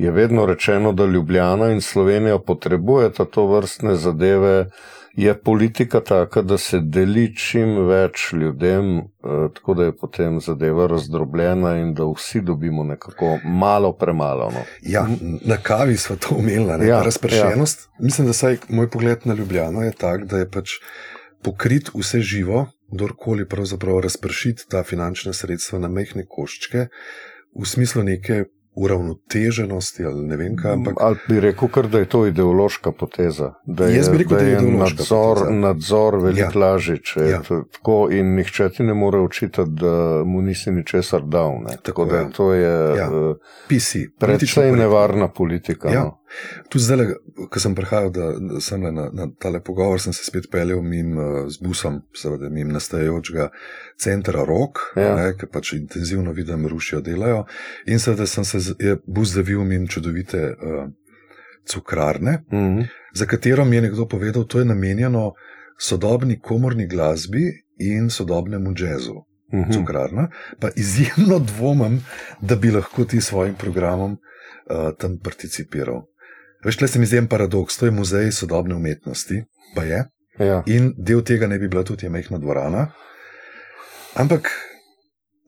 je 0.00 0.10
vedno 0.10 0.46
rečeno, 0.46 0.92
da 0.92 1.04
Ljubljana 1.04 1.70
in 1.70 1.80
Slovenija 1.80 2.38
potrebujeta 2.38 3.24
to 3.24 3.46
vrstne 3.46 3.94
zadeve, 3.94 4.70
je 5.14 5.34
politika 5.40 6.00
taka, 6.00 6.42
da 6.42 6.58
se 6.58 6.78
deli 6.80 7.36
čim 7.36 7.74
več 7.88 8.32
ljudem, 8.32 8.98
eh, 8.98 9.02
tako 9.54 9.74
da 9.74 9.84
je 9.84 9.96
potem 9.96 10.40
zadeva 10.40 10.86
razdrobljena 10.86 11.74
in 11.76 11.94
da 11.94 12.06
vsi 12.06 12.40
dobimo 12.40 12.84
nekako 12.84 13.38
malo 13.44 13.92
premalo. 13.92 14.50
No. 14.54 14.62
Ja, 14.82 15.06
na 15.42 15.56
kavi 15.56 15.96
smo 15.96 16.16
to 16.16 16.34
umeli, 16.38 16.88
ja, 16.88 17.02
razpršenost. 17.02 17.88
Ja. 17.88 18.04
Mislim, 18.04 18.26
da 18.26 18.32
saj 18.32 18.58
moj 18.68 18.90
pogled 18.90 19.18
na 19.24 19.34
Ljubljano 19.34 19.82
je 19.82 19.92
tak, 19.92 20.24
da 20.24 20.38
je 20.38 20.50
pač 20.50 20.78
pokrit 21.42 21.90
vse 21.94 22.20
živo, 22.20 22.66
kdorkoli 22.92 23.48
pravzaprav 23.48 24.00
razpršiti 24.00 24.68
ta 24.68 24.82
finančna 24.82 25.32
sredstva 25.32 25.78
na 25.78 25.88
mehke 25.88 26.24
koščke. 26.28 26.86
V 27.60 27.66
smislu 27.66 28.02
neke 28.02 28.44
uravnoteženosti 28.74 30.04
ali 30.04 30.26
ne 30.26 30.36
vem 30.36 30.56
kaj. 30.56 30.72
Ampak... 30.72 30.94
Ali 31.00 31.16
bi 31.28 31.40
rekel, 31.40 31.68
kar, 31.68 31.88
da 31.88 31.98
je 31.98 32.04
to 32.04 32.26
ideološka 32.26 32.92
poteza? 32.92 33.52
Da 33.64 33.86
je, 33.86 33.96
Jaz 33.96 34.08
bi 34.08 34.18
rekel, 34.18 34.38
da 34.38 34.44
je, 34.44 34.56
da 34.56 34.66
je 34.66 34.72
nadzor, 34.72 35.38
nadzor 35.50 36.16
veliko 36.22 36.58
ja. 36.58 36.66
lažji, 36.66 36.98
če 37.02 37.20
ja. 37.20 37.26
je 37.26 37.62
tako 37.72 38.08
in 38.12 38.34
nihče 38.36 38.68
ti 38.76 38.82
ne 38.82 38.94
more 38.94 39.18
očitati, 39.18 39.70
da 39.70 40.22
mu 40.24 40.42
nisi 40.42 40.70
ničesar 40.70 41.22
dal. 41.22 41.58
Tako, 41.66 41.82
tako 41.82 42.04
da 42.04 42.16
ja. 42.16 42.28
to 42.36 42.52
je 42.54 42.96
ja. 42.98 43.10
PC. 43.68 44.06
Predvsej 44.18 44.72
nevarna 44.72 45.28
politika. 45.28 45.90
Ja. 45.90 46.04
No. 46.04 46.19
Tu 46.68 46.78
zdaj, 46.78 47.14
ko 47.50 47.60
sem 47.60 47.74
prihajal 47.74 48.10
da, 48.14 48.30
da 48.38 48.60
sem 48.60 48.82
na, 48.82 49.08
na 49.12 49.26
tale 49.38 49.60
pogovor, 49.64 50.00
sem 50.00 50.12
se 50.12 50.24
spet 50.24 50.46
peljal 50.50 50.82
mim 50.82 51.16
z 51.50 51.58
busom, 51.62 52.02
seveda 52.14 52.48
mim 52.48 52.70
nastajajočega 52.72 53.48
centra 53.98 54.44
Rok, 54.46 54.78
ja. 54.96 55.32
ki 55.34 55.50
pač 55.50 55.72
intenzivno 55.78 56.32
vidim, 56.32 56.66
rušijo, 56.70 57.00
delajo. 57.00 57.44
In 57.86 57.98
seveda 57.98 58.26
sem 58.26 58.44
se 58.44 58.62
je 58.78 58.96
bus 59.06 59.34
zavil 59.34 59.64
mim 59.64 59.88
čudovite 59.88 60.54
uh, 60.54 60.86
cukrarne, 61.66 62.44
mm 62.52 62.58
-hmm. 62.58 62.86
za 63.14 63.26
katero 63.26 63.64
mi 63.64 63.76
je 63.76 63.82
nekdo 63.82 64.06
povedal, 64.08 64.44
da 64.44 64.58
je 64.58 64.64
namenjeno 64.64 65.32
sodobni 65.78 66.40
komorni 66.40 66.86
glasbi 66.86 67.64
in 67.78 68.10
sodobnemu 68.10 68.72
jazzu. 68.76 69.14
Mm 69.52 69.58
-hmm. 69.58 69.74
Cukrarna, 69.74 70.28
pa 70.60 70.68
izjemno 70.76 71.38
dvomim, 71.38 72.04
da 72.40 72.56
bi 72.56 72.70
lahko 72.70 73.04
ti 73.04 73.20
svojim 73.20 73.54
programom 73.54 74.12
uh, 74.12 74.18
tam 74.98 75.18
participiral. 75.18 76.02
Veš, 76.64 76.76
tle 76.76 76.88
se 76.88 76.98
mi 76.98 77.06
zdi 77.08 77.20
en 77.22 77.28
paradoks, 77.28 77.78
to 77.80 77.88
je 77.88 77.94
muzej 77.94 78.32
sodobne 78.32 78.74
umetnosti, 78.74 79.44
pa 79.74 79.84
je. 79.84 80.04
Ja. 80.40 80.62
In 80.66 80.92
del 80.96 81.22
tega 81.24 81.48
ne 81.48 81.58
bi 81.58 81.68
bila 81.68 81.84
tudi 81.84 82.08
majhna 82.08 82.38
dvorana. 82.40 82.90
Ampak 84.20 84.50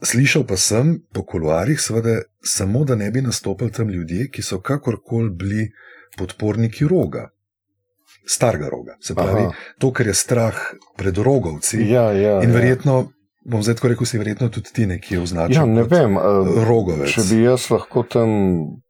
Slišal 0.02 0.42
pa 0.42 0.56
sem 0.58 0.96
po 1.14 1.22
kuluarjih, 1.22 1.78
seveda, 1.78 2.24
samo 2.42 2.82
da 2.84 2.96
ne 2.98 3.10
bi 3.14 3.20
nastopili 3.22 3.70
tam 3.70 3.90
ljudje, 3.90 4.26
ki 4.34 4.42
so 4.42 4.58
kakorkoli 4.58 5.30
bili 5.30 5.66
podporniki 6.18 6.88
roga, 6.90 7.28
starega 8.26 8.68
roga. 8.68 8.96
Se 9.00 9.14
pravi, 9.14 9.44
Aha. 9.46 9.52
to, 9.78 9.92
kar 9.94 10.10
je 10.10 10.14
strah 10.14 10.58
pred 10.98 11.18
rogovci. 11.18 11.86
Ja, 11.86 12.10
ja, 12.10 12.40
in 12.42 12.50
ja. 12.50 12.54
verjetno 12.56 12.96
ja 12.98 13.06
bom 13.44 13.62
zdaj 13.62 13.74
tako 13.74 13.88
rekel, 13.88 14.06
si 14.06 14.18
verjetno 14.18 14.48
tudi 14.48 14.70
ti 14.72 14.86
nekje 14.86 15.20
označil. 15.20 15.56
Ja, 15.56 15.66
ne 15.66 15.82
vem, 15.82 16.18
rogovec. 16.66 17.10
Če 17.10 17.24
bi 17.30 17.42
jaz 17.42 17.68
lahko 17.72 18.04
tam 18.06 18.28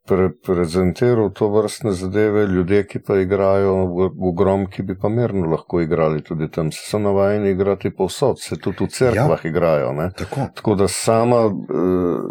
pre 0.08 0.30
prezentiral 0.46 1.30
to 1.30 1.48
vrstne 1.48 1.92
zadeve, 1.92 2.46
ljudje, 2.46 2.86
ki 2.86 3.00
pa 3.06 3.16
igrajo 3.22 3.74
v, 3.86 4.08
v 4.10 4.32
grom, 4.36 4.66
ki 4.66 4.82
bi 4.82 4.96
pa 4.98 5.08
mirno 5.08 5.46
lahko 5.50 5.80
igrali 5.80 6.22
tudi 6.22 6.50
tam, 6.50 6.72
se 6.72 6.82
so 6.90 6.98
navajeni 6.98 7.50
igrati 7.50 7.94
povsod, 7.94 8.40
se 8.42 8.58
tudi 8.58 8.84
v 8.84 8.88
cerkvah 8.88 9.44
ja, 9.44 9.50
igrajo. 9.50 9.94
Tako. 10.18 10.48
tako 10.54 10.74
da 10.74 10.88
sama, 10.88 11.42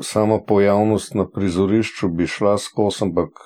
sama 0.03 0.39
pojavnost 0.47 1.15
na 1.15 1.27
prizorišču 1.29 2.09
bi 2.09 2.27
šla 2.27 2.57
skozi, 2.57 3.03
ampak 3.07 3.39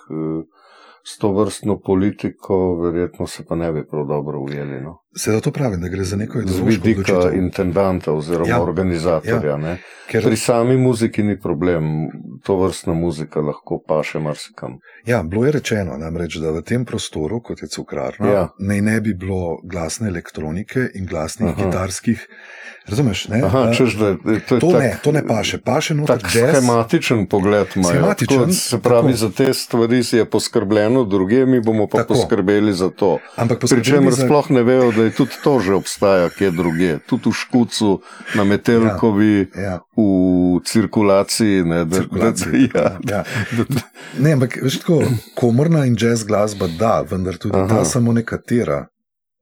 s 1.06 1.18
to 1.18 1.32
vrstno 1.32 1.80
politiko, 1.80 2.76
verjetno 2.82 3.28
se 3.28 3.46
pa 3.46 3.56
ne 3.56 3.72
bi 3.72 3.88
prav 3.88 4.08
dobro 4.08 4.40
ujeli. 4.40 4.82
No. 4.82 5.05
Seveda 5.18 5.42
to 5.42 5.52
pravim, 5.52 5.82
da 5.82 5.88
gre 5.88 6.04
za 6.04 6.16
neko 6.16 6.40
izkušnjo. 6.40 6.72
Z 6.72 6.84
vidika 6.84 7.32
intendanta 7.34 8.14
oziroma 8.14 8.50
ja. 8.50 8.62
organizatorja. 8.62 9.58
Ja. 9.58 9.78
Ker... 10.12 10.24
Pri 10.24 10.38
sami 10.38 10.78
muziki 10.78 11.24
ni 11.24 11.40
problem, 11.40 11.84
to 12.44 12.56
vrstna 12.56 12.94
muzika 12.94 13.42
lahko 13.42 13.80
pa 13.88 14.04
še 14.06 14.20
marsikam. 14.22 14.78
Ja, 15.08 15.24
bilo 15.24 15.46
je 15.48 15.56
rečeno, 15.56 15.98
namreč, 15.98 16.38
da 16.44 16.52
v 16.54 16.62
tem 16.62 16.86
prostoru, 16.86 17.40
kot 17.42 17.64
je 17.64 17.72
cukrarna, 17.74 18.30
ja. 18.30 18.44
ne, 18.60 18.82
ne 18.86 19.00
bi 19.02 19.16
bilo 19.18 19.58
glasne 19.64 20.12
elektronike 20.12 20.92
in 20.94 21.10
glasnih 21.10 21.56
Aha. 21.56 21.64
gitarskih. 21.64 22.28
Razumeš? 22.86 23.24
Aha, 23.44 23.64
češ, 23.74 23.96
da, 23.98 24.12
to, 24.46 24.60
to, 24.60 24.72
tak, 24.72 24.82
ne, 24.82 24.90
to 25.04 25.12
ne 25.12 25.24
paše. 25.26 25.58
paše 25.58 25.96
tak 26.06 26.28
schematičen 26.30 27.26
pogled 27.26 27.74
imajo. 27.76 28.14
Tako, 28.14 28.52
se 28.52 28.78
pravi, 28.80 29.16
tako. 29.16 29.18
za 29.18 29.30
te 29.32 29.54
stvari 29.54 30.04
je 30.12 30.26
poskrbljeno, 30.26 31.04
druge 31.04 31.46
mi 31.46 31.62
bomo 31.62 31.88
pa 31.88 31.98
tako. 31.98 32.14
poskrbeli 32.14 32.74
za 32.74 32.90
to. 32.90 33.18
Pričemer 33.70 34.14
za... 34.14 34.26
sploh 34.26 34.52
ne 34.52 34.64
vejo, 34.64 34.92
da 34.92 35.05
je 35.06 35.12
tudi 35.12 35.38
to 35.44 35.60
že 35.60 35.74
obstaja, 35.74 36.30
kje 36.30 36.52
druge. 36.52 36.98
Tudi 37.08 37.30
v 37.30 37.34
Škucu, 37.34 38.00
na 38.36 38.44
Metelkovi, 38.44 39.48
ja, 39.56 39.62
ja. 39.62 39.76
v 39.98 40.62
cirkulaciji. 40.66 41.64
Ne, 41.64 41.86
da, 41.86 42.02
cirkulaciji 42.02 42.68
da, 42.74 42.98
da, 43.04 43.16
ja, 43.16 43.24
ja. 43.24 43.24
ne 44.20 44.34
ampak 44.34 44.60
veš, 44.64 44.82
tako, 44.84 45.04
komorna 45.36 45.86
in 45.86 45.96
jazz 46.00 46.26
glasba, 46.28 46.68
da, 46.80 47.02
vendar 47.10 47.38
tudi 47.38 47.58
Aha. 47.58 47.68
ta 47.68 47.86
samo 47.86 48.14
nekatera. 48.14 48.86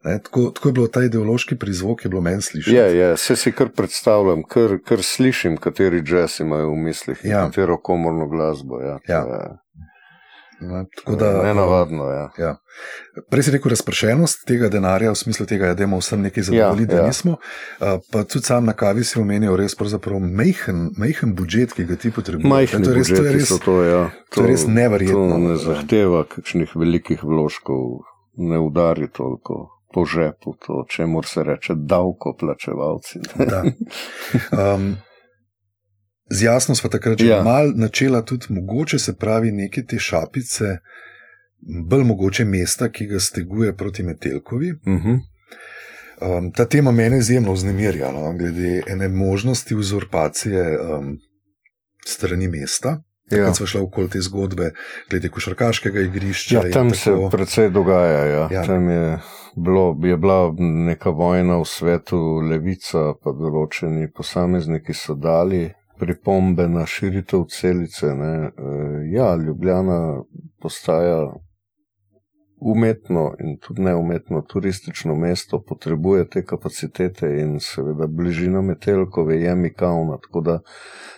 Ne, 0.03 0.20
tako, 0.20 0.49
tako 0.51 0.70
je 0.70 0.74
bilo 0.74 0.88
ta 0.88 1.03
ideološki 1.03 1.55
prizvok, 1.55 2.01
ki 2.01 2.05
je 2.05 2.09
bilo 2.09 2.22
meni 2.22 2.41
slišati. 2.41 2.76
Ja, 2.76 2.88
ja, 2.91 3.18
se 3.18 3.36
si 3.36 3.51
kar 3.55 3.70
predstavljam, 3.72 4.43
kar, 4.43 4.76
kar 4.84 5.03
slišim, 5.03 5.55
kateri 5.57 6.03
jazz 6.03 6.41
imajo 6.43 6.74
v 6.74 6.82
mislih, 6.89 7.22
ja. 7.24 7.45
katero 7.45 7.78
komorno 7.80 8.28
glasbo. 8.28 8.82
Ja, 8.84 8.99
ja. 9.07 9.24
Da, 11.20 11.43
ne 11.43 11.53
navadno. 11.53 12.05
Ja. 12.11 12.30
Ja. 12.38 12.51
Prej 13.30 13.43
si 13.43 13.53
rekel 13.53 13.74
razpršenost 13.74 14.45
tega 14.47 14.70
denarja, 14.74 15.11
v 15.14 15.20
smislu 15.20 15.45
tega, 15.49 15.72
ja, 15.72 15.78
da 15.78 15.86
imamo 15.86 15.99
vsem 16.01 16.22
nekaj 16.22 16.43
zadovoljiti, 16.49 16.91
ja, 16.91 16.95
da 16.95 17.01
ja. 17.01 17.07
nismo. 17.07 17.36
Pa 18.11 18.24
tudi 18.24 18.45
sam 18.45 18.66
na 18.66 18.74
kavi 18.74 19.03
si 19.03 19.20
omenil 19.20 19.55
res 19.59 19.76
mehen, 20.20 20.89
mehen 20.97 21.36
budžet, 21.36 21.74
ki 21.74 21.86
ga 21.86 21.95
ti 21.95 22.11
potrebuješ. 22.11 22.49
Majhen 22.49 22.84
to 22.84 22.89
je 22.89 22.95
res, 22.95 23.07
to 23.07 23.24
je 23.24 23.34
res, 23.34 23.53
to, 23.66 23.84
ja. 23.84 24.01
to, 24.30 24.41
to 24.41 24.41
je 24.41 24.47
res 24.47 24.66
neverjetno. 24.68 25.30
To 25.30 25.38
ne 25.38 25.55
zahteva 25.61 26.26
kakšnih 26.26 26.76
velikih 26.76 27.24
vložkov, 27.24 28.03
ne 28.38 28.59
udari 28.59 29.07
toliko. 29.07 29.70
Po 29.93 30.07
žepu, 30.09 30.55
to, 30.57 30.86
če 30.89 31.05
mora 31.05 31.30
se 31.30 31.43
reči, 31.45 31.76
davkoplačevalci. 31.78 33.20
um, 34.57 34.95
Z 36.30 36.43
jasno 36.43 36.76
smo 36.76 36.89
takrat 36.89 37.19
že 37.19 37.28
ja. 37.28 37.43
malo 37.43 37.71
načela 37.76 38.21
tudi 38.21 38.45
mogoče 38.49 38.99
se 38.99 39.15
pravi 39.15 39.51
neke 39.51 39.84
te 39.84 39.99
šapice, 39.99 40.78
bolj 41.89 42.03
mogoče 42.03 42.45
mesta, 42.45 42.89
ki 42.89 43.05
ga 43.05 43.19
steguje 43.19 43.76
proti 43.78 44.03
Metelkovi. 44.03 44.71
Uh 44.71 44.93
-huh. 44.93 45.19
um, 46.38 46.51
ta 46.51 46.65
tema 46.65 46.91
mene 46.91 47.17
izjemno 47.17 47.53
vznemirja, 47.53 48.11
no, 48.11 48.34
glede 48.38 48.84
ene 48.88 49.09
možnosti 49.09 49.76
uzurpacije 49.76 50.80
um, 50.80 51.17
strani 52.05 52.47
mesta. 52.47 53.03
Ja. 53.32 53.47
Ko 53.47 53.53
smo 53.53 53.65
šli 53.65 53.82
okoli 53.82 54.09
te 54.09 54.21
zgodbe, 54.21 54.71
glede 55.09 55.30
košarkaškega 55.30 56.01
igrišča. 56.01 56.55
Ja, 56.55 56.71
tam 56.71 56.89
tako... 56.89 56.99
se 56.99 57.11
predvsej 57.32 57.69
dogaja. 57.69 58.26
Ja. 58.26 58.47
Ja. 58.51 58.63
Tam 58.65 58.89
je, 58.89 59.19
bilo, 59.55 59.99
je 60.03 60.17
bila 60.17 60.53
neka 60.59 61.09
vojna 61.09 61.57
v 61.57 61.65
svetu, 61.65 62.19
levica, 62.49 63.13
pa 63.24 63.32
določeni 63.32 64.11
posamezniki 64.11 64.93
so 64.93 65.15
dali 65.15 65.71
pripombe 66.00 66.68
na 66.70 66.86
širitev 66.86 67.46
celice. 67.50 68.14
Ne. 68.16 68.36
E, 68.36 68.52
ja, 69.12 69.36
Ljubljana 69.36 70.24
postaja 70.62 71.34
umetno 72.64 73.34
in 73.39 73.58
tudi 73.58 73.82
neumetno 73.82 74.41
turistično 74.41 75.16
mesto, 75.16 75.62
potrebuje 75.68 76.28
te 76.30 76.46
kapacitete 76.46 77.28
in 77.39 77.60
seveda 77.60 78.08
bližina 78.08 78.62
Metelkove 78.62 79.41
je 79.41 79.56
mikavna, 79.56 80.18
tako 80.18 80.41
da 80.41 80.60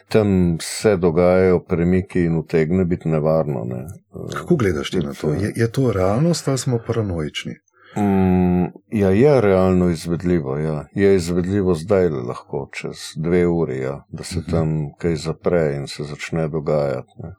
tam 0.09 0.57
se 0.61 0.97
dogajajo 0.97 1.59
premiki 1.63 2.21
in 2.21 2.37
utegne 2.37 2.85
biti 2.85 3.09
nevarno. 3.09 3.63
Ne. 3.65 3.85
Kako 4.33 4.55
gledaš 4.55 4.91
ti 4.91 4.99
na 4.99 5.13
to? 5.13 5.33
Je, 5.33 5.53
je 5.55 5.71
to 5.71 5.91
realnost 5.91 6.47
ali 6.47 6.57
smo 6.57 6.79
paranoični? 6.87 7.53
Mm, 7.97 8.65
ja, 8.91 9.09
je 9.09 9.41
realno 9.41 9.89
izvedljivo. 9.89 10.57
Ja. 10.57 10.85
Je 10.95 11.15
izvedljivo 11.15 11.73
zdaj, 11.73 12.09
lahko 12.09 12.69
čez 12.73 12.97
dve 13.15 13.47
uri, 13.47 13.79
ja, 13.79 14.03
da 14.09 14.23
se 14.23 14.39
mhm. 14.39 14.51
tam 14.51 14.93
kaj 14.97 15.15
zapre 15.15 15.75
in 15.75 15.87
se 15.87 16.03
začne 16.03 16.47
dogajati. 16.47 17.11
Ne. 17.23 17.33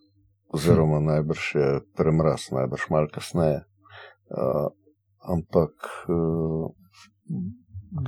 Oziroma, 0.48 1.00
najbrž 1.00 1.54
je 1.54 1.80
premraz, 1.96 2.48
najbrž 2.52 2.80
malo 2.90 3.08
kasneje. 3.12 3.64
Uh, 4.30 4.70
ampak 5.20 5.72
uh, 6.08 6.70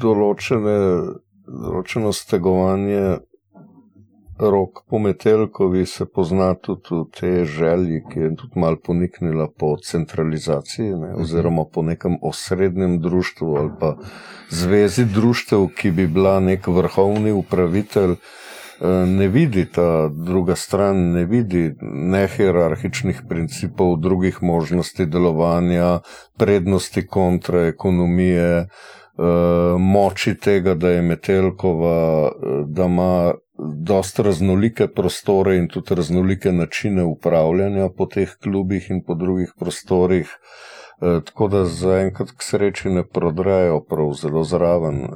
določene, 0.03 0.79
določeno 1.47 2.13
stegovanje 2.13 3.19
rok 4.39 4.83
po 4.89 4.99
Metelkovi 4.99 5.87
se 5.87 6.07
pozna 6.07 6.55
tudi 6.55 6.89
v 6.91 7.05
tej 7.21 7.45
želji, 7.45 8.03
ki 8.13 8.21
je 8.21 8.35
tudi 8.37 8.61
malo 8.61 8.77
poniknila 8.85 9.49
po 9.59 9.77
centralizaciji, 9.77 10.89
ne, 10.89 11.13
mhm. 11.13 11.21
oziroma 11.21 11.65
po 11.73 11.83
nekem 11.83 12.19
osrednjem 12.23 13.01
društvu 13.01 13.57
ali 13.57 13.71
pa 13.81 13.97
zvezi 14.51 15.05
društev, 15.05 15.67
ki 15.77 15.91
bi 15.91 16.07
bila 16.07 16.41
nek 16.41 16.67
vrhovni 16.67 17.33
upravitelj. 17.33 18.17
Eh, 18.81 19.07
ne 19.07 19.29
vidi 19.29 19.65
ta 19.65 20.09
druga 20.09 20.55
stran, 20.57 20.97
ne 21.13 21.25
vidi 21.25 21.75
nehierarhičnih 21.83 23.23
principov, 23.29 23.97
drugih 23.97 24.39
možnosti 24.43 25.07
delovanja, 25.07 25.99
prednosti 26.37 27.07
kontra 27.07 27.67
ekonomije, 27.67 28.59
eh, 28.59 28.69
moči 29.79 30.35
tega, 30.39 30.75
da 30.75 30.91
je 30.91 31.03
Metelkova, 31.03 32.29
eh, 32.29 32.65
da 32.67 32.85
ima 32.85 33.33
dosta 33.59 34.23
raznolike 34.23 34.89
prostore 34.89 35.57
in 35.57 35.69
tudi 35.69 35.95
raznolike 35.95 36.53
načine 36.53 37.05
upravljanja 37.05 37.89
po 37.97 38.07
teh 38.07 38.37
klubih 38.43 38.91
in 38.91 39.03
po 39.05 39.15
drugih 39.15 39.53
prostorih. 39.59 40.39
E, 41.03 41.21
tako 41.25 41.49
da 41.49 41.65
zaenkrat 41.65 42.31
k 42.31 42.43
sreči 42.43 42.91
ne 42.91 43.07
prodrejo 43.07 43.81
prav 43.81 44.13
zelo 44.13 44.45
zraven. 44.45 45.03
E, 45.05 45.09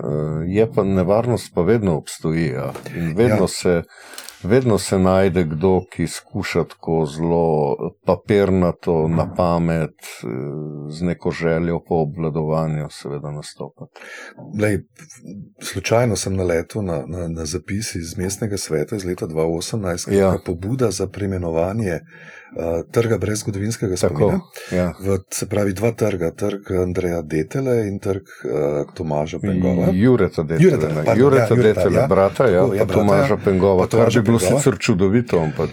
je 0.46 0.66
pa 0.72 0.84
nevarnost, 0.84 1.54
pa 1.54 1.62
vedno 1.62 1.96
obstoji. 1.96 2.46
Ja. 2.46 2.72
In 2.96 3.14
vedno 3.16 3.44
ja. 3.44 3.48
se 3.48 3.82
vedno 4.44 4.78
se 4.78 4.98
najde 4.98 5.44
kdo, 5.44 5.84
ki 5.92 6.06
skuša 6.06 6.64
tako 6.64 7.06
zelo 7.06 7.76
papirnato, 8.06 9.08
na 9.08 9.34
pamet, 9.36 9.90
eh, 9.90 10.26
z 10.90 11.02
neko 11.02 11.30
željo 11.30 11.80
po 11.88 11.94
obvladovanju, 11.94 12.86
seveda, 12.90 13.30
nastopati. 13.30 14.00
Lej, 14.60 14.78
slučajno 15.62 16.16
sem 16.16 16.36
naletel 16.36 16.82
na, 16.82 17.04
na, 17.06 17.28
na 17.28 17.44
zapis 17.44 17.94
iz 17.94 18.18
mestnega 18.18 18.56
sveta 18.56 18.96
iz 18.96 19.04
leta 19.04 19.26
2018, 19.26 20.08
ki 20.08 20.16
ja. 20.16 20.32
je 20.32 20.38
pobuda 20.46 20.90
za 20.90 21.06
preimenovanje 21.06 22.00
uh, 22.56 22.82
trga 22.90 23.18
brez 23.18 23.40
zgodovinskega 23.42 23.96
spomina. 23.96 24.40
Ja. 24.72 24.92
V, 25.00 25.18
se 25.30 25.46
pravi, 25.46 25.72
dva 25.72 25.92
trga, 25.92 26.30
trg 26.30 26.70
Andreja 26.82 27.22
Detele 27.22 27.88
in 27.88 27.98
trg 27.98 28.22
uh, 28.44 28.94
Tomaža 28.94 29.38
Pengova. 29.38 29.88
Jureta 29.92 30.42
Detele, 30.42 30.70
Jureta, 30.70 30.94
pardon, 30.94 31.18
Jureta 31.18 31.54
ja, 31.54 31.62
Detele, 31.62 31.96
ja, 31.96 32.06
brata, 32.06 32.48
ja, 32.48 32.62
tako, 32.62 32.74
ja, 32.74 32.86
pa 32.86 32.94
Tomaža 32.94 33.34
ja, 33.34 33.40
Pengova. 33.44 33.84
Pa 33.84 33.90
Tomaža 33.96 34.22
bilo 34.22 34.38
sicer 34.38 34.78
čudovito, 34.78 35.40
ampak 35.40 35.70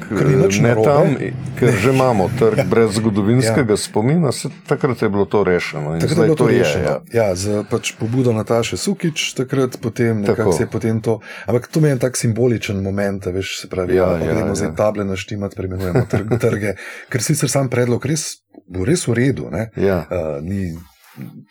ne 0.61 0.75
tam, 0.83 1.15
ker 1.59 1.71
že 1.75 1.93
imamo 1.93 2.29
trg 2.39 2.65
brez 2.69 2.95
zgodovinskega 2.99 3.73
ja. 3.73 3.77
spomina, 3.77 4.31
se, 4.31 4.49
takrat 4.67 5.01
je 5.01 5.09
bilo 5.09 5.25
to 5.25 5.43
rešeno. 5.43 5.99
Takrat 5.99 6.17
je 6.17 6.23
bilo 6.23 6.35
to 6.35 6.47
rešeno. 6.47 6.85
Je, 6.85 7.17
ja, 7.17 7.29
ja 7.29 7.35
z 7.35 7.63
pač 7.69 7.93
pobudo 7.99 8.33
Nataše 8.33 8.77
Sukič, 8.77 9.33
takrat 9.33 9.77
potem, 9.81 10.25
se 10.25 10.63
je 10.63 10.67
potem 10.67 11.01
to. 11.01 11.19
Ampak 11.47 11.67
to 11.67 11.81
mi 11.81 11.89
je 11.89 11.99
tak 11.99 12.17
simboličen 12.17 12.83
moment, 12.83 13.25
veš, 13.25 13.61
se 13.61 13.67
pravi, 13.69 13.95
ja, 13.95 14.17
ja, 14.17 14.33
ja, 14.33 14.47
ja. 14.47 14.71
table 14.75 15.05
naštimati, 15.05 15.55
premenujemo 15.55 16.05
trg, 16.09 16.37
trge, 16.39 16.68
ker 17.09 17.23
sicer 17.23 17.49
sam 17.49 17.69
predlog 17.69 18.05
res 18.05 18.43
bo 18.67 18.85
res 18.85 19.07
v 19.07 19.17
redu. 19.17 19.49
Ja. 19.75 20.05
Uh, 20.05 20.39
ni, 20.45 20.73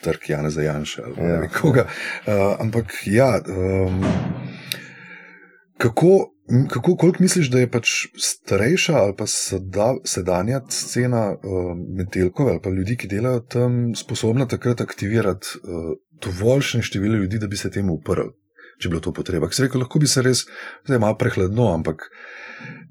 Trg 0.02 0.30
Jana 0.30 0.50
Zajanša 0.50 1.02
ali 1.04 1.30
ja, 1.30 1.40
nekoga. 1.44 1.86
Ja. 2.26 2.34
Uh, 2.34 2.56
ampak 2.60 2.94
ja, 3.06 3.36
um, 3.48 4.02
kako 5.78 6.34
Kako, 6.48 6.96
koliko 6.96 7.20
misliš, 7.20 7.50
da 7.52 7.60
je 7.60 7.68
pač 7.68 7.90
starejša 8.16 8.94
ali 8.96 9.12
pa 9.18 9.26
seda, 9.28 9.90
sedanja 10.08 10.62
scena 10.72 11.34
uh, 11.36 11.74
Metelkove 11.76 12.54
ali 12.54 12.62
pa 12.64 12.70
ljudi, 12.72 12.96
ki 12.96 13.10
delajo 13.10 13.42
tam, 13.52 13.74
sposobna 13.92 14.46
takrat 14.48 14.80
aktivirati 14.80 15.60
uh, 15.60 15.90
dovoljšne 16.24 16.80
število 16.82 17.20
ljudi, 17.20 17.38
da 17.38 17.46
bi 17.52 17.56
se 17.60 17.68
temu 17.70 17.98
uprli, 18.00 18.32
če 18.80 18.88
bi 18.88 18.94
bilo 18.94 19.04
to 19.04 19.12
potreba? 19.12 19.44
Ker 19.50 19.58
se 19.58 19.66
reče, 19.66 19.82
lahko 19.82 20.00
bi 20.00 20.08
se 20.08 20.24
res, 20.24 20.46
zdaj 20.88 21.02
malo 21.04 21.18
prehladno, 21.20 21.68
ampak 21.74 22.08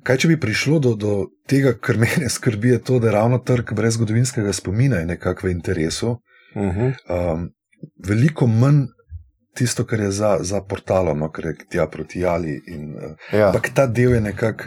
kaj 0.08 0.22
če 0.24 0.30
bi 0.32 0.40
prišlo 0.40 0.80
do, 0.80 0.94
do 0.96 1.14
tega, 1.50 1.74
kar 1.76 2.00
mene 2.00 2.30
skrbi, 2.32 2.76
je 2.78 2.84
to, 2.90 3.00
da 3.04 3.10
je 3.10 3.16
ravno 3.18 3.40
trg 3.44 3.74
brez 3.76 3.98
zgodovinskega 3.98 4.54
spomina 4.56 5.02
in 5.04 5.12
nekako 5.12 5.48
v 5.48 5.52
interesu. 5.52 6.16
Uh 6.56 6.64
-huh. 6.64 6.94
um, 7.12 7.50
veliko 8.08 8.48
manj 8.48 8.86
tisto, 9.58 9.86
kar 9.86 10.00
je 10.00 10.12
za, 10.12 10.38
za 10.42 10.62
portalom, 10.62 11.20
no, 11.20 11.32
kar 11.32 11.46
je 11.46 11.56
tja 11.70 11.88
proti 11.88 12.20
Jali. 12.20 12.62
In, 12.68 12.96
eh, 12.96 13.38
ja. 13.38 13.48
Ampak 13.48 13.70
ta 13.74 13.88
del 13.88 14.14
je 14.14 14.22
nekako 14.22 14.64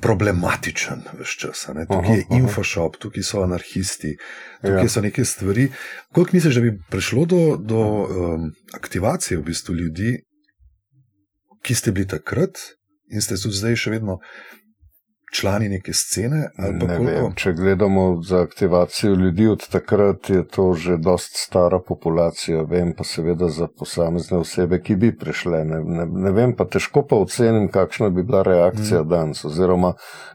problematičen, 0.00 1.02
veš 1.18 1.36
čas. 1.38 1.66
Tukaj 1.88 2.16
je 2.16 2.24
infoshop, 2.30 2.96
tukaj 3.00 3.22
so 3.22 3.42
anarhisti, 3.42 4.16
tukaj 4.60 4.84
ja. 4.84 4.88
so 4.88 5.00
neke 5.00 5.24
stvari. 5.24 5.68
Koliko 6.12 6.30
misliš, 6.36 6.54
da 6.54 6.60
bi 6.60 6.78
prišlo 6.90 7.24
do, 7.24 7.56
do 7.56 7.80
um, 7.80 8.50
aktivacije 8.74 9.38
v 9.38 9.42
bistvu 9.42 9.74
ljudi, 9.74 10.18
ki 11.62 11.74
ste 11.74 11.92
bili 11.92 12.08
takrat 12.08 12.58
in 13.08 13.22
ste 13.22 13.36
tudi 13.36 13.56
zdaj 13.56 13.76
še 13.76 13.90
vedno 13.90 14.18
člani 15.34 15.68
neke 15.68 15.92
scene? 15.92 16.48
Ne 16.58 16.98
vem, 16.98 17.32
če 17.36 17.52
gledamo 17.52 18.22
za 18.22 18.42
aktivacijo 18.42 19.14
ljudi 19.14 19.48
od 19.50 19.66
takrat, 19.68 20.30
je 20.30 20.44
to 20.48 20.72
že 20.74 20.96
dosta 20.96 21.38
stara 21.38 21.80
populacija. 21.88 22.62
Vem 22.70 22.92
pa 22.96 23.04
seveda 23.04 23.48
za 23.48 23.66
posamezne 23.66 24.38
osebe, 24.38 24.80
ki 24.82 24.96
bi 24.96 25.12
prišle. 25.18 25.64
Ne, 25.64 25.80
ne, 25.84 26.06
ne 26.06 26.32
vem 26.32 26.54
pa 26.56 26.64
težko 26.64 27.02
pa 27.08 27.16
ocenim, 27.16 27.68
kakšna 27.68 28.10
bi 28.14 28.22
bila 28.22 28.42
reakcija 28.46 29.02
mm. 29.02 29.08
danes, 29.08 29.44
oziroma 29.44 29.94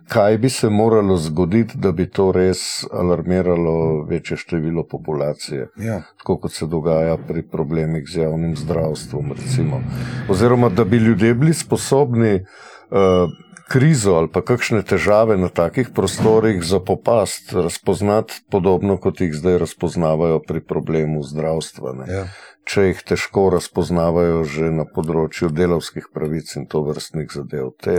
kaj 0.10 0.38
bi 0.38 0.50
se 0.50 0.70
moralo 0.70 1.18
zgoditi, 1.18 1.78
da 1.78 1.91
bi 1.91 2.10
to 2.10 2.32
res 2.32 2.86
alarmiralo 2.91 4.04
večje 4.10 4.38
število 4.38 4.84
populacije. 4.84 5.68
Ja. 5.78 6.02
Tako 6.18 6.38
kot 6.38 6.54
se 6.54 6.66
dogaja 6.66 7.18
pri 7.28 7.43
problemih 7.47 8.08
z 8.10 8.26
javnim 8.26 8.56
zdravstvom, 8.56 9.34
recimo. 9.38 9.84
Oziroma, 10.30 10.70
da 10.70 10.84
bi 10.84 10.97
ljudje 10.97 11.34
bili 11.34 11.54
sposobni. 11.54 12.45
Uh, 12.89 13.30
krizo 13.70 14.16
ali 14.18 14.28
pa 14.34 14.42
kakšne 14.42 14.82
težave 14.84 15.38
na 15.38 15.50
takih 15.54 15.94
prostorih 15.96 16.64
za 16.66 16.80
popast, 16.82 17.54
razpoznati 17.54 18.42
podobno, 18.50 18.98
kot 18.98 19.22
jih 19.22 19.34
zdaj 19.34 19.60
razpoznavajo 19.64 20.42
pri 20.48 20.62
problemu 20.66 21.24
zdravstva. 21.24 21.94
Ja. 22.10 22.26
Če 22.70 22.90
jih 22.90 23.02
težko 23.14 23.48
razpoznavajo 23.54 24.44
že 24.50 24.70
na 24.74 24.86
področju 24.86 25.50
delovskih 25.54 26.10
pravic 26.14 26.52
in 26.58 26.68
to 26.70 26.84
vrstnih 26.86 27.30
zadev. 27.34 27.72
Te, 27.82 27.98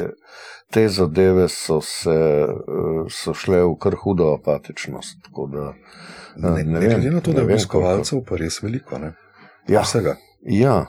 te 0.74 0.86
zadeve 0.90 1.48
so, 1.50 1.80
se, 1.82 2.18
so 3.10 3.34
šle 3.34 3.64
v 3.64 3.74
kar 3.82 3.98
hudo 4.02 4.30
apatičnost. 4.36 5.30
Da, 5.54 5.72
ne, 6.36 6.62
ne, 6.62 6.78
ne, 6.78 6.86
glede 6.86 7.14
na 7.16 7.22
to, 7.24 7.34
da 7.34 7.42
je 7.42 7.50
obiskovalcev 7.50 8.22
pa 8.26 8.38
res 8.38 8.60
veliko. 8.62 8.98
Ne? 9.02 9.14
Ja, 9.70 9.82
vsega. 9.86 10.18
Ja, 10.46 10.84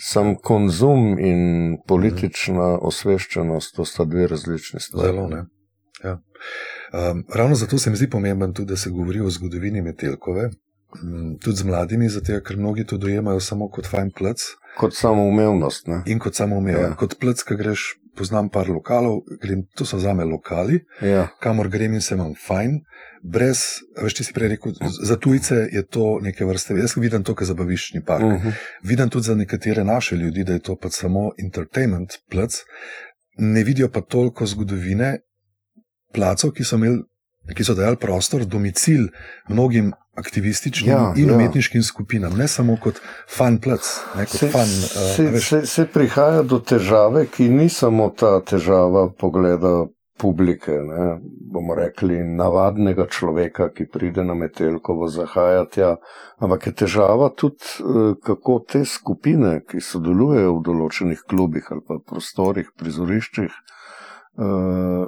Sam 0.00 0.34
konzum 0.36 1.18
in 1.18 1.76
politična 1.86 2.78
osveščenost, 2.82 3.76
to 3.76 3.84
sta 3.84 4.04
dve 4.04 4.26
različni 4.26 4.80
stvari. 4.80 5.12
Zelo 5.12 5.28
ne. 5.28 5.44
Ja. 6.04 6.18
Um, 6.92 7.24
ravno 7.34 7.54
zato 7.54 7.78
se 7.78 7.90
mi 7.90 7.96
zdi 7.96 8.10
pomemben 8.10 8.52
tudi, 8.52 8.68
da 8.68 8.76
se 8.76 8.90
govori 8.90 9.20
o 9.20 9.30
zgodovini 9.30 9.82
Metelkove, 9.82 10.50
um, 11.02 11.38
tudi 11.38 11.56
z 11.56 11.64
mladimi, 11.64 12.08
zato 12.08 12.40
ker 12.40 12.56
mnogi 12.56 12.84
to 12.84 12.96
dojemajo 12.96 13.40
samo 13.40 13.68
kot 13.68 13.86
fajn 13.86 14.10
plc. 14.10 14.42
Kot 14.76 14.94
samoumevnost. 14.94 15.86
Ne? 15.86 16.02
In 16.06 16.18
kot 16.18 16.34
samoumevnost. 16.34 16.90
Ja. 16.90 16.96
Kot 16.96 17.18
plc, 17.20 17.42
ki 17.48 17.56
greš, 17.56 17.86
poznam 18.16 18.48
par 18.48 18.68
lokalov, 18.68 19.22
grem, 19.42 19.64
to 19.76 19.84
so 19.84 19.98
za 19.98 20.14
me 20.14 20.24
lokali, 20.24 20.80
ja. 21.02 21.28
kamor 21.40 21.68
grem 21.68 21.94
in 21.94 22.00
se 22.00 22.14
imam 22.14 22.34
fajn 22.46 22.80
brez, 23.24 23.80
veš, 23.96 24.18
si 24.20 24.32
prej 24.36 24.52
rekel, 24.54 24.74
za 25.02 25.16
tujce 25.16 25.64
je 25.72 25.82
to 25.86 26.18
neke 26.22 26.44
vrste. 26.44 26.76
Jaz 26.76 26.96
vidim 27.00 27.24
to, 27.24 27.34
kar 27.34 27.48
zabaviščni 27.48 28.04
park. 28.04 28.24
Uh 28.24 28.32
mhm. 28.32 28.48
-huh. 28.48 28.52
Vidim 28.82 29.08
tudi 29.08 29.24
za 29.24 29.34
nekatere 29.34 29.84
naše 29.84 30.16
ljudi, 30.16 30.44
da 30.44 30.52
je 30.52 30.58
to 30.58 30.76
pač 30.76 30.92
samo 30.92 31.30
entertainment 31.44 32.12
plac, 32.30 32.60
ne 33.38 33.64
vidijo 33.64 33.88
pa 33.88 34.00
toliko 34.00 34.46
zgodovine 34.46 35.18
placov, 36.12 36.52
ki 36.52 36.64
so 36.64 36.76
imeli. 36.76 37.02
Ki 37.54 37.64
so 37.64 37.74
dajali 37.74 37.96
prostor, 37.96 38.44
domicil 38.44 39.08
mnogim 39.48 39.92
aktivističnim 40.14 40.92
ja, 40.92 41.12
in 41.16 41.28
ja. 41.28 41.34
umetniškim 41.34 41.82
skupinam, 41.82 42.36
ne 42.38 42.48
samo 42.48 42.76
kot 42.80 43.00
fan 43.36 43.58
plac. 43.58 43.86
Se, 44.26 44.48
fan, 44.48 44.62
uh, 44.62 45.16
se, 45.16 45.40
se, 45.40 45.66
se 45.66 45.86
prihaja 45.86 46.42
do 46.42 46.58
težave, 46.58 47.26
ki 47.26 47.48
ni 47.48 47.68
samo 47.68 48.10
ta 48.16 48.38
težava 48.40 49.08
pogleda 49.18 49.84
publike, 50.18 50.70
ne, 50.70 51.18
bomo 51.52 51.74
rekli, 51.74 52.20
navadnega 52.24 53.06
človeka, 53.10 53.68
ki 53.74 53.88
pride 53.90 54.24
na 54.24 54.34
Metelkovo 54.34 55.08
zahajati. 55.08 55.80
Ja. 55.80 55.96
Ampak 56.38 56.66
je 56.66 56.72
težava 56.84 57.30
tudi, 57.36 57.66
eh, 57.80 58.14
kako 58.22 58.60
te 58.68 58.84
skupine, 58.84 59.60
ki 59.66 59.82
sodelujejo 59.82 60.54
v 60.58 60.62
določenih 60.70 61.26
klubih 61.28 61.66
ali 61.70 61.82
pa 61.88 61.98
prostorih, 61.98 62.70
prizoriščih, 62.78 63.50
eh, 63.50 65.04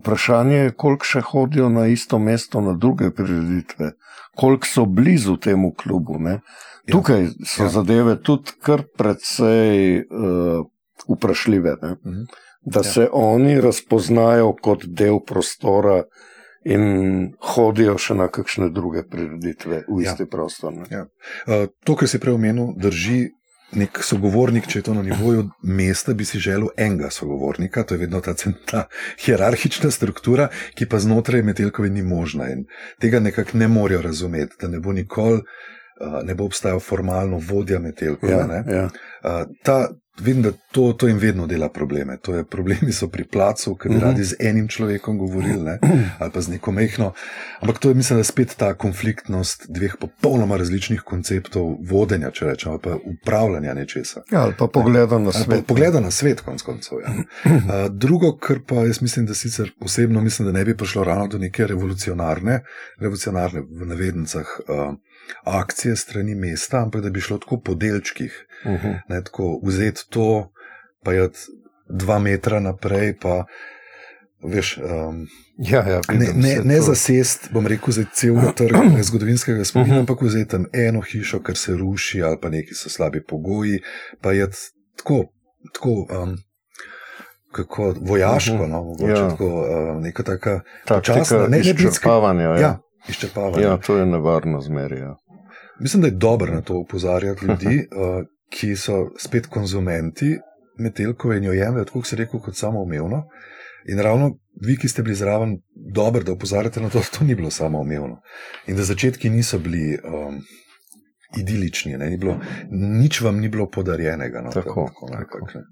vprašanje 0.00 0.56
je, 0.56 0.72
koliko 0.76 1.04
še 1.04 1.20
hodijo 1.20 1.68
na 1.68 1.86
isto 1.86 2.18
mesto, 2.18 2.60
na 2.60 2.72
druge 2.72 3.10
prireditve, 3.10 3.92
koliko 4.36 4.66
so 4.66 4.84
blizu 4.86 5.36
temu 5.36 5.72
klubu. 5.74 6.18
Ne? 6.18 6.40
Ja. 6.86 6.92
Tukaj 6.92 7.26
so 7.46 7.62
ja. 7.62 7.68
zadeve 7.68 8.16
tudi 8.22 8.56
kar 8.62 8.82
precej 8.98 10.00
uh, 10.00 10.66
vprašljive. 11.08 11.76
Uh 11.82 11.90
mhm. 11.90 11.98
-huh. 12.04 12.26
Da 12.62 12.80
ja. 12.80 12.84
se 12.84 13.08
oni 13.12 13.60
razpoznajo 13.60 14.56
kot 14.62 14.84
del 14.84 15.18
prostora 15.26 16.02
in 16.64 16.82
hodijo 17.40 17.98
še 17.98 18.14
na 18.14 18.28
kakšne 18.28 18.68
druge 18.70 19.02
prireditve 19.08 19.84
v 19.88 20.02
ja. 20.02 20.10
isti 20.10 20.22
ja. 20.22 20.30
prostor. 20.30 20.74
Ja. 20.90 21.06
Uh, 21.46 21.68
to, 21.84 21.96
kar 21.96 22.08
si 22.08 22.20
prej 22.20 22.34
omenil, 22.34 22.74
drži 22.76 23.30
nek 23.72 24.00
sogovornik, 24.04 24.66
če 24.66 24.78
je 24.78 24.82
to 24.88 24.94
na 24.94 25.02
nivoju 25.02 25.48
mesta, 25.62 26.14
bi 26.14 26.24
si 26.24 26.38
želel 26.38 26.68
enega 26.76 27.10
sogovornika, 27.10 27.84
to 27.84 27.94
je 27.94 27.98
vedno 28.04 28.20
ta, 28.20 28.34
ta 28.66 28.86
hierarhična 29.24 29.90
struktura, 29.90 30.48
ki 30.74 30.88
pa 30.90 30.98
znotraj 30.98 31.42
Metelkove 31.42 31.90
ni 31.90 32.02
možna 32.02 32.50
in 32.50 32.64
tega 33.00 33.20
nekako 33.20 33.58
ne 33.58 33.68
morejo 33.68 34.02
razumeti, 34.02 34.56
da 34.60 34.68
ne 34.68 34.80
bo 34.80 34.92
nikoli. 34.92 35.42
Ne 36.24 36.34
bo 36.34 36.44
obstajal 36.44 36.80
formalno 36.80 37.40
vodja 37.48 37.78
Metelkova. 37.78 38.32
Ja, 38.32 38.62
ja. 38.74 38.88
Ta, 39.62 39.88
Vidim, 40.20 40.42
da 40.42 40.52
to, 40.72 40.92
to 40.92 41.08
jim 41.08 41.18
vedno 41.18 41.46
dela 41.46 41.68
probleme. 41.68 42.16
To 42.22 42.34
je 42.34 42.44
problemi 42.44 42.92
so 42.92 43.08
pri 43.08 43.24
placu, 43.24 43.74
ker 43.74 43.90
bi 43.90 43.96
uh 43.96 44.02
mhm. 44.02 44.08
-huh. 44.08 44.12
radi 44.12 44.24
z 44.24 44.34
enim 44.40 44.68
človekom 44.68 45.18
govorili, 45.18 45.62
ne? 45.62 45.78
ali 46.18 46.30
pa 46.30 46.40
z 46.40 46.48
neko 46.48 46.72
mehko. 46.72 47.12
Ampak 47.60 47.78
to 47.78 47.88
je, 47.88 47.94
mislim, 47.94 48.18
da 48.18 48.24
spet 48.24 48.54
ta 48.56 48.74
konfliktnost 48.74 49.66
dveh 49.68 49.94
popolnoma 50.00 50.56
različnih 50.56 51.00
konceptov 51.00 51.76
vodenja, 51.80 52.30
če 52.30 52.44
rečemo, 52.44 52.78
pa 52.78 52.96
upravljanja 53.04 53.74
nečesa. 53.74 54.22
Ja, 54.32 54.40
ali 54.40 54.54
pa 54.58 54.66
pogleda 54.66 55.18
na 55.18 55.32
svet. 55.32 55.66
Pogleda 55.66 56.00
na 56.00 56.10
svet, 56.10 56.40
konc 56.40 56.62
koncev. 56.62 56.98
Ja. 57.00 57.14
Uh, 57.44 57.92
drugo, 57.92 58.36
kar 58.36 58.58
pa 58.66 58.74
jaz 58.74 59.02
mislim, 59.02 59.26
da 59.26 59.34
sicer 59.34 59.70
osebno 59.80 60.20
mislim, 60.20 60.46
da 60.46 60.52
ne 60.52 60.64
bi 60.64 60.76
prišlo 60.76 61.04
ravno 61.04 61.26
do 61.26 61.38
neke 61.38 61.66
revolucionarne, 61.66 62.60
revolucionarne 62.98 63.60
v 63.60 63.86
navednicah. 63.86 64.46
Uh, 64.68 64.94
akcije 65.44 65.96
strani 65.96 66.34
mesta, 66.34 66.82
ampak 66.82 67.02
da 67.02 67.10
bi 67.10 67.20
šlo 67.20 67.38
tako 67.38 67.60
po 67.60 67.74
delčkih. 67.74 68.46
Uh 68.64 68.72
mhm. 68.72 68.86
-huh. 68.86 69.00
ne, 69.08 69.24
tako 69.24 69.60
vzeti 69.64 70.00
to, 70.08 70.52
pa 71.04 71.12
je 71.12 71.28
dva 71.88 72.18
metra 72.18 72.60
naprej. 72.60 73.16
Pa, 73.22 73.44
Veš, 74.42 74.78
um, 74.78 75.26
ja, 75.58 75.88
ja, 75.88 76.00
ne 76.12 76.26
ne, 76.34 76.60
ne 76.64 76.80
zasest, 76.80 77.48
bom 77.52 77.66
rekel, 77.66 77.92
za 77.92 78.04
cel 78.12 78.36
trg 78.56 79.02
zgodovinskega 79.02 79.64
spomina, 79.64 79.84
uh 79.84 79.88
mhm. 79.88 79.96
-huh. 79.96 80.00
ampak 80.00 80.22
vzeti 80.22 80.50
tam 80.50 80.64
eno 80.72 81.00
hišo, 81.00 81.42
ker 81.42 81.56
se 81.56 81.76
ruši, 81.76 82.22
ali 82.22 82.38
pa 82.42 82.48
neki 82.48 82.74
so 82.74 82.88
slabi 82.88 83.24
pogoji. 83.24 83.80
Pa 84.20 84.32
je 84.32 84.48
tako, 84.96 85.24
tako 85.74 85.90
um, 85.90 86.36
kako 87.52 87.94
vojaško, 88.00 88.54
uh 88.54 88.60
mhm. 88.60 88.68
-huh. 88.68 88.72
no, 88.72 88.82
mogoče 88.82 89.12
ja. 89.12 89.28
tako, 89.28 89.46
uh, 89.46 90.02
neka 90.02 90.22
taka 90.22 90.60
časna, 91.02 91.46
ne 91.46 91.60
izčrpavanje. 91.60 92.44
Ja. 92.44 92.58
Ja, 92.58 92.78
izčrpavanje. 93.08 93.64
Ja, 93.64 93.76
to 93.76 93.96
je 93.96 94.06
nevarno 94.06 94.60
zmeraj. 94.60 95.00
Mislim, 95.80 96.02
da 96.02 96.08
je 96.08 96.14
dobro 96.14 96.54
na 96.54 96.62
to 96.62 96.74
upozarjati 96.74 97.46
ljudi, 97.46 97.86
uh, 97.96 98.26
ki 98.54 98.76
so 98.76 99.10
spet 99.18 99.46
konzumenti 99.46 100.38
metelkove 100.78 101.36
in 101.36 101.44
jo 101.44 101.52
jemljajo, 101.52 101.84
tako 101.84 102.02
se 102.02 102.16
reko, 102.16 102.40
kot 102.40 102.56
samoumevno. 102.56 103.24
In 103.88 103.98
ravno 103.98 104.38
vi, 104.66 104.76
ki 104.76 104.88
ste 104.88 105.02
bili 105.02 105.14
zraven, 105.14 105.58
dobro, 105.94 106.22
da 106.22 106.32
opozarjate 106.32 106.80
na 106.80 106.88
to, 106.88 106.98
da 106.98 107.04
to 107.18 107.24
ni 107.24 107.34
bilo 107.34 107.50
samoumevno. 107.50 108.20
In 108.66 108.76
da 108.76 108.82
začetki 108.82 109.30
niso 109.30 109.58
bili 109.58 109.98
um, 110.04 110.40
idilični, 111.38 111.96
ni 111.96 112.16
bilo, 112.16 112.40
nič 112.70 113.20
vam 113.20 113.40
ni 113.40 113.48
bilo 113.48 113.70
podarjenega. 113.70 114.40
No, 114.40 114.50
tako, 114.50 114.88
tako, 114.88 115.08
tako. 115.12 115.46
Tako, 115.46 115.64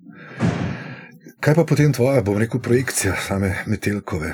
Kaj 1.41 1.55
pa 1.55 1.65
potem 1.65 1.93
tvoja, 1.93 2.23
bom 2.23 2.39
rekel, 2.39 2.61
projekcija 2.61 3.15
same 3.29 3.53
metelkove? 3.67 4.33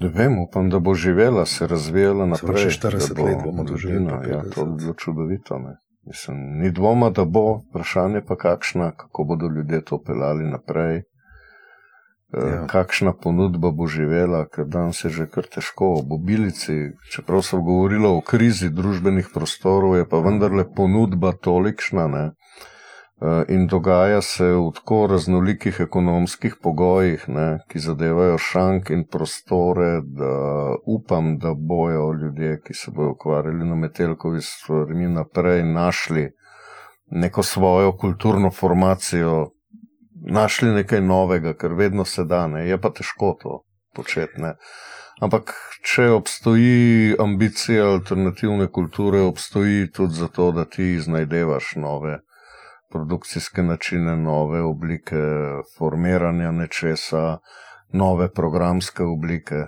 Ne 0.00 0.08
vem, 0.08 0.38
upam, 0.38 0.70
da 0.70 0.78
bo 0.78 0.94
živela, 0.94 1.46
se 1.46 1.66
razvijala 1.66 2.26
naprej. 2.26 2.70
Še 2.70 2.88
40 2.88 3.14
bo, 3.18 3.26
let 3.26 3.38
bomo 3.44 3.64
doživeli. 3.66 4.30
Ja, 4.30 4.42
to 4.54 4.64
bi 4.64 4.82
bilo 4.82 4.94
čudovito. 4.94 5.58
Mislim, 6.06 6.36
ni 6.62 6.70
dvoma, 6.70 7.10
da 7.10 7.24
bo, 7.24 7.60
vprašanje 7.68 8.22
pa 8.28 8.36
kakšna, 8.36 8.92
kako 8.96 9.24
bodo 9.24 9.50
ljudje 9.56 9.82
to 9.84 10.02
pelali 10.02 10.46
naprej. 10.46 11.02
Eh, 12.28 12.48
ja. 12.48 12.66
Kakšna 12.66 13.12
ponudba 13.12 13.70
bo 13.72 13.86
živela, 13.88 14.44
ker 14.52 14.66
danes 14.68 15.00
je 15.04 15.10
že 15.10 15.26
kar 15.26 15.48
težko. 15.48 15.94
V 16.04 16.18
Bilici, 16.20 16.92
čeprav 17.10 17.42
so 17.42 17.60
govorili 17.64 18.06
o 18.06 18.20
krizi 18.20 18.68
družbenih 18.68 19.30
prostorov, 19.34 19.96
je 19.96 20.04
pa 20.08 20.20
vendarle 20.20 20.66
ponudba 20.76 21.32
tolikšna. 21.32 22.06
Ne? 22.08 22.24
Eh, 23.20 23.44
in 23.48 23.66
dogaja 23.66 24.20
se 24.22 24.44
v 24.44 24.70
tako 24.74 25.06
raznolikih 25.10 25.80
ekonomskih 25.80 26.54
pogojih, 26.62 27.24
ne, 27.28 27.46
ki 27.68 27.80
zadevajo 27.82 28.36
šank 28.38 28.90
in 28.94 29.02
prostore, 29.10 29.88
da 30.02 30.34
upam, 30.86 31.32
da 31.38 31.50
bojo 31.54 32.12
ljudje, 32.12 32.60
ki 32.62 32.74
se 32.74 32.92
bodo 32.94 33.16
ukvarjali 33.16 33.66
na 33.66 33.74
metelkovi 33.74 34.40
stvarmi, 34.40 35.08
naprej 35.08 35.64
našli 35.64 36.28
neko 37.10 37.42
svojo 37.42 37.96
kulturno 37.96 38.50
formacijo, 38.50 39.50
našli 40.30 40.70
nekaj 40.78 41.00
novega, 41.00 41.56
ker 41.58 41.74
vedno 41.74 42.04
se 42.04 42.24
da, 42.24 42.46
ne. 42.46 42.68
je 42.68 42.78
pa 42.80 42.90
težko 42.90 43.34
to 43.42 43.64
početi. 43.94 44.38
Ne. 44.42 44.54
Ampak, 45.20 45.56
če 45.82 46.06
obstoji 46.14 47.16
ambicija 47.18 47.90
alternativne 47.96 48.70
kulture, 48.70 49.26
obstoji 49.26 49.90
tudi 49.90 50.14
zato, 50.14 50.52
da 50.52 50.64
ti 50.64 50.92
iznajdevaš 50.92 51.74
nove 51.76 52.20
produkcijske 52.90 53.62
načine, 53.62 54.16
nove 54.16 54.60
oblike 54.62 55.22
formiranja 55.78 56.50
nečesa, 56.50 57.38
nove 57.92 58.32
programske 58.32 59.02
oblike. 59.02 59.66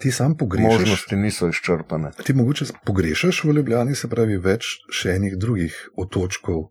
Ti 0.00 0.10
sam 0.12 0.36
pogrešaš. 0.36 0.78
Možnosti 0.78 1.16
niso 1.16 1.48
izčrpane. 1.48 2.10
Ti 2.24 2.34
mogoče 2.34 2.64
pogrešaš 2.86 3.44
v 3.44 3.52
Ljubljani, 3.52 3.94
se 3.94 4.08
pravi, 4.08 4.36
več 4.36 4.66
še 4.90 5.14
enih 5.20 5.36
drugih 5.38 5.76
otočkov, 5.96 6.70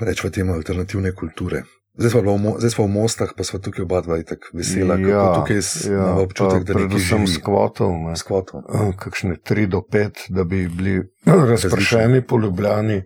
rečemo 0.00 0.32
temu 0.32 0.54
alternativne 0.56 1.12
kulture. 1.14 1.62
Zdaj 1.94 2.10
smo, 2.10 2.20
v, 2.34 2.54
zdaj 2.58 2.70
smo 2.70 2.84
v 2.84 2.90
Mostah, 2.90 3.30
pa 3.36 3.44
smo 3.46 3.60
tukaj 3.62 3.84
oba 3.84 4.00
dva 4.02 4.16
tako 4.26 4.56
vesela, 4.58 4.96
ja, 4.98 5.06
kako 5.06 5.34
tukaj 5.40 5.60
ja, 5.92 6.06
občutek, 6.18 6.64
da 6.66 6.74
predvsem 6.74 7.26
skvotov, 7.30 7.92
skvotov. 8.18 8.64
Kakšne 8.98 9.36
tri 9.38 9.68
do 9.70 9.78
pet, 9.86 10.26
da 10.28 10.42
bi 10.44 10.66
bili 10.68 11.04
razpršeni 11.26 12.24
po 12.26 12.40
Ljubljani. 12.42 13.04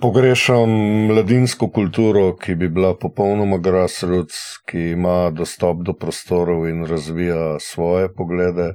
Pogrešam 0.00 0.70
mladinsko 1.06 1.68
kulturo, 1.70 2.36
ki 2.36 2.54
bi 2.54 2.68
bila 2.68 2.92
popolnoma 2.94 3.56
grassroots, 3.58 4.36
ki 4.66 4.78
ima 4.92 5.30
dostop 5.30 5.80
do 5.82 5.92
prostorov 5.92 6.68
in 6.68 6.84
razvija 6.86 7.56
svoje 7.60 8.12
poglede 8.14 8.74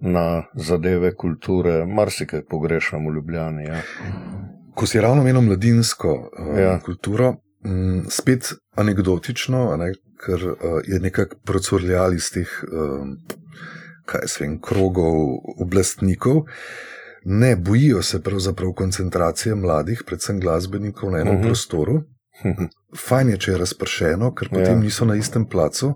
na 0.00 0.42
zadeve 0.54 1.14
kulture. 1.14 1.84
Marsikaj 1.86 2.42
pogrešam 2.50 3.06
v 3.06 3.14
Ljubljani. 3.14 3.64
Ja. 3.64 3.82
Ko 4.74 4.86
si 4.86 5.00
ravno 5.00 5.22
menil 5.22 5.46
mladinsko 5.46 6.10
uh, 6.10 6.58
ja. 6.58 6.80
kulturo, 6.82 7.36
m, 7.64 8.02
spet 8.10 8.50
anegdotično, 8.74 9.76
ne, 9.76 9.92
ker 10.26 10.42
uh, 10.48 10.58
je 10.86 10.98
nekako 11.00 11.38
procurljali 11.46 12.18
iz 12.18 12.32
teh, 12.34 12.50
um, 12.66 13.14
kaj 14.10 14.26
se 14.26 14.44
vem, 14.44 14.58
krogov 14.58 15.38
oblastnikov. 15.62 16.48
Ne, 17.30 17.56
bojijo 17.56 18.02
se 18.02 18.22
pravzaprav 18.22 18.72
koncentracije 18.72 19.54
mladih, 19.54 20.02
predvsem 20.06 20.40
glasbenikov 20.40 21.10
na 21.10 21.18
enem 21.18 21.28
uh 21.28 21.34
mhm. 21.34 21.42
-huh. 21.42 21.48
prostoru. 21.48 22.02
Fajn 23.08 23.28
je, 23.28 23.38
če 23.38 23.50
je 23.50 23.58
razpršeno, 23.58 24.34
ker 24.34 24.48
potem 24.48 24.78
ja. 24.78 24.80
niso 24.80 25.04
na 25.04 25.16
istem 25.16 25.48
placu 25.48 25.94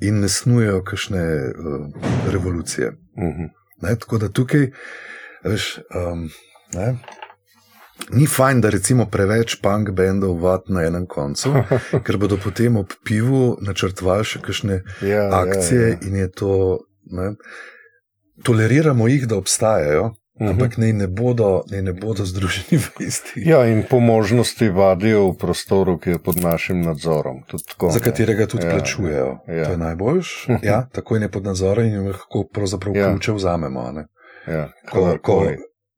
in 0.00 0.20
ne 0.20 0.28
snujejo 0.28 0.82
kakšne 0.84 1.22
uh, 1.22 2.32
revolucije. 2.32 2.88
Uh 2.88 3.24
mhm. 3.24 3.42
-huh. 3.42 3.48
ne, 3.82 3.96
tako 3.96 4.18
da 4.18 4.28
tukaj, 4.28 4.70
veš, 5.44 5.78
um, 5.94 6.28
ne, 6.74 6.98
ni 8.10 8.26
fajn, 8.26 8.60
da 8.60 8.70
recimo 8.70 9.06
preveč 9.06 9.60
punk 9.62 9.90
bendov 9.90 10.42
vat 10.42 10.68
na 10.68 10.82
enem 10.82 11.06
koncu, 11.06 11.54
ker 12.04 12.16
bodo 12.16 12.38
potem 12.44 12.76
ob 12.76 12.92
pivu 13.04 13.56
načrtovali 13.60 14.24
še 14.24 14.40
kakšne 14.40 14.82
ja, 15.02 15.08
ja 15.08 15.40
akcije 15.40 15.82
ja, 15.82 15.88
ja. 15.88 15.98
in 16.02 16.16
je 16.16 16.30
to. 16.30 16.78
Ne, 17.10 17.34
toleriramo 18.42 19.08
jih, 19.08 19.26
da 19.26 19.36
obstajajo, 19.36 20.14
-hmm. 20.40 20.50
Ampak 20.50 20.76
ne, 20.76 20.92
ne, 20.92 21.06
bodo, 21.06 21.62
ne, 21.70 21.82
ne 21.82 21.92
bodo 21.92 22.24
združeni 22.24 22.78
v 22.78 22.90
isti. 23.00 23.40
Ja, 23.40 23.66
in 23.66 23.82
po 23.90 24.00
možnosti 24.00 24.68
vadijo 24.68 25.30
v 25.30 25.36
prostoru, 25.38 25.98
ki 25.98 26.10
je 26.10 26.18
pod 26.18 26.36
našim 26.36 26.82
nadzorom. 26.82 27.42
Tako, 27.48 27.90
Za 27.90 28.00
katerega 28.00 28.46
tudi 28.46 28.66
ja, 28.66 28.70
plačujejo. 28.70 29.38
Ja. 29.48 29.64
To 29.64 29.70
je 29.70 29.76
najboljš. 29.76 30.46
ja, 30.62 30.88
tako 30.92 31.16
je 31.16 31.30
pod 31.30 31.44
nadzorom 31.44 31.84
in 31.84 32.08
lahko 32.08 32.44
pravzaprav 32.52 32.96
ja. 32.96 33.10
ključe 33.10 33.32
vzamemo. 33.32 33.92
Ja, 34.46 34.68
ko, 34.90 35.18
ko, 35.22 35.46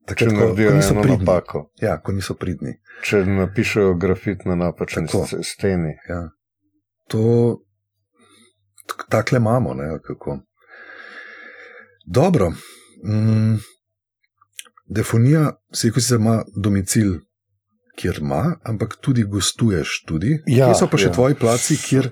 Takrat, 0.08 0.32
ko, 0.32 0.54
ko 0.54 0.74
niso 0.74 0.94
pridni. 1.02 1.24
Napako. 1.24 1.70
Ja, 1.80 1.98
ko 2.00 2.12
niso 2.12 2.34
pridni. 2.34 2.78
Če 3.04 3.24
napišejo 3.26 3.94
grafit 3.94 4.44
na 4.48 4.54
napačni 4.56 5.04
steni. 5.44 5.98
Ja. 6.08 6.30
To 7.12 7.58
tako 9.08 9.36
imamo. 9.36 9.74
Ne, 9.74 9.98
Dobro. 12.06 12.52
Mm, 13.04 13.60
Defonija 14.88 15.52
se 15.72 15.90
kot 15.92 16.02
se 16.02 16.16
ima 16.16 16.42
domicil, 16.56 17.18
kjer 17.98 18.18
ima, 18.20 18.56
ampak 18.62 18.96
tudi 19.00 19.24
gostuješ. 19.24 20.04
Tudi. 20.06 20.38
Ja, 20.46 20.70
Kje 20.70 20.78
so 20.80 20.88
pa 20.90 21.00
še 21.00 21.10
ja. 21.10 21.14
tvoji 21.16 21.36
placi, 21.36 21.76
kjer, 21.82 22.08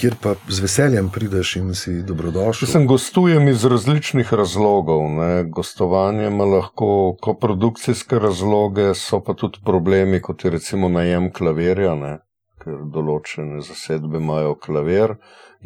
kjer 0.00 0.16
pa 0.22 0.34
z 0.48 0.64
veseljem 0.64 1.12
prideš 1.14 1.56
in 1.60 1.70
si 1.78 2.00
dobrodošel. 2.06 2.68
Sem 2.68 2.88
gostujem 2.90 3.46
iz 3.52 3.64
različnih 3.68 4.32
razlogov. 4.32 5.04
Ne. 5.18 5.44
Gostovanje 5.44 6.26
ima 6.26 6.48
lahko 6.48 6.88
koprodukcijske 7.22 8.18
razloge, 8.18 8.92
so 8.98 9.22
pa 9.22 9.36
tudi 9.38 9.62
problemi, 9.64 10.20
kot 10.24 10.44
je 10.44 10.54
recimo 10.56 10.88
najem 10.88 11.30
klavirja, 11.32 11.94
ne. 11.94 12.18
ker 12.62 12.84
določene 12.94 13.58
zasedbe 13.66 14.20
imajo 14.22 14.54
klavir. 14.62 15.16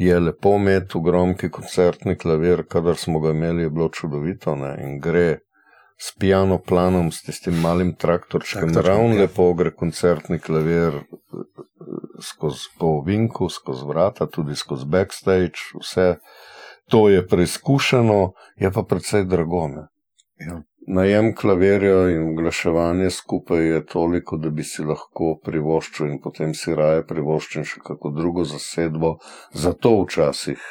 Je 0.01 0.15
lepo 0.17 0.55
imeti 0.57 0.97
v 0.97 1.01
gromki 1.05 1.49
koncertni 1.53 2.15
klavir, 2.17 2.63
kadar 2.69 2.97
smo 2.97 3.21
ga 3.21 3.35
imeli, 3.37 3.67
je 3.67 3.73
bilo 3.73 3.89
čudovito 3.93 4.55
ne. 4.57 4.73
in 4.81 4.97
gre. 5.01 5.46
S 5.97 6.13
piano 6.19 6.59
planom, 6.61 7.11
s 7.11 7.23
tistim 7.25 7.55
malim 7.61 7.95
traktorčkom, 7.97 8.69
ravno 8.85 9.15
ja. 9.15 9.21
lepo 9.21 9.47
gre 9.57 9.71
koncertni 9.73 10.37
klavir, 10.39 10.99
skozi 12.21 12.69
povinku, 12.77 13.49
skozi 13.49 13.85
vrata, 13.87 14.27
tudi 14.29 14.55
skozi 14.55 14.85
backstage, 14.85 15.73
vse 15.81 16.15
to 16.89 17.09
je 17.09 17.27
preizkušeno, 17.27 18.33
je 18.55 18.71
pa 18.71 18.83
predvsej 18.83 19.25
drago. 19.25 19.69
Ja. 20.39 20.61
Najem 20.87 21.33
klavirja 21.35 22.09
in 22.09 22.29
oglaševanje 22.29 23.09
skupaj 23.09 23.65
je 23.67 23.85
toliko, 23.85 24.37
da 24.37 24.49
bi 24.49 24.63
si 24.63 24.85
lahko 24.87 25.33
privoščil 25.43 26.07
in 26.07 26.21
potem 26.23 26.53
si 26.55 26.75
raje 26.75 27.03
privoščil 27.07 27.65
še 27.67 27.81
kako 27.83 28.13
drugo 28.15 28.45
zasedbo. 28.47 29.17
Zato 29.51 29.91
včasih 30.03 30.63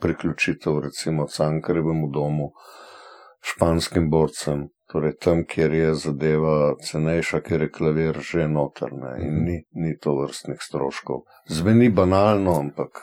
priključitev 0.00 0.78
recimo 0.84 1.26
Cankarjevemu 1.26 2.12
domu, 2.14 2.52
španskim 3.40 4.10
borcem, 4.10 4.68
torej 4.92 5.16
tam, 5.22 5.44
kjer 5.44 5.72
je 5.72 5.94
zadeva 5.94 6.74
cenejša, 6.84 7.40
ker 7.40 7.62
je 7.62 7.70
klavir 7.70 8.18
že 8.20 8.48
notrne 8.48 9.16
in 9.22 9.44
ni, 9.44 9.62
ni 9.72 9.96
to 9.98 10.16
vrstnih 10.18 10.60
stroškov. 10.60 11.24
Zveni 11.48 11.90
banalno, 11.90 12.58
ampak. 12.58 13.02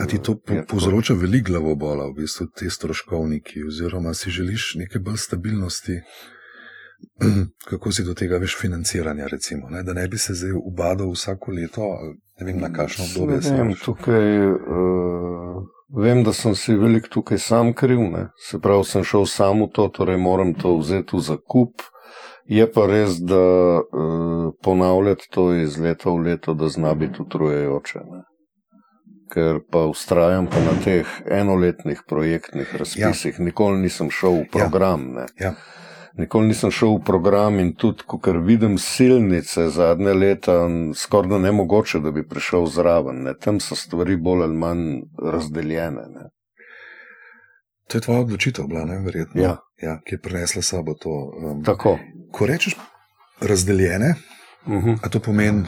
A 0.00 0.06
ti 0.06 0.18
to 0.18 0.36
po, 0.36 0.60
povzroča 0.68 1.14
veliko 1.16 1.52
glavobola, 1.52 2.10
v 2.10 2.20
bistvu 2.20 2.46
te 2.52 2.70
stroškovniki, 2.70 3.64
oziroma 3.64 4.14
si 4.14 4.30
želiš 4.30 4.74
neke 4.76 4.98
bolj 4.98 5.16
stabilnosti? 5.16 6.00
Kako 7.70 7.92
si 7.92 8.04
do 8.04 8.14
tega 8.14 8.38
veš 8.38 8.58
financiranja, 8.60 9.26
recimo, 9.26 9.70
ne? 9.70 9.82
da 9.82 9.92
ne 9.92 10.08
bi 10.08 10.18
se 10.18 10.34
zdaj 10.34 10.52
ubadal 10.52 11.12
vsako 11.12 11.52
leto, 11.52 11.88
ne 12.40 12.46
vem 12.46 12.60
na 12.60 12.72
kakšno 12.72 13.04
obdobje. 13.04 13.40
Ne 13.50 13.56
vem, 13.62 13.74
tukaj. 13.84 14.46
Uh... 14.48 15.73
Vem, 15.96 16.24
da 16.24 16.32
sem 16.32 16.54
si 16.58 16.74
velik 16.74 17.08
tukaj 17.08 17.38
sam 17.38 17.72
kriv, 17.72 18.00
ne? 18.10 18.28
se 18.48 18.58
pravi, 18.58 18.84
sem 18.84 19.04
šel 19.04 19.26
sam 19.30 19.62
v 19.62 19.68
to, 19.74 19.88
torej 19.88 20.18
moram 20.18 20.54
to 20.54 20.76
vzeti 20.78 21.16
v 21.16 21.20
zakup. 21.22 21.84
Je 22.50 22.66
pa 22.72 22.86
res, 22.86 23.20
da 23.24 23.40
uh, 23.80 24.50
ponavljati 24.62 25.30
to 25.32 25.52
iz 25.54 25.78
leta 25.80 26.10
v 26.10 26.26
leto, 26.26 26.54
da 26.54 26.68
zna 26.68 26.94
biti 26.94 27.22
utrujajoče. 27.22 28.02
Ne? 28.10 28.24
Ker 29.32 29.62
pa 29.70 29.86
ustrajam 29.88 30.50
pa 30.50 30.60
na 30.60 30.74
teh 30.84 31.08
enoletnih 31.30 32.02
projektnih 32.08 32.74
razpisih, 32.74 33.38
ja. 33.38 33.44
nikoli 33.44 33.80
nisem 33.86 34.10
šel 34.10 34.42
v 34.42 34.50
program. 34.52 35.08
Ja. 35.16 35.30
Ja 35.46 35.54
nikoli 36.18 36.48
nisem 36.48 36.70
šel 36.70 36.96
v 36.96 37.04
program 37.04 37.58
in 37.58 37.74
tudi, 37.74 38.02
ko 38.06 38.20
vidim 38.42 38.78
silnice 38.78 39.68
zadnje 39.70 40.14
leta, 40.14 40.68
skoraj 40.94 41.30
da 41.30 41.38
ne 41.38 41.52
mogoče, 41.52 42.00
da 42.00 42.10
bi 42.10 42.28
prišel 42.28 42.66
zraven. 42.66 43.22
Ne. 43.22 43.34
Tam 43.34 43.60
so 43.60 43.76
stvari 43.76 44.16
bolj 44.16 44.42
ali 44.42 44.56
manj 44.56 45.02
razdeljene. 45.22 46.06
Ne. 46.14 46.30
To 47.88 47.98
je 47.98 48.02
tvoja 48.02 48.20
odločitev, 48.20 48.66
bila 48.66 48.84
ne 48.84 48.98
verjetno. 48.98 49.42
Ja. 49.42 49.56
Ja, 49.82 49.98
ki 50.06 50.14
je 50.14 50.20
prinesla 50.20 50.62
sabo 50.62 50.94
to. 50.94 51.10
Um, 51.10 51.64
Tako. 51.64 51.98
Ko 52.32 52.46
rečeš 52.46 52.76
razdeljene, 53.40 54.14
uh 54.66 54.72
mhm. 54.72 54.90
-huh. 54.90 55.10
to 55.10 55.20
pomeni 55.20 55.64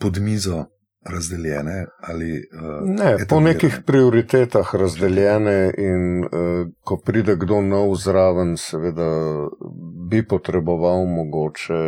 pod 0.00 0.18
mizo 0.18 0.66
razdeljene 1.04 1.86
ali 2.00 2.32
uh, 2.32 2.88
ne, 2.88 3.16
po 3.28 3.40
nekih 3.40 3.78
prioritetah 3.86 4.74
razdeljene, 4.74 5.72
in 5.78 6.24
uh, 6.24 6.30
ko 6.84 6.96
pride 6.96 7.36
kdo 7.36 7.60
nov 7.60 7.94
zraven, 7.96 8.56
seveda 8.56 9.08
bi 10.10 10.22
potreboval 10.28 11.06
mogoče 11.06 11.80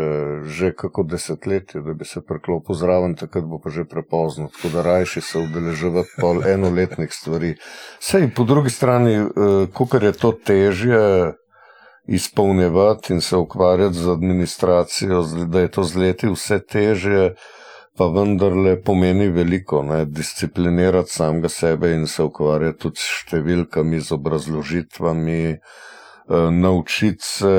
že 0.42 0.72
kako 0.72 1.02
desetletje, 1.02 1.80
da 1.80 1.94
bi 1.94 2.04
se 2.04 2.20
preklopil 2.20 2.74
zraven, 2.74 3.14
takrat 3.14 3.44
bo 3.44 3.60
pa 3.62 3.70
že 3.70 3.84
prepozno, 3.84 4.48
tako 4.56 4.74
da 4.76 4.82
rajši 4.82 5.20
se 5.20 5.38
udeleževati 5.38 6.10
pol 6.20 6.42
enoletnih 6.46 7.12
stvari. 7.12 7.54
Sej 8.00 8.30
po 8.36 8.44
drugi 8.44 8.70
strani, 8.70 9.18
uh, 9.20 9.30
kolikor 9.72 10.04
je 10.04 10.12
to 10.12 10.32
težje. 10.32 11.32
Izpolnjevati 12.06 13.14
in 13.14 13.20
se 13.20 13.36
ukvarjati 13.36 13.94
z 13.94 14.08
administracijo, 14.10 15.22
da 15.48 15.60
je 15.60 15.68
to 15.68 15.84
z 15.84 15.96
leti 15.96 16.28
vse 16.28 16.58
teže, 16.60 17.30
pa 17.96 18.06
vendarle 18.10 18.82
pomeni 18.82 19.28
veliko, 19.28 19.82
ne, 19.82 20.04
disciplinirati 20.04 21.10
samega 21.10 21.48
sebe 21.48 21.92
in 21.94 22.06
se 22.06 22.22
ukvarjati 22.26 22.78
tudi 22.78 22.98
s 22.98 23.20
številkami, 23.22 24.00
z 24.02 24.16
obrazložitvami, 24.16 25.42
eh, 25.54 26.48
naučiti 26.50 27.22
se 27.22 27.54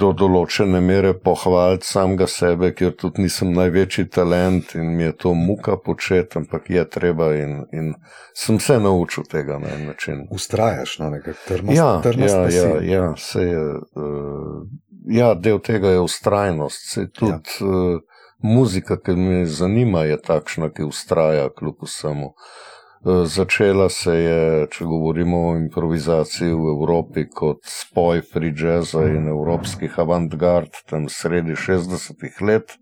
do 0.00 0.12
določene 0.16 0.80
mere 0.80 1.12
pohvaliti 1.12 1.84
samega 1.86 2.26
sebe, 2.26 2.72
ker 2.72 2.94
tudi 2.96 3.26
nisem 3.26 3.52
največji 3.52 4.08
talent 4.08 4.74
in 4.80 4.96
mi 4.96 5.04
je 5.10 5.12
to 5.26 5.34
muka 5.34 5.76
početi, 5.76 6.40
ampak 6.40 6.70
je 6.70 6.84
treba 6.88 7.34
in, 7.36 7.66
in 7.72 7.94
sem 8.32 8.60
se 8.60 8.78
naučil 8.80 9.28
tega 9.28 9.58
na 9.60 9.74
en 9.76 9.90
način. 9.92 10.24
Ustrajaš 10.30 10.98
na 11.02 11.10
no, 11.10 11.18
nekaj 11.18 11.36
trmosti. 11.46 11.76
Ja, 11.76 12.00
ja, 12.16 12.46
ja, 12.48 12.68
ja, 12.80 13.14
je, 13.44 13.66
uh, 13.76 14.64
ja, 15.04 15.34
del 15.34 15.60
tega 15.60 15.92
je 15.98 16.00
ustrajnost. 16.00 16.94
Se 16.94 17.10
tudi, 17.12 17.60
ja. 17.60 17.66
uh, 17.66 18.00
muzika, 18.42 18.96
ki 18.96 19.16
me 19.16 19.46
zanima, 19.46 20.04
je 20.04 20.18
takšna, 20.20 20.70
ki 20.70 20.88
ustraja 20.88 21.48
kljub 21.48 21.84
vsemu. 21.84 22.32
E, 23.00 23.14
začela 23.24 23.88
se 23.88 24.14
je, 24.14 24.66
če 24.72 24.84
govorimo 24.84 25.40
o 25.48 25.56
improvizaciji 25.56 26.52
v 26.52 26.74
Evropi, 26.74 27.26
kot 27.28 27.64
spoj 27.64 28.22
free 28.32 28.52
jazza 28.56 29.06
in 29.08 29.28
evropskih 29.28 29.98
avantgard, 29.98 30.82
tam 30.90 31.08
sredi 31.08 31.56
60-ih 31.56 32.42
let. 32.42 32.76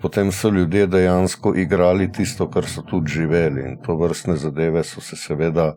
Potem 0.00 0.30
so 0.32 0.50
ljudje 0.54 0.86
dejansko 0.86 1.54
igrali 1.58 2.06
tisto, 2.12 2.46
kar 2.50 2.68
so 2.68 2.84
tudi 2.86 3.10
živeli, 3.18 3.64
in 3.66 3.80
to 3.82 3.96
vrstne 3.98 4.36
zadeve 4.36 4.84
so 4.84 5.00
se 5.00 5.16
seveda 5.16 5.72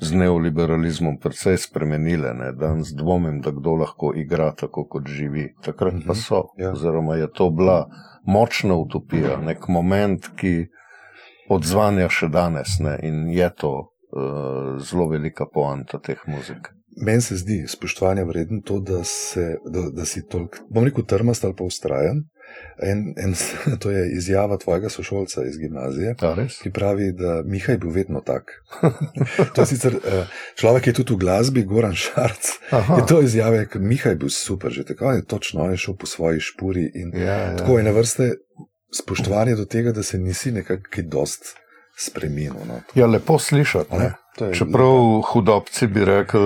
z 0.00 0.14
neoliberalizmom 0.14 1.18
precej 1.18 1.58
spremenile. 1.58 2.34
Ne? 2.34 2.52
Danes 2.52 2.92
dvomim, 2.94 3.40
da 3.40 3.50
kdo 3.50 3.74
lahko 3.82 4.12
igra 4.16 4.52
tako, 4.54 4.84
kot 4.84 5.08
živi. 5.08 5.54
Takrat 5.64 5.94
pa 6.06 6.12
mhm. 6.12 6.20
so. 6.20 6.42
Ja. 6.58 6.72
Oziroma 6.72 7.16
je 7.16 7.30
to 7.32 7.50
bila 7.50 7.88
močna 8.26 8.74
utopija, 8.74 9.38
nek 9.40 9.68
moment, 9.68 10.30
ki 10.36 10.68
odzvanja 11.48 12.08
še 12.12 12.28
danes 12.28 12.78
ne? 12.84 12.98
in 13.02 13.28
je 13.32 13.48
to 13.56 13.72
uh, 13.78 14.76
zelo 14.84 15.08
velika 15.08 15.46
poanta 15.46 15.98
teh 15.98 16.20
muzik. 16.26 16.72
Meni 16.98 17.22
se 17.22 17.36
zdi 17.38 17.62
spoštovanja 17.68 18.24
vredno 18.26 18.60
to, 18.66 18.80
da, 18.80 19.04
se, 19.04 19.56
da, 19.64 19.86
da 19.94 20.04
si 20.04 20.24
toliko, 20.26 20.66
bom 20.70 20.84
rekel, 20.84 21.06
trmast 21.06 21.44
ali 21.46 21.54
pa 21.56 21.64
ustrajen. 21.64 22.24
En, 22.78 23.14
en, 23.16 23.34
to 23.82 23.90
je 23.90 24.12
izjava 24.12 24.58
tvojega 24.58 24.88
sošolca 24.88 25.44
iz 25.44 25.58
gimnazije, 25.58 26.14
ki 26.62 26.70
pravi, 26.70 27.12
da 27.12 27.42
Mihaj 27.44 27.74
je 27.74 27.78
bil 27.78 27.90
vedno 27.90 28.20
tak. 28.20 28.52
to 29.54 29.62
je 29.62 29.66
sicer 29.66 29.96
eh, 29.98 30.26
človek, 30.54 30.84
ki 30.84 30.90
je 30.90 30.94
tudi 31.00 31.14
v 31.14 31.22
glasbi, 31.24 31.64
Goran 31.66 31.94
Šarc. 31.94 32.52
Je 32.70 33.06
to 33.08 33.20
izjava, 33.22 33.64
da 33.64 33.80
Mihaj 33.80 34.12
je 34.12 34.16
bil 34.16 34.30
super, 34.30 34.72
že 34.72 34.84
tako 34.84 35.12
je 35.12 35.24
točno, 35.24 35.70
je 35.70 35.76
šel 35.76 35.96
po 35.96 36.06
svoji 36.06 36.40
špuri 36.40 36.90
in 36.94 37.10
ja, 37.14 37.32
ja. 37.32 37.56
tako 37.56 37.78
je 37.78 37.84
na 37.84 37.90
vrste 37.90 38.30
spoštovanje 38.94 39.54
do 39.54 39.64
tega, 39.64 39.92
da 39.92 40.02
se 40.02 40.18
nisi 40.18 40.52
nekako 40.52 41.02
dost 41.02 41.56
spremenil. 41.98 42.54
No. 42.68 42.80
Ja, 42.94 43.06
lepo 43.06 43.38
slišati. 43.38 43.90
Čeprav 44.54 45.22
hudobci 45.32 45.86
bi 45.86 46.04
rekli, 46.04 46.40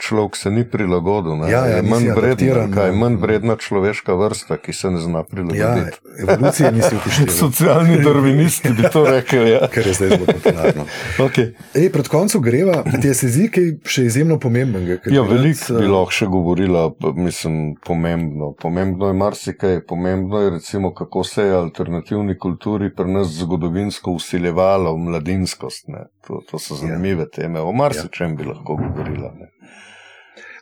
človek 0.00 0.36
se 0.36 0.50
ni 0.50 0.64
prilagodil. 0.70 1.44
Ja, 1.48 1.66
ja, 1.66 1.76
je 1.76 1.82
manj 1.82 2.08
vredna, 2.16 2.66
kaj, 2.74 2.92
no. 2.92 2.98
manj 2.98 3.16
vredna 3.20 3.56
človeška 3.56 4.14
vrsta, 4.14 4.56
ki 4.56 4.72
se 4.72 4.90
ne 4.90 5.00
zna 5.00 5.22
prilagoditi. 5.22 5.98
Ja, 6.18 6.34
evolucija 6.34 6.70
nisi 6.70 6.96
upoštevala. 6.96 7.38
Socialni 7.44 7.98
darvinisti 8.04 8.72
bi 8.72 8.90
to 8.92 9.04
rekli. 9.04 9.50
Ja. 9.50 9.68
Kar 9.74 9.86
je 9.86 9.94
zdaj 9.94 10.08
zelo 10.08 10.26
popularno. 10.26 10.86
okay. 11.18 11.52
Ej, 11.74 11.90
pred 11.92 12.08
koncem 12.08 12.42
greva, 12.42 12.82
ti 13.00 13.08
je 13.08 13.14
se 13.14 13.28
zdi, 13.28 13.48
kaj 13.52 13.70
še 13.88 14.06
izjemno 14.08 14.38
pomembnega. 14.40 14.98
Ja, 15.12 15.22
veliko 15.28 15.78
bi 15.78 15.88
lahko 15.90 16.14
še 16.14 16.28
govorila, 16.32 16.86
mislim, 17.16 17.74
pomembno. 17.84 18.52
Pomembno 18.60 19.10
je 19.10 19.18
marsikaj, 19.20 19.80
pomembno 19.88 20.40
je 20.40 20.50
recimo, 20.58 20.94
kako 20.94 21.24
se 21.24 21.44
je 21.44 21.56
alternativni 21.58 22.38
kulturi 22.38 22.94
pri 22.94 23.10
nas 23.10 23.28
zgodovinsko 23.38 24.16
usiljevalo 24.16 24.94
v 24.94 24.98
mladinskost. 25.08 25.90
To, 26.26 26.40
to 26.50 26.58
so 26.58 26.74
zanimive 26.74 27.26
teme, 27.34 27.60
o 27.60 27.72
marsičem 27.72 28.34
ja. 28.34 28.36
bi 28.36 28.48
lahko 28.50 28.76
govorila. 28.80 29.32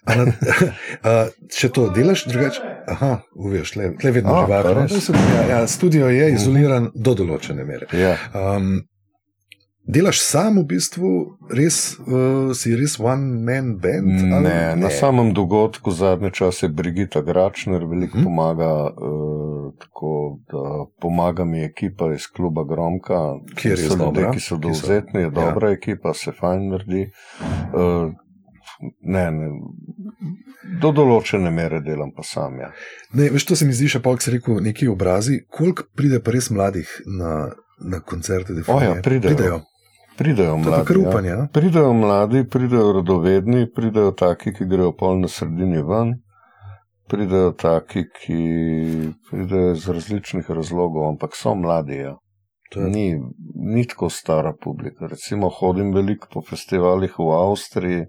Na, 0.02 0.24
a, 1.10 1.12
če 1.54 1.68
to 1.70 1.86
delaš 1.94 2.24
drugače, 2.26 2.70
aha, 2.90 3.12
uveš, 3.38 3.76
le, 3.78 3.92
le 4.02 4.14
vedno 4.16 4.40
živaš. 4.42 5.10
Ja, 5.14 5.44
ja, 5.50 5.66
studio 5.70 6.08
je 6.10 6.32
izoliran 6.34 6.90
do 6.94 7.14
določene 7.18 7.66
mere. 7.68 7.86
Ja. 7.94 8.16
Um, 8.34 8.80
Delaš 9.82 10.20
sam 10.22 10.60
v 10.60 10.62
bistvu, 10.70 11.08
res, 11.50 11.98
uh, 11.98 12.52
si 12.54 12.70
res 12.78 13.00
one 13.02 13.42
man 13.42 13.74
band? 13.82 14.06
Ne, 14.06 14.38
ne, 14.44 14.58
na 14.78 14.90
samem 14.94 15.32
dogodku 15.34 15.90
zadnje 15.90 16.30
čase 16.30 16.68
Brigita 16.68 17.20
Gračner 17.20 17.82
veliko 17.90 18.18
hmm. 18.18 18.24
pomaga, 18.24 18.70
uh, 18.94 19.72
tako 19.82 20.38
da 20.52 20.86
pomaga 21.02 21.44
mi 21.44 21.64
ekipa 21.64 22.12
iz 22.14 22.28
kluba 22.30 22.64
Gromka, 22.64 23.40
kjer 23.58 23.78
so 23.78 23.98
ljudje, 23.98 24.28
ki 24.32 24.40
so 24.40 24.56
dovzetni, 24.56 25.26
je 25.26 25.30
dobra 25.30 25.72
ja. 25.72 25.80
ekipa, 25.80 26.14
se 26.14 26.30
fajn 26.38 26.68
naredi. 26.70 27.08
Uh, 27.74 28.14
ne, 29.02 29.24
ne, 29.34 29.50
do 30.80 30.92
določene 30.94 31.50
mere 31.50 31.82
delam 31.82 32.14
pa 32.14 32.22
sam. 32.26 32.60
Ja. 32.62 32.70
Ne, 33.18 33.32
veš, 33.34 33.48
to 33.50 33.58
se 33.58 33.66
mi 33.66 33.74
zdi 33.74 33.90
še 33.96 34.02
pa, 34.04 34.14
ki 34.14 34.28
si 34.28 34.36
rekel, 34.36 34.62
neki 34.62 34.86
obrazi. 34.94 35.42
Koliko 35.50 35.90
pride 35.98 36.22
pa 36.22 36.38
res 36.38 36.52
mladih 36.54 36.86
na, 37.18 37.50
na 37.82 37.98
koncerte? 37.98 38.54
Oja, 38.62 38.94
pridejo. 39.02 39.26
pridejo. 39.26 39.60
Pridejo 40.18 40.56
mladi, 40.56 40.96
upanje, 41.08 41.28
ja. 41.28 41.46
pridejo 41.52 41.92
mladi, 41.92 42.44
pridejo 42.48 42.92
radovedni, 42.92 43.66
pridejo 43.74 44.10
taki, 44.10 44.52
ki 44.52 44.66
grejo 44.68 44.92
pol 44.92 45.20
na 45.20 45.28
sredini 45.28 45.82
ven, 45.82 46.14
pridejo 47.08 47.52
taki, 47.52 48.04
ki 48.20 48.42
pridejo 49.30 49.72
iz 49.72 49.88
različnih 49.88 50.50
razlogov, 50.50 51.08
ampak 51.08 51.36
so 51.36 51.54
mladi. 51.54 52.02
Ja. 52.04 52.16
Ni, 52.76 53.20
ni 53.54 53.86
tako 53.88 54.08
stara 54.10 54.52
publika. 54.64 55.06
Recimo 55.06 55.48
hodim 55.48 55.92
veliko 55.94 56.28
po 56.32 56.42
festivalih 56.50 57.18
v 57.18 57.32
Avstriji, 57.36 58.06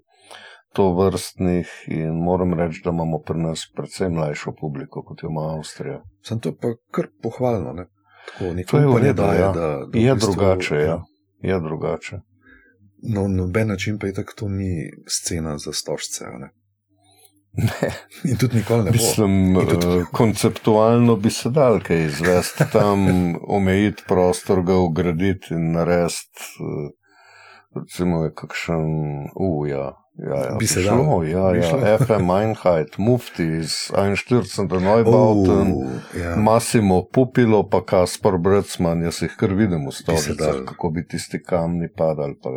to 0.74 0.90
vrstnih 0.98 1.72
in 1.88 2.16
moram 2.24 2.54
reči, 2.54 2.82
da 2.84 2.90
imamo 2.90 3.20
pri 3.20 3.40
nas 3.40 3.66
precej 3.76 4.10
mlajšo 4.10 4.56
publiko, 4.60 5.04
kot 5.04 5.24
jo 5.24 5.30
ima 5.30 5.50
Avstrija. 5.58 6.02
Sem 6.28 6.40
to 6.40 6.56
pa 6.56 6.76
kar 6.92 7.12
pohvalno. 7.24 7.74
Ne? 7.74 7.86
Tako, 8.38 8.54
to 8.70 8.80
je 8.80 8.88
v 8.88 9.02
redu, 9.04 9.24
ja. 9.24 9.52
da, 9.52 9.68
da 9.86 10.00
je 10.00 10.16
bistvu, 10.16 10.34
drugače. 10.34 10.76
Ja. 10.76 11.02
Ja 11.44 11.56
je 11.56 11.62
drugače. 11.62 12.20
No, 13.04 13.28
noben 13.28 13.68
način 13.68 14.00
pa 14.00 14.08
je 14.08 14.14
tako, 14.14 14.34
to 14.36 14.50
ni 14.50 14.92
scena 15.08 15.58
za 15.58 15.74
stožce. 15.74 16.26
Ne? 16.40 16.50
Ne. 17.54 17.92
In 18.24 18.38
tudi 18.38 18.58
nikoli 18.58 18.84
ne 18.84 18.92
bo. 18.92 18.98
Mislim, 18.98 19.56
tudi... 19.70 19.88
Eh, 19.88 20.06
konceptualno 20.12 21.16
bi 21.16 21.30
se 21.30 21.50
dal 21.50 21.80
kaj 21.80 22.06
izvesti 22.06 22.64
tam, 22.72 23.06
omejiti 23.48 24.04
prostor, 24.08 24.64
ga 24.64 24.78
ugraditi 24.78 25.54
in 25.54 25.72
narediti. 25.72 26.48
Eh, 26.60 26.90
recimo, 27.76 28.24
je 28.24 28.34
kakšen 28.34 28.88
uja. 29.36 29.92
Ja, 30.14 30.36
ja, 30.36 30.56
bi 30.60 30.68
se 30.68 30.82
dal. 30.82 31.28
Ja, 31.28 31.56
ja. 31.56 31.98
FM 31.98 32.30
Einheit, 32.32 32.98
Mufti 32.98 33.44
iz 33.58 33.72
41. 33.94 34.80
Neubauten, 34.80 35.72
uh, 35.74 35.92
ja. 36.22 36.36
Massimo 36.36 37.04
Pupilo, 37.14 37.70
pa 37.70 37.82
Kaspar 37.86 38.38
Brcman, 38.38 39.02
jaz 39.02 39.22
jih 39.22 39.34
kar 39.38 39.56
vidim 39.58 39.88
v 39.90 39.92
stolicah, 39.92 40.62
kako 40.70 40.92
bi 40.94 41.06
tisti 41.08 41.42
kamni 41.42 41.90
padali, 41.90 42.38
pa 42.44 42.50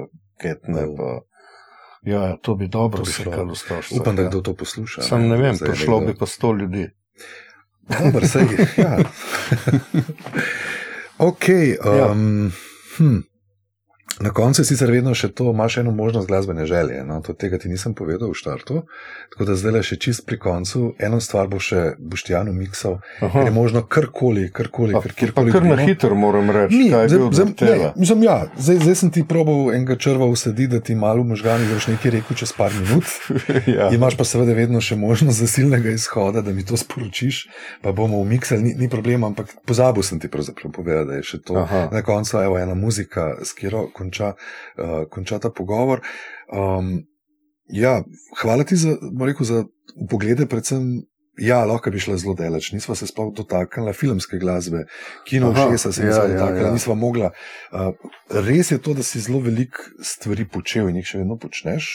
ketne. 0.43 0.85
Uh. 0.85 0.97
Pa. 0.97 1.21
Ja, 2.07 2.27
ja, 2.27 2.37
to 2.37 2.55
bi 2.55 2.69
dobro 2.69 2.99
to 2.99 3.09
bi 3.09 3.13
sekalo 3.13 3.55
stolicah. 3.55 4.01
Upam, 4.01 4.17
da 4.17 4.23
ja. 4.23 4.29
kdo 4.29 4.41
to 4.41 4.55
posluša. 4.55 5.03
Sam 5.03 5.23
ne, 5.23 5.29
ne 5.29 5.37
vem, 5.37 5.59
prišlo 5.59 6.01
bi 6.01 6.15
pa 6.15 6.27
sto 6.27 6.53
ljudi. 6.53 6.91
Dobro, 7.89 8.27
sej, 8.27 8.47
ja. 8.77 8.99
ok. 11.31 11.45
Um, 11.85 11.97
ja. 11.99 12.13
hm. 12.99 13.36
Na 14.21 14.31
koncu 14.31 14.63
je 14.63 14.65
sicer 14.65 14.91
vedno 14.91 15.13
še 15.15 15.29
to, 15.29 15.51
imaš 15.53 15.77
eno 15.83 15.91
možnost 15.91 16.29
glasbene 16.29 16.67
želje. 16.67 17.03
No? 17.05 17.21
Tega 17.21 17.59
ti 17.59 17.69
nisem 17.69 17.95
povedal 17.95 18.31
v 18.31 18.35
štartu. 18.35 18.83
Tako 19.33 19.45
da 19.45 19.57
zdaj 19.61 19.73
le 19.73 19.83
še 19.85 19.99
čist 20.01 20.25
pri 20.27 20.39
koncu. 20.41 20.95
Eno 20.99 21.21
stvar 21.21 21.51
bo 21.53 21.61
še 21.61 21.99
Boštjanu 21.99 22.55
miksal, 22.57 22.97
ker 23.21 23.45
je 23.45 23.53
možno 23.53 23.83
karkoli, 23.85 24.49
karkoli, 24.53 24.97
kjerkoli. 25.19 25.53
Kar 25.53 25.67
na 25.69 25.77
hitro 25.77 26.17
moram 26.17 26.49
reči, 26.51 26.79
Ni, 26.81 26.89
kaj 26.95 27.11
zdaj, 27.13 27.27
zdaj, 27.37 27.77
ne, 27.83 27.91
mislim, 27.97 28.25
ja, 28.25 28.39
zdaj, 28.57 28.81
zdaj 28.87 28.97
sem 29.03 29.13
ti 29.13 29.25
probal 29.29 29.75
enega 29.75 29.99
črva 30.01 30.31
usaditi, 30.33 30.71
da 30.73 30.81
ti 30.81 30.97
malo 30.97 31.25
možgani 31.25 31.69
boš 31.69 31.91
nekaj 31.93 32.17
rekel 32.17 32.41
čez 32.41 32.55
par 32.57 32.73
minut. 32.73 33.05
ja. 33.77 33.91
Imaš 33.93 34.17
pa 34.17 34.25
seveda 34.25 34.57
vedno 34.57 34.81
še 34.81 34.97
možnost 34.97 35.45
zasilnega 35.45 35.93
izhoda, 35.93 36.41
da 36.41 36.57
mi 36.57 36.65
to 36.65 36.81
sporočiš, 36.81 37.43
pa 37.85 37.93
bomo 37.93 38.23
umiksali, 38.25 38.65
ni, 38.65 38.75
ni 38.81 38.89
problema, 38.89 39.29
ampak 39.29 39.53
pozabil 39.69 40.07
sem 40.07 40.21
ti 40.23 40.33
pravzaprav 40.33 40.73
povedati, 40.73 41.11
da 41.13 41.21
je 41.21 41.29
še 41.35 41.43
to. 41.45 41.61
Aha. 41.61 41.85
Na 41.93 42.01
koncu 42.07 42.41
je 42.41 42.65
ena 42.65 42.75
muzika, 42.75 43.29
s 43.45 43.53
katero 43.53 43.87
konča, 44.07 44.33
uh, 44.79 45.03
konča 45.11 45.39
ta 45.43 45.51
pogovor. 45.51 46.01
Um, 46.53 47.07
ja, 47.69 48.03
hvala 48.41 48.65
ti 48.65 48.79
za, 48.79 48.97
rekel, 49.27 49.47
za 49.47 49.65
poglede, 50.11 50.47
predvsem. 50.47 51.05
Ja, 51.37 51.67
lahko 51.69 51.91
bi 51.93 52.01
šla 52.01 52.17
zelo 52.17 52.33
daleč. 52.33 52.71
Nisva 52.73 52.95
se 52.97 53.05
sploh 53.11 53.29
dotaknila 53.37 53.93
filmske 53.93 54.39
glasbe, 54.41 54.87
kino 55.29 55.51
všesa 55.53 55.93
se 55.93 56.07
je 56.07 56.09
ja, 56.09 56.23
dotaknila, 56.23 56.63
ja, 56.63 56.71
ja. 56.71 56.73
nisva 56.73 56.95
mogla. 56.97 57.35
Uh, 57.69 57.93
res 58.33 58.73
je 58.73 58.79
to, 58.81 58.95
da 58.97 59.05
si 59.05 59.21
zelo 59.21 59.43
veliko 59.45 59.85
stvari 60.01 60.47
počel 60.49 60.89
in 60.89 61.03
jih 61.03 61.11
še 61.11 61.21
vedno 61.21 61.37
počneš. 61.37 61.91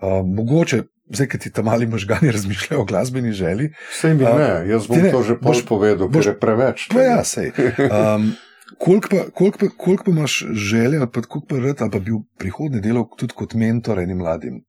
Uh, 0.00 0.18
mogoče, 0.26 0.82
zdaj, 1.14 1.28
ki 1.30 1.38
ti 1.46 1.54
tam 1.54 1.70
mali 1.70 1.86
možgani 1.86 2.32
razmišljajo 2.36 2.82
o 2.82 2.88
glasbeni 2.90 3.32
želji. 3.32 3.70
Sej 4.00 4.18
mi 4.18 4.26
ne, 4.26 4.34
uh, 4.34 4.66
jaz 4.66 4.90
bom 4.90 4.98
ne, 4.98 5.14
to 5.14 5.22
že 5.22 5.38
boš 5.38 5.62
povedal, 5.70 6.10
ker 6.10 6.32
je 6.32 6.38
preveč. 6.40 6.88
Pa 6.90 7.06
ja, 7.06 7.22
sej. 7.22 7.54
Um, 7.86 8.32
Koliko 8.78 9.08
pa, 9.10 9.30
kolik 9.34 9.58
pa, 9.60 9.66
kolik 9.76 10.02
pa 10.04 10.10
imaš 10.10 10.44
želje, 10.52 10.98
ali 10.98 11.10
pa 11.12 11.22
koliko 11.22 11.46
pa 11.48 11.58
rad, 11.58 11.82
ali 11.82 11.90
pa 11.90 11.98
bi 11.98 12.10
v 12.10 12.22
prihodnje 12.38 12.80
delal 12.80 13.08
tudi 13.18 13.34
kot 13.34 13.54
mentor 13.54 13.98
enim 13.98 14.18
mladim? 14.18 14.60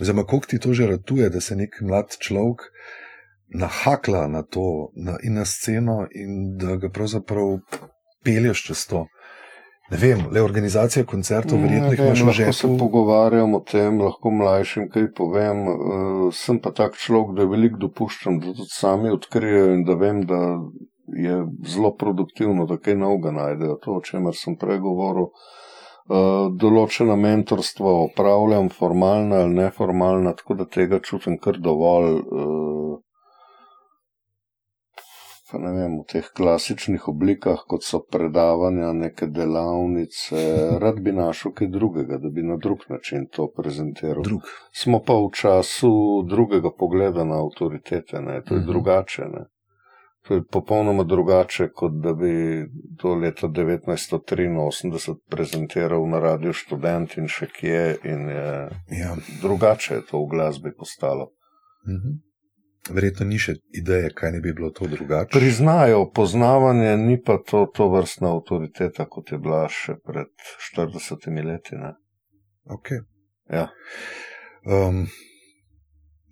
Oziroma, 0.00 0.24
koliko 0.24 0.46
ti 0.46 0.58
to 0.58 0.74
že 0.74 0.86
ratuje, 0.86 1.30
da 1.30 1.40
se 1.40 1.56
nek 1.56 1.80
mlad 1.80 2.16
človek 2.18 2.70
nahakla 3.54 4.26
na 4.26 4.42
to 4.42 4.90
na, 4.96 5.18
in 5.22 5.34
na 5.34 5.44
sceno 5.44 6.06
in 6.10 6.56
da 6.58 6.76
ga 6.76 6.90
pravzaprav 6.90 7.58
pelješ 8.24 8.64
čez 8.66 8.86
to? 8.86 9.06
Ne 9.90 9.98
vem, 10.02 10.24
le 10.34 10.42
organizacija 10.42 11.04
koncertov, 11.06 11.60
verjetno 11.62 11.92
jih 11.92 12.00
imaš 12.00 12.36
že. 12.36 12.46
Če 12.48 12.52
se 12.58 12.70
pogovarjamo 12.78 13.60
o 13.60 13.64
tem, 13.70 14.00
lahko 14.02 14.32
mlajšim 14.34 14.88
kaj 14.90 15.12
povem. 15.14 15.60
Uh, 15.70 16.24
sem 16.34 16.58
pa 16.58 16.72
tak 16.74 16.98
človek, 16.98 17.36
da 17.38 17.46
veliko 17.46 17.78
dopuščam, 17.84 18.40
da 18.42 18.50
tudi 18.50 18.72
sami 18.74 19.14
odkrijejo 19.14 19.68
in 19.76 19.84
da 19.86 19.94
vem, 20.00 20.24
da 20.26 20.40
je 21.14 21.46
zelo 21.66 21.94
produktivno, 21.94 22.66
da 22.66 22.78
kaj 22.78 22.96
novega 22.96 23.30
najdejo. 23.30 23.78
To, 23.84 23.98
o 24.00 24.00
čemer 24.00 24.34
sem 24.34 24.56
pregovoril. 24.56 25.30
Uh, 26.06 26.52
določena 26.54 27.16
mentorstva 27.18 27.92
opravljam, 28.04 28.68
formalna 28.70 29.40
ali 29.42 29.56
neformalna, 29.58 30.36
tako 30.38 30.60
da 30.60 30.66
tega 30.70 31.00
čutim 31.02 31.38
kar 31.42 31.58
dovolj. 31.58 32.22
Pa 35.46 35.58
ne 35.62 35.70
vem, 35.72 35.92
v 36.02 36.04
teh 36.10 36.26
klasičnih 36.34 37.04
oblikah, 37.06 37.60
kot 37.70 37.84
so 37.86 38.00
predavanja, 38.02 38.90
neke 38.92 39.28
delavnice, 39.30 40.40
rad 40.82 40.98
bi 41.00 41.14
našel 41.14 41.54
kaj 41.54 41.70
drugega, 41.70 42.18
da 42.18 42.30
bi 42.34 42.42
na 42.42 42.56
drug 42.58 42.82
način 42.90 43.28
to 43.30 43.46
prezentiral. 43.54 44.26
Drug. 44.26 44.48
Smo 44.74 44.98
pa 45.06 45.14
v 45.14 45.30
času 45.30 45.92
drugega 46.26 46.74
pogleda 46.74 47.24
na 47.24 47.38
avtoritete, 47.44 48.20
ne? 48.20 48.42
to 48.42 48.54
je 48.54 48.58
uh 48.58 48.62
mhm. 48.62 48.64
-huh. 48.64 48.72
drugače. 48.72 49.22
Ne? 49.22 49.44
To 50.28 50.34
je 50.34 50.42
popolnoma 50.52 51.04
drugače, 51.04 51.68
kot 51.74 51.92
da 52.02 52.12
bi 52.12 52.66
to 52.98 53.14
leta 53.14 53.46
1983 53.46 55.14
prezentiral 55.30 56.08
na 56.08 56.18
radiju 56.18 56.52
študent 56.52 57.16
in 57.16 57.28
še 57.30 57.46
kje. 57.46 57.82
In 58.04 58.28
ja. 58.90 59.16
Drugače 59.42 59.94
je 59.94 60.06
to 60.10 60.24
v 60.24 60.30
glasbi 60.34 60.74
postalo. 60.74 61.30
Mhm. 61.86 62.16
Verjetno 62.90 63.26
ni 63.26 63.38
še 63.38 63.56
ideje, 63.74 64.12
kaj 64.14 64.32
ne 64.36 64.40
bi 64.40 64.52
bilo 64.54 64.70
to 64.70 64.86
drugače. 64.86 65.34
Priznajo 65.34 66.04
poznavanje, 66.14 66.96
ni 66.96 67.16
pa 67.22 67.38
to, 67.42 67.64
to 67.74 67.88
vrstna 67.90 68.30
avtoriteta, 68.34 69.08
kot 69.10 69.32
je 69.34 69.38
bila 69.42 69.64
še 69.70 69.96
pred 70.06 70.30
40 70.70 71.26
leti. 71.46 71.80
Okay. 72.78 73.02
Ja. 73.50 73.68
Um, 74.66 75.06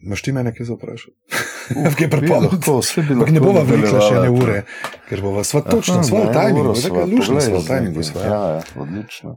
Maš 0.05 0.23
ti 0.23 0.33
mene 0.33 0.55
kaj 0.55 0.67
za 0.67 0.75
vprašati? 0.75 1.54
Kaj 1.99 2.11
prepovedati? 2.11 2.71
Bi 3.09 3.15
lahko. 3.15 3.33
Ne 3.33 3.41
bova 3.41 3.63
veliko 3.69 4.01
še 4.01 4.13
ene 4.19 4.31
ure, 4.31 4.61
ker 5.09 5.23
bova 5.25 5.45
sva 5.45 5.63
točno 5.67 6.03
svoj 6.05 6.29
timing, 6.33 6.71
tako 6.83 7.07
lušno 7.11 7.41
svoj 7.41 7.65
timing. 7.69 8.01
Ja, 8.21 8.41
ja, 8.57 8.63
odlično. 8.81 9.37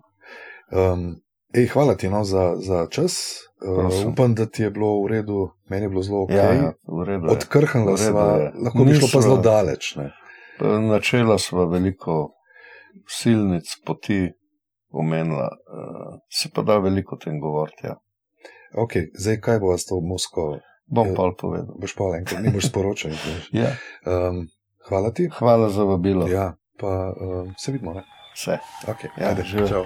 Um, 0.71 1.09
ej, 1.55 1.67
hvala 1.73 1.95
ti 1.95 2.09
no, 2.09 2.23
za, 2.27 2.53
za 2.59 2.87
čas. 2.91 3.19
Uh, 3.57 3.89
upam, 4.11 4.35
da 4.35 4.45
ti 4.45 4.63
je 4.63 4.71
bilo 4.71 4.91
v 5.03 5.11
redu, 5.15 5.49
meni 5.69 5.85
je 5.85 5.89
bilo 5.89 6.03
zelo 6.03 6.23
ok. 6.23 6.31
Ja, 6.31 6.53
ja, 6.53 6.73
Odkrhnila 7.29 7.97
sva, 7.97 8.25
lahko 8.53 8.85
bi 8.85 8.97
šlo 8.99 9.09
pa 9.13 9.21
zelo 9.21 9.37
daleč. 9.41 9.95
Ne? 9.97 10.11
Načela 10.61 11.39
sva 11.41 11.65
veliko 11.69 12.33
silnic, 13.09 13.71
poti 13.85 14.27
omenila, 14.91 15.47
uh, 15.47 16.19
se 16.29 16.49
pa 16.53 16.61
da 16.61 16.77
veliko 16.77 17.17
tem 17.17 17.39
govoriti. 17.41 17.87
Ja. 17.87 17.97
Okay, 18.77 19.09
zdaj, 19.17 19.39
kaj 19.41 19.59
bo 19.63 19.77
s 19.77 19.87
to 19.89 19.99
Moskvo? 20.01 20.59
Bom 20.87 21.11
pa 21.15 21.31
povedal. 21.35 21.75
Boš 21.75 21.95
pa 21.95 22.15
enkrat, 22.17 22.39
ne 22.41 22.51
boš 22.55 22.71
sporočil. 22.71 23.11
ja. 23.51 23.75
um, 24.07 24.47
hvala 24.87 25.11
ti. 25.11 25.27
Hvala 25.27 25.69
za 25.69 25.83
vabilo. 25.83 26.27
Ja, 26.31 26.55
pa 26.79 27.11
um, 27.11 27.53
se 27.59 27.71
vidimo. 27.71 27.93
Ne? 27.93 28.03
Vse. 28.35 28.59
Okay, 28.87 29.11
ja, 29.19 29.29
ajde, 29.29 29.43
že. 29.43 29.67
Čau. 29.67 29.85